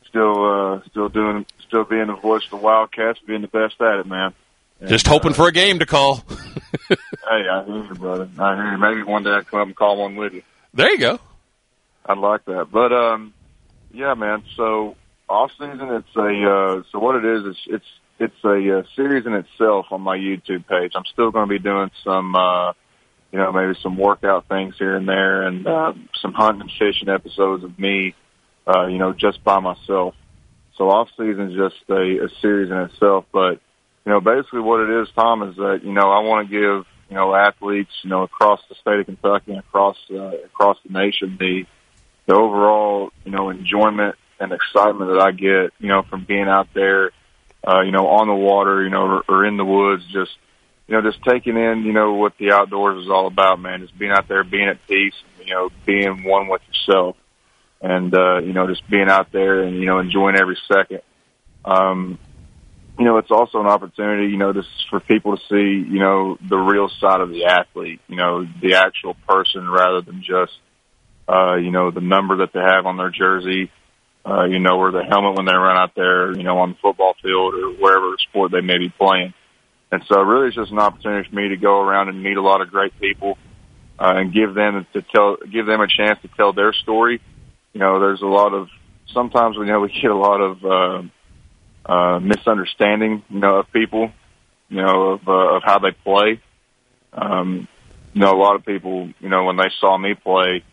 still 0.08 0.44
uh, 0.44 0.80
still 0.90 1.08
doing 1.08 1.46
still 1.66 1.84
being 1.84 2.06
the 2.06 2.16
voice 2.16 2.44
of 2.44 2.50
the 2.50 2.56
Wildcats, 2.56 3.18
being 3.26 3.42
the 3.42 3.48
best 3.48 3.80
at 3.80 4.00
it, 4.00 4.06
man. 4.06 4.34
And, 4.80 4.88
Just 4.88 5.06
hoping 5.06 5.32
uh, 5.32 5.34
for 5.34 5.48
a 5.48 5.52
game 5.52 5.80
to 5.80 5.86
call. 5.86 6.16
hey, 6.88 6.96
I 7.30 7.64
hear 7.64 7.84
you, 7.84 7.94
brother. 7.94 8.28
I 8.38 8.54
hear 8.54 8.72
you. 8.72 8.78
Maybe 8.78 9.02
one 9.02 9.24
day 9.24 9.30
I 9.30 9.42
come 9.42 9.68
and 9.68 9.76
call 9.76 9.96
one 9.96 10.16
with 10.16 10.34
you. 10.34 10.42
There 10.72 10.90
you 10.90 10.98
go. 10.98 11.18
I'd 12.06 12.18
like 12.18 12.44
that. 12.44 12.68
But 12.70 12.92
um, 12.92 13.34
yeah, 13.92 14.14
man. 14.14 14.44
So 14.56 14.96
off 15.28 15.50
season, 15.52 15.88
it's 15.90 16.16
a 16.16 16.50
uh, 16.50 16.82
so 16.92 16.98
what 16.98 17.16
it 17.16 17.24
is 17.24 17.44
is 17.44 17.56
it's 17.66 17.86
it's 18.18 18.44
a 18.44 18.78
uh, 18.78 18.82
series 18.96 19.26
in 19.26 19.34
itself 19.34 19.86
on 19.90 20.00
my 20.00 20.16
YouTube 20.16 20.66
page. 20.66 20.92
I'm 20.94 21.04
still 21.12 21.30
going 21.30 21.48
to 21.48 21.52
be 21.52 21.58
doing 21.58 21.90
some, 22.02 22.34
uh, 22.34 22.72
you 23.30 23.38
know, 23.38 23.52
maybe 23.52 23.78
some 23.82 23.96
workout 23.96 24.48
things 24.48 24.74
here 24.78 24.96
and 24.96 25.08
there, 25.08 25.42
and 25.42 25.66
uh, 25.66 25.92
some 26.20 26.32
hunting 26.32 26.62
and 26.62 26.70
fishing 26.78 27.08
episodes 27.08 27.62
of 27.62 27.78
me, 27.78 28.14
uh, 28.66 28.86
you 28.86 28.98
know, 28.98 29.12
just 29.12 29.44
by 29.44 29.60
myself. 29.60 30.14
So 30.76 30.90
off 30.90 31.08
season 31.16 31.52
is 31.52 31.56
just 31.56 31.88
a, 31.88 32.24
a 32.24 32.28
series 32.40 32.70
in 32.70 32.76
itself, 32.76 33.26
but 33.32 33.60
you 34.08 34.14
know, 34.14 34.20
basically 34.22 34.60
what 34.60 34.80
it 34.80 35.02
is, 35.02 35.08
Tom, 35.14 35.42
is 35.42 35.56
that, 35.56 35.80
you 35.84 35.92
know, 35.92 36.10
I 36.10 36.20
want 36.20 36.48
to 36.48 36.50
give, 36.50 36.86
you 37.10 37.14
know, 37.14 37.34
athletes, 37.34 37.90
you 38.02 38.08
know, 38.08 38.22
across 38.22 38.58
the 38.70 38.74
state 38.76 39.00
of 39.00 39.04
Kentucky 39.04 39.50
and 39.52 39.58
across, 39.58 39.98
uh, 40.10 40.32
across 40.46 40.78
the 40.82 40.98
nation 40.98 41.36
the, 41.38 41.66
the 42.24 42.34
overall, 42.34 43.10
you 43.26 43.32
know, 43.32 43.50
enjoyment 43.50 44.14
and 44.40 44.50
excitement 44.50 45.10
that 45.10 45.20
I 45.20 45.32
get, 45.32 45.74
you 45.78 45.88
know, 45.88 46.04
from 46.08 46.24
being 46.24 46.48
out 46.48 46.68
there, 46.72 47.10
uh, 47.66 47.82
you 47.82 47.90
know, 47.90 48.06
on 48.06 48.28
the 48.28 48.34
water, 48.34 48.82
you 48.82 48.88
know, 48.88 49.02
or, 49.02 49.24
or 49.28 49.44
in 49.44 49.58
the 49.58 49.64
woods, 49.66 50.04
just, 50.10 50.32
you 50.86 50.94
know, 50.94 51.02
just 51.02 51.22
taking 51.22 51.58
in, 51.58 51.82
you 51.82 51.92
know, 51.92 52.14
what 52.14 52.32
the 52.38 52.52
outdoors 52.52 53.04
is 53.04 53.10
all 53.10 53.26
about, 53.26 53.60
man. 53.60 53.82
Just 53.82 53.98
being 53.98 54.10
out 54.10 54.26
there, 54.26 54.42
being 54.42 54.68
at 54.68 54.78
peace, 54.86 55.12
you 55.44 55.52
know, 55.52 55.68
being 55.84 56.24
one 56.24 56.48
with 56.48 56.62
yourself, 56.66 57.14
and 57.82 58.14
uh, 58.14 58.38
you 58.38 58.54
know, 58.54 58.66
just 58.68 58.88
being 58.88 59.10
out 59.10 59.30
there 59.32 59.64
and 59.64 59.76
you 59.76 59.84
know, 59.84 59.98
enjoying 59.98 60.34
every 60.34 60.56
second. 60.66 61.02
Um, 61.62 62.18
you 62.98 63.04
know, 63.04 63.18
it's 63.18 63.30
also 63.30 63.60
an 63.60 63.66
opportunity, 63.66 64.26
you 64.26 64.38
know, 64.38 64.52
just 64.52 64.68
for 64.90 64.98
people 64.98 65.36
to 65.36 65.42
see, 65.48 65.88
you 65.88 66.00
know, 66.00 66.36
the 66.48 66.56
real 66.56 66.88
side 67.00 67.20
of 67.20 67.30
the 67.30 67.44
athlete, 67.44 68.00
you 68.08 68.16
know, 68.16 68.44
the 68.60 68.74
actual 68.74 69.14
person 69.28 69.68
rather 69.70 70.00
than 70.00 70.20
just, 70.20 70.52
uh, 71.28 71.54
you 71.54 71.70
know, 71.70 71.92
the 71.92 72.00
number 72.00 72.38
that 72.38 72.52
they 72.52 72.60
have 72.60 72.86
on 72.86 72.96
their 72.96 73.10
jersey, 73.10 73.70
uh, 74.26 74.44
you 74.44 74.58
know, 74.58 74.78
or 74.78 74.90
the 74.90 75.04
helmet 75.04 75.36
when 75.36 75.46
they 75.46 75.54
run 75.54 75.76
out 75.76 75.94
there, 75.94 76.36
you 76.36 76.42
know, 76.42 76.58
on 76.58 76.70
the 76.70 76.76
football 76.82 77.14
field 77.22 77.54
or 77.54 77.70
wherever 77.80 78.16
sport 78.28 78.50
they 78.50 78.60
may 78.60 78.78
be 78.78 78.88
playing. 78.88 79.32
And 79.92 80.02
so 80.08 80.20
really 80.20 80.48
it's 80.48 80.56
just 80.56 80.72
an 80.72 80.80
opportunity 80.80 81.28
for 81.28 81.36
me 81.36 81.48
to 81.50 81.56
go 81.56 81.80
around 81.80 82.08
and 82.08 82.20
meet 82.20 82.36
a 82.36 82.42
lot 82.42 82.60
of 82.60 82.68
great 82.68 82.98
people, 83.00 83.38
uh, 83.98 84.14
and 84.16 84.34
give 84.34 84.54
them 84.54 84.86
to 84.92 85.02
tell, 85.02 85.36
give 85.36 85.66
them 85.66 85.80
a 85.80 85.86
chance 85.86 86.18
to 86.22 86.28
tell 86.36 86.52
their 86.52 86.72
story. 86.72 87.20
You 87.72 87.80
know, 87.80 88.00
there's 88.00 88.22
a 88.22 88.26
lot 88.26 88.54
of, 88.54 88.68
sometimes 89.14 89.56
we 89.56 89.66
know 89.66 89.80
we 89.80 89.88
get 89.88 90.10
a 90.10 90.16
lot 90.16 90.40
of, 90.40 90.64
uh, 90.64 91.02
uh, 91.88 92.20
misunderstanding, 92.20 93.22
you 93.30 93.40
know, 93.40 93.60
of 93.60 93.72
people, 93.72 94.12
you 94.68 94.82
know, 94.82 95.12
of, 95.12 95.26
uh, 95.26 95.56
of 95.56 95.62
how 95.64 95.78
they 95.78 95.92
play. 95.92 96.40
Um, 97.12 97.66
you 98.12 98.20
know, 98.20 98.32
a 98.32 98.40
lot 98.40 98.56
of 98.56 98.64
people, 98.64 99.10
you 99.20 99.28
know, 99.28 99.44
when 99.44 99.56
they 99.56 99.70
saw 99.80 99.96
me 99.96 100.14
play, 100.14 100.64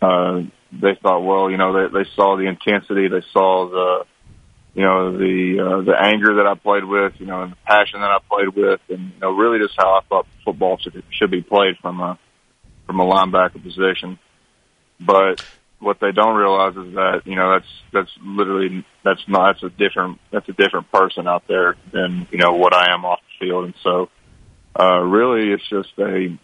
uh, 0.00 0.42
they 0.72 0.94
thought, 1.00 1.20
well, 1.20 1.50
you 1.50 1.56
know, 1.56 1.72
they, 1.72 1.98
they 1.98 2.08
saw 2.14 2.36
the 2.36 2.44
intensity, 2.48 3.08
they 3.08 3.22
saw 3.32 3.68
the, 3.68 4.04
you 4.74 4.82
know, 4.82 5.16
the, 5.16 5.60
uh, 5.60 5.82
the 5.82 5.94
anger 5.98 6.36
that 6.36 6.46
I 6.46 6.54
played 6.54 6.84
with, 6.84 7.14
you 7.18 7.26
know, 7.26 7.42
and 7.42 7.52
the 7.52 7.56
passion 7.64 8.00
that 8.00 8.10
I 8.10 8.18
played 8.28 8.54
with, 8.54 8.80
and, 8.88 9.12
you 9.14 9.20
know, 9.20 9.30
really 9.30 9.58
just 9.58 9.74
how 9.78 9.94
I 9.94 10.00
thought 10.08 10.26
football 10.44 10.78
should, 10.78 11.02
should 11.10 11.30
be 11.30 11.42
played 11.42 11.76
from 11.80 12.00
a, 12.00 12.18
from 12.86 13.00
a 13.00 13.04
linebacker 13.04 13.62
position. 13.62 14.18
But 14.98 15.40
what 15.82 15.98
they 16.00 16.12
don't 16.12 16.36
realize 16.36 16.76
is 16.76 16.94
that 16.94 17.22
you 17.24 17.34
know 17.34 17.52
that's 17.52 17.66
that's 17.92 18.10
literally 18.24 18.84
that's 19.04 19.22
not 19.26 19.54
that's 19.54 19.64
a 19.64 19.76
different 19.76 20.20
that's 20.30 20.48
a 20.48 20.52
different 20.52 20.90
person 20.92 21.26
out 21.26 21.42
there 21.48 21.76
than 21.92 22.26
you 22.30 22.38
know 22.38 22.52
what 22.52 22.74
I 22.74 22.94
am 22.94 23.04
off 23.04 23.18
the 23.20 23.46
field, 23.46 23.64
and 23.64 23.74
so 23.82 24.08
uh, 24.78 25.00
really 25.00 25.52
it's 25.52 25.68
just 25.68 25.90
a 25.98 26.38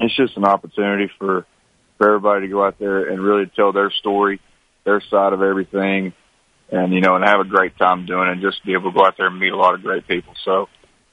it's 0.00 0.16
just 0.16 0.36
an 0.36 0.44
opportunity 0.44 1.10
for 1.18 1.46
for 1.98 2.08
everybody 2.08 2.46
to 2.46 2.52
go 2.52 2.64
out 2.64 2.78
there 2.78 3.10
and 3.10 3.20
really 3.20 3.50
tell 3.54 3.72
their 3.72 3.90
story, 3.90 4.40
their 4.84 5.02
side 5.10 5.34
of 5.34 5.42
everything, 5.42 6.14
and 6.72 6.94
you 6.94 7.02
know 7.02 7.16
and 7.16 7.24
have 7.24 7.40
a 7.40 7.44
great 7.44 7.76
time 7.76 8.06
doing 8.06 8.28
it, 8.28 8.32
and 8.32 8.42
just 8.42 8.64
be 8.64 8.72
able 8.72 8.90
to 8.90 8.98
go 8.98 9.04
out 9.04 9.16
there 9.18 9.26
and 9.26 9.38
meet 9.38 9.52
a 9.52 9.56
lot 9.56 9.74
of 9.74 9.82
great 9.82 10.06
people. 10.08 10.34
So. 10.44 10.68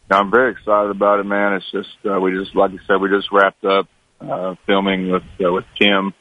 I'm 0.09 0.32
very 0.32 0.53
excited 0.53 0.89
about 0.89 1.19
it, 1.19 1.25
man. 1.25 1.55
It's 1.55 1.69
just 1.69 1.89
uh, 2.09 2.17
we 2.17 2.32
just 2.32 2.55
like 2.55 2.71
I 2.71 2.78
said, 2.88 3.01
we 3.01 3.09
just 3.09 3.30
wrapped 3.30 3.65
up 3.65 3.89
uh, 4.21 4.55
filming 4.65 5.11
with 5.11 5.23
uh, 5.45 5.51
with 5.51 5.65
Tim 5.78 6.13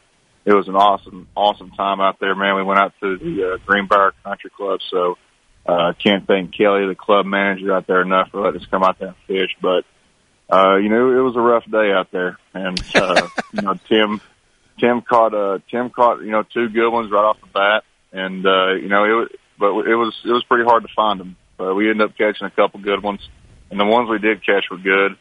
it 0.47 0.55
was 0.55 0.69
an 0.69 0.77
awesome, 0.77 1.27
awesome 1.37 1.73
time 1.73 2.01
out 2.01 2.21
there, 2.21 2.37
man. 2.37 2.55
We 2.55 2.63
went 2.63 2.79
out 2.79 2.93
to 3.01 3.19
the 3.19 3.55
uh, 3.55 3.67
Greenbrier 3.67 4.13
Country 4.23 4.51
Club, 4.57 4.79
so 4.89 5.19
uh, 5.67 5.93
can't 6.03 6.25
thank 6.25 6.57
Kelly, 6.57 6.87
the 6.87 6.95
club 6.95 7.27
manager 7.27 7.75
out 7.75 7.89
there, 7.89 8.01
enough 8.01 8.31
for 8.31 8.41
letting 8.41 8.61
us 8.61 8.67
come 8.71 8.85
out 8.85 9.01
there 9.01 9.09
and 9.09 9.17
fish. 9.27 9.51
But 9.61 9.85
uh, 10.49 10.77
you 10.77 10.89
know, 10.89 11.11
it 11.11 11.21
was 11.21 11.35
a 11.35 11.41
rough 11.41 11.65
day 11.69 11.91
out 11.91 12.13
there, 12.13 12.39
and 12.55 12.81
uh, 12.95 13.29
you 13.53 13.63
know, 13.63 13.75
Tim, 13.89 14.21
Tim 14.79 15.03
caught 15.03 15.35
uh, 15.35 15.59
Tim 15.69 15.91
caught 15.91 16.23
you 16.23 16.31
know 16.31 16.45
two 16.45 16.69
good 16.69 16.91
ones 16.91 17.11
right 17.11 17.25
off 17.25 17.41
the 17.41 17.49
bat, 17.49 17.83
and 18.13 18.47
uh, 18.47 18.75
you 18.75 18.89
know, 18.89 19.05
it 19.05 19.15
was, 19.15 19.29
but 19.59 19.67
it 19.85 19.97
was 19.97 20.15
it 20.25 20.31
was 20.31 20.45
pretty 20.45 20.65
hard 20.65 20.85
to 20.85 20.89
find 20.95 21.19
them. 21.19 21.37
But 21.57 21.75
we 21.75 21.91
ended 21.91 22.09
up 22.09 22.17
catching 22.17 22.47
a 22.47 22.51
couple 22.51 22.79
good 22.79 23.03
ones, 23.03 23.29
and 23.73 23.81
the 23.81 23.85
ones 23.85 24.09
we 24.09 24.21
did 24.21 24.47
catch 24.47 24.67
were 24.71 24.79
good. 24.79 25.17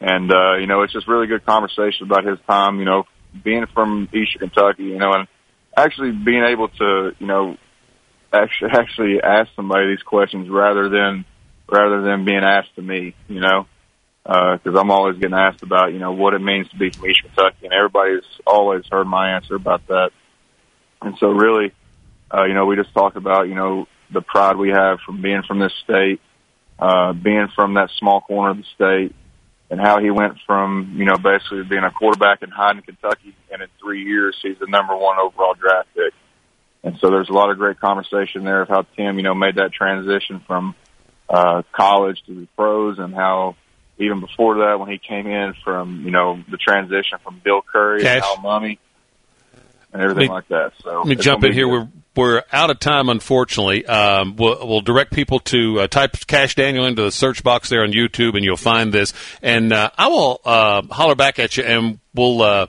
And 0.00 0.30
uh, 0.30 0.58
you 0.58 0.68
know, 0.68 0.82
it's 0.82 0.92
just 0.92 1.08
really 1.08 1.26
good 1.26 1.44
conversation 1.44 2.06
about 2.06 2.24
his 2.24 2.38
time. 2.46 2.78
You 2.78 2.84
know, 2.84 3.04
being 3.42 3.66
from 3.72 4.08
Eastern 4.12 4.48
Kentucky, 4.48 4.84
you 4.84 4.98
know, 4.98 5.12
and 5.12 5.28
actually 5.76 6.12
being 6.12 6.44
able 6.44 6.68
to, 6.68 7.12
you 7.18 7.26
know, 7.26 7.56
actually 8.32 8.70
actually 8.72 9.22
ask 9.22 9.50
somebody 9.56 9.88
these 9.88 10.02
questions 10.02 10.48
rather 10.48 10.88
than 10.88 11.24
rather 11.70 12.02
than 12.02 12.24
being 12.24 12.44
asked 12.44 12.74
to 12.76 12.82
me, 12.82 13.14
you 13.28 13.40
know, 13.40 13.66
because 14.24 14.74
uh, 14.74 14.80
I'm 14.80 14.90
always 14.90 15.18
getting 15.18 15.36
asked 15.36 15.62
about, 15.62 15.92
you 15.92 15.98
know, 15.98 16.12
what 16.12 16.34
it 16.34 16.40
means 16.40 16.68
to 16.70 16.76
be 16.76 16.90
from 16.90 17.08
Eastern 17.08 17.30
Kentucky, 17.34 17.64
and 17.66 17.72
everybody's 17.72 18.24
always 18.46 18.84
heard 18.90 19.06
my 19.06 19.36
answer 19.36 19.54
about 19.54 19.86
that. 19.88 20.10
And 21.02 21.16
so, 21.18 21.28
really, 21.28 21.72
uh, 22.32 22.44
you 22.44 22.54
know, 22.54 22.66
we 22.66 22.76
just 22.76 22.94
talked 22.94 23.16
about, 23.16 23.48
you 23.48 23.54
know, 23.54 23.86
the 24.10 24.22
pride 24.22 24.56
we 24.56 24.70
have 24.70 24.98
from 25.04 25.20
being 25.20 25.42
from 25.46 25.58
this 25.58 25.72
state, 25.84 26.20
uh, 26.78 27.12
being 27.12 27.48
from 27.54 27.74
that 27.74 27.90
small 27.98 28.20
corner 28.20 28.52
of 28.52 28.56
the 28.58 28.64
state, 28.74 29.14
and 29.70 29.80
how 29.80 30.00
he 30.00 30.10
went 30.10 30.34
from, 30.46 30.94
you 30.96 31.04
know, 31.04 31.16
basically 31.16 31.62
being 31.64 31.84
a 31.84 31.90
quarterback 31.90 32.42
in 32.42 32.50
Hyden, 32.50 32.82
Kentucky, 32.82 33.34
and 33.50 33.62
in 33.62 33.68
three 33.82 34.04
years 34.04 34.38
he's 34.42 34.58
the 34.58 34.66
number 34.68 34.96
one 34.96 35.18
overall 35.18 35.54
draft 35.54 35.88
pick. 35.94 36.12
And 36.82 36.98
so 37.00 37.10
there's 37.10 37.30
a 37.30 37.32
lot 37.32 37.50
of 37.50 37.56
great 37.56 37.80
conversation 37.80 38.44
there 38.44 38.62
of 38.62 38.68
how 38.68 38.82
Tim, 38.96 39.16
you 39.16 39.22
know, 39.22 39.34
made 39.34 39.56
that 39.56 39.72
transition 39.72 40.42
from 40.46 40.74
uh, 41.28 41.62
college 41.72 42.22
to 42.26 42.34
the 42.34 42.46
pros, 42.56 42.98
and 42.98 43.14
how 43.14 43.56
even 43.98 44.20
before 44.20 44.56
that, 44.58 44.78
when 44.78 44.90
he 44.90 44.98
came 44.98 45.26
in 45.26 45.54
from, 45.64 46.02
you 46.04 46.10
know, 46.10 46.42
the 46.50 46.58
transition 46.58 47.18
from 47.22 47.40
Bill 47.42 47.62
Curry 47.62 48.02
Kash. 48.02 48.16
and 48.16 48.22
Hal 48.24 48.36
Mumme 48.38 48.78
and 49.94 50.02
everything 50.02 50.24
Me- 50.24 50.28
like 50.28 50.48
that. 50.48 50.72
So 50.82 50.98
Let 50.98 51.06
me 51.06 51.16
jump 51.16 51.44
in 51.44 51.52
here. 51.52 51.66
good. 51.66 51.72
We're 51.72 51.88
we're 52.16 52.42
out 52.52 52.70
of 52.70 52.78
time, 52.78 53.08
unfortunately. 53.08 53.84
Um, 53.86 54.36
we'll, 54.36 54.66
we'll 54.66 54.80
direct 54.80 55.12
people 55.12 55.40
to 55.40 55.80
uh, 55.80 55.86
type 55.86 56.16
Kash 56.26 56.54
Daniel 56.54 56.86
into 56.86 57.02
the 57.02 57.10
search 57.10 57.42
box 57.42 57.68
there 57.68 57.82
on 57.82 57.92
YouTube, 57.92 58.34
and 58.34 58.44
you'll 58.44 58.56
find 58.56 58.92
this. 58.92 59.12
And 59.42 59.72
uh, 59.72 59.90
I 59.96 60.08
will 60.08 60.40
uh, 60.44 60.82
holler 60.90 61.14
back 61.14 61.38
at 61.38 61.56
you, 61.56 61.64
and 61.64 61.98
we'll 62.14 62.42
uh, 62.42 62.66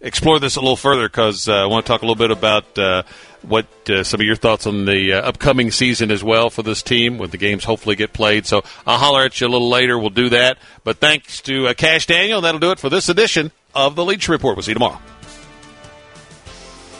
explore 0.00 0.38
this 0.38 0.56
a 0.56 0.60
little 0.60 0.76
further 0.76 1.08
because 1.08 1.48
uh, 1.48 1.54
I 1.54 1.66
want 1.66 1.86
to 1.86 1.92
talk 1.92 2.02
a 2.02 2.06
little 2.06 2.16
bit 2.16 2.30
about 2.30 2.78
uh, 2.78 3.02
what 3.42 3.66
some 3.86 4.20
of 4.20 4.26
your 4.26 4.34
thoughts 4.34 4.66
on 4.66 4.86
the 4.86 5.12
upcoming 5.12 5.70
season 5.70 6.10
as 6.10 6.24
well 6.24 6.50
for 6.50 6.62
this 6.62 6.82
team 6.82 7.18
when 7.18 7.30
the 7.30 7.38
games 7.38 7.64
hopefully 7.64 7.94
get 7.94 8.12
played. 8.12 8.44
So 8.44 8.64
I'll 8.86 8.98
holler 8.98 9.24
at 9.24 9.40
you 9.40 9.46
a 9.46 9.48
little 9.48 9.70
later. 9.70 9.98
We'll 9.98 10.10
do 10.10 10.30
that. 10.30 10.58
But 10.82 10.98
thanks 10.98 11.40
to 11.42 11.72
Kash 11.74 12.06
Daniel, 12.06 12.40
that'll 12.40 12.60
do 12.60 12.72
it 12.72 12.80
for 12.80 12.90
this 12.90 13.08
edition 13.08 13.52
of 13.74 13.94
the 13.94 14.04
Leach 14.04 14.28
Report. 14.28 14.56
We'll 14.56 14.64
see 14.64 14.72
you 14.72 14.74
tomorrow. 14.74 15.00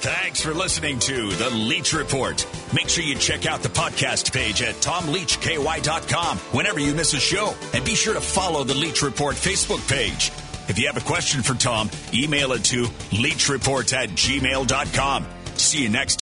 Thanks 0.01 0.41
for 0.41 0.55
listening 0.55 0.99
to 1.01 1.31
The 1.31 1.51
Leach 1.51 1.93
Report. 1.93 2.47
Make 2.73 2.89
sure 2.89 3.03
you 3.03 3.17
check 3.17 3.47
out 3.47 3.63
the 3.63 3.69
podcast 3.69 4.33
page 4.33 4.63
at 4.63 4.75
tomleachky.com 4.77 6.39
whenever 6.39 6.79
you 6.79 6.95
miss 6.95 7.15
a 7.15 7.21
show. 7.21 7.55
And 7.75 7.85
be 7.85 7.95
sure 7.95 8.15
to 8.15 8.21
follow 8.21 8.63
the 8.63 8.75
Leach 8.75 9.03
Report 9.03 9.35
Facebook 9.35 9.87
page. 9.89 10.31
If 10.69 10.79
you 10.79 10.87
have 10.87 10.97
a 10.97 11.01
question 11.01 11.43
for 11.43 11.55
Tom, 11.55 11.91
email 12.13 12.53
it 12.53 12.65
to 12.67 12.85
leachreport 13.11 13.93
at 13.95 14.11
gmail.com. 14.11 15.27
See 15.55 15.83
you 15.83 15.89
next 15.89 16.15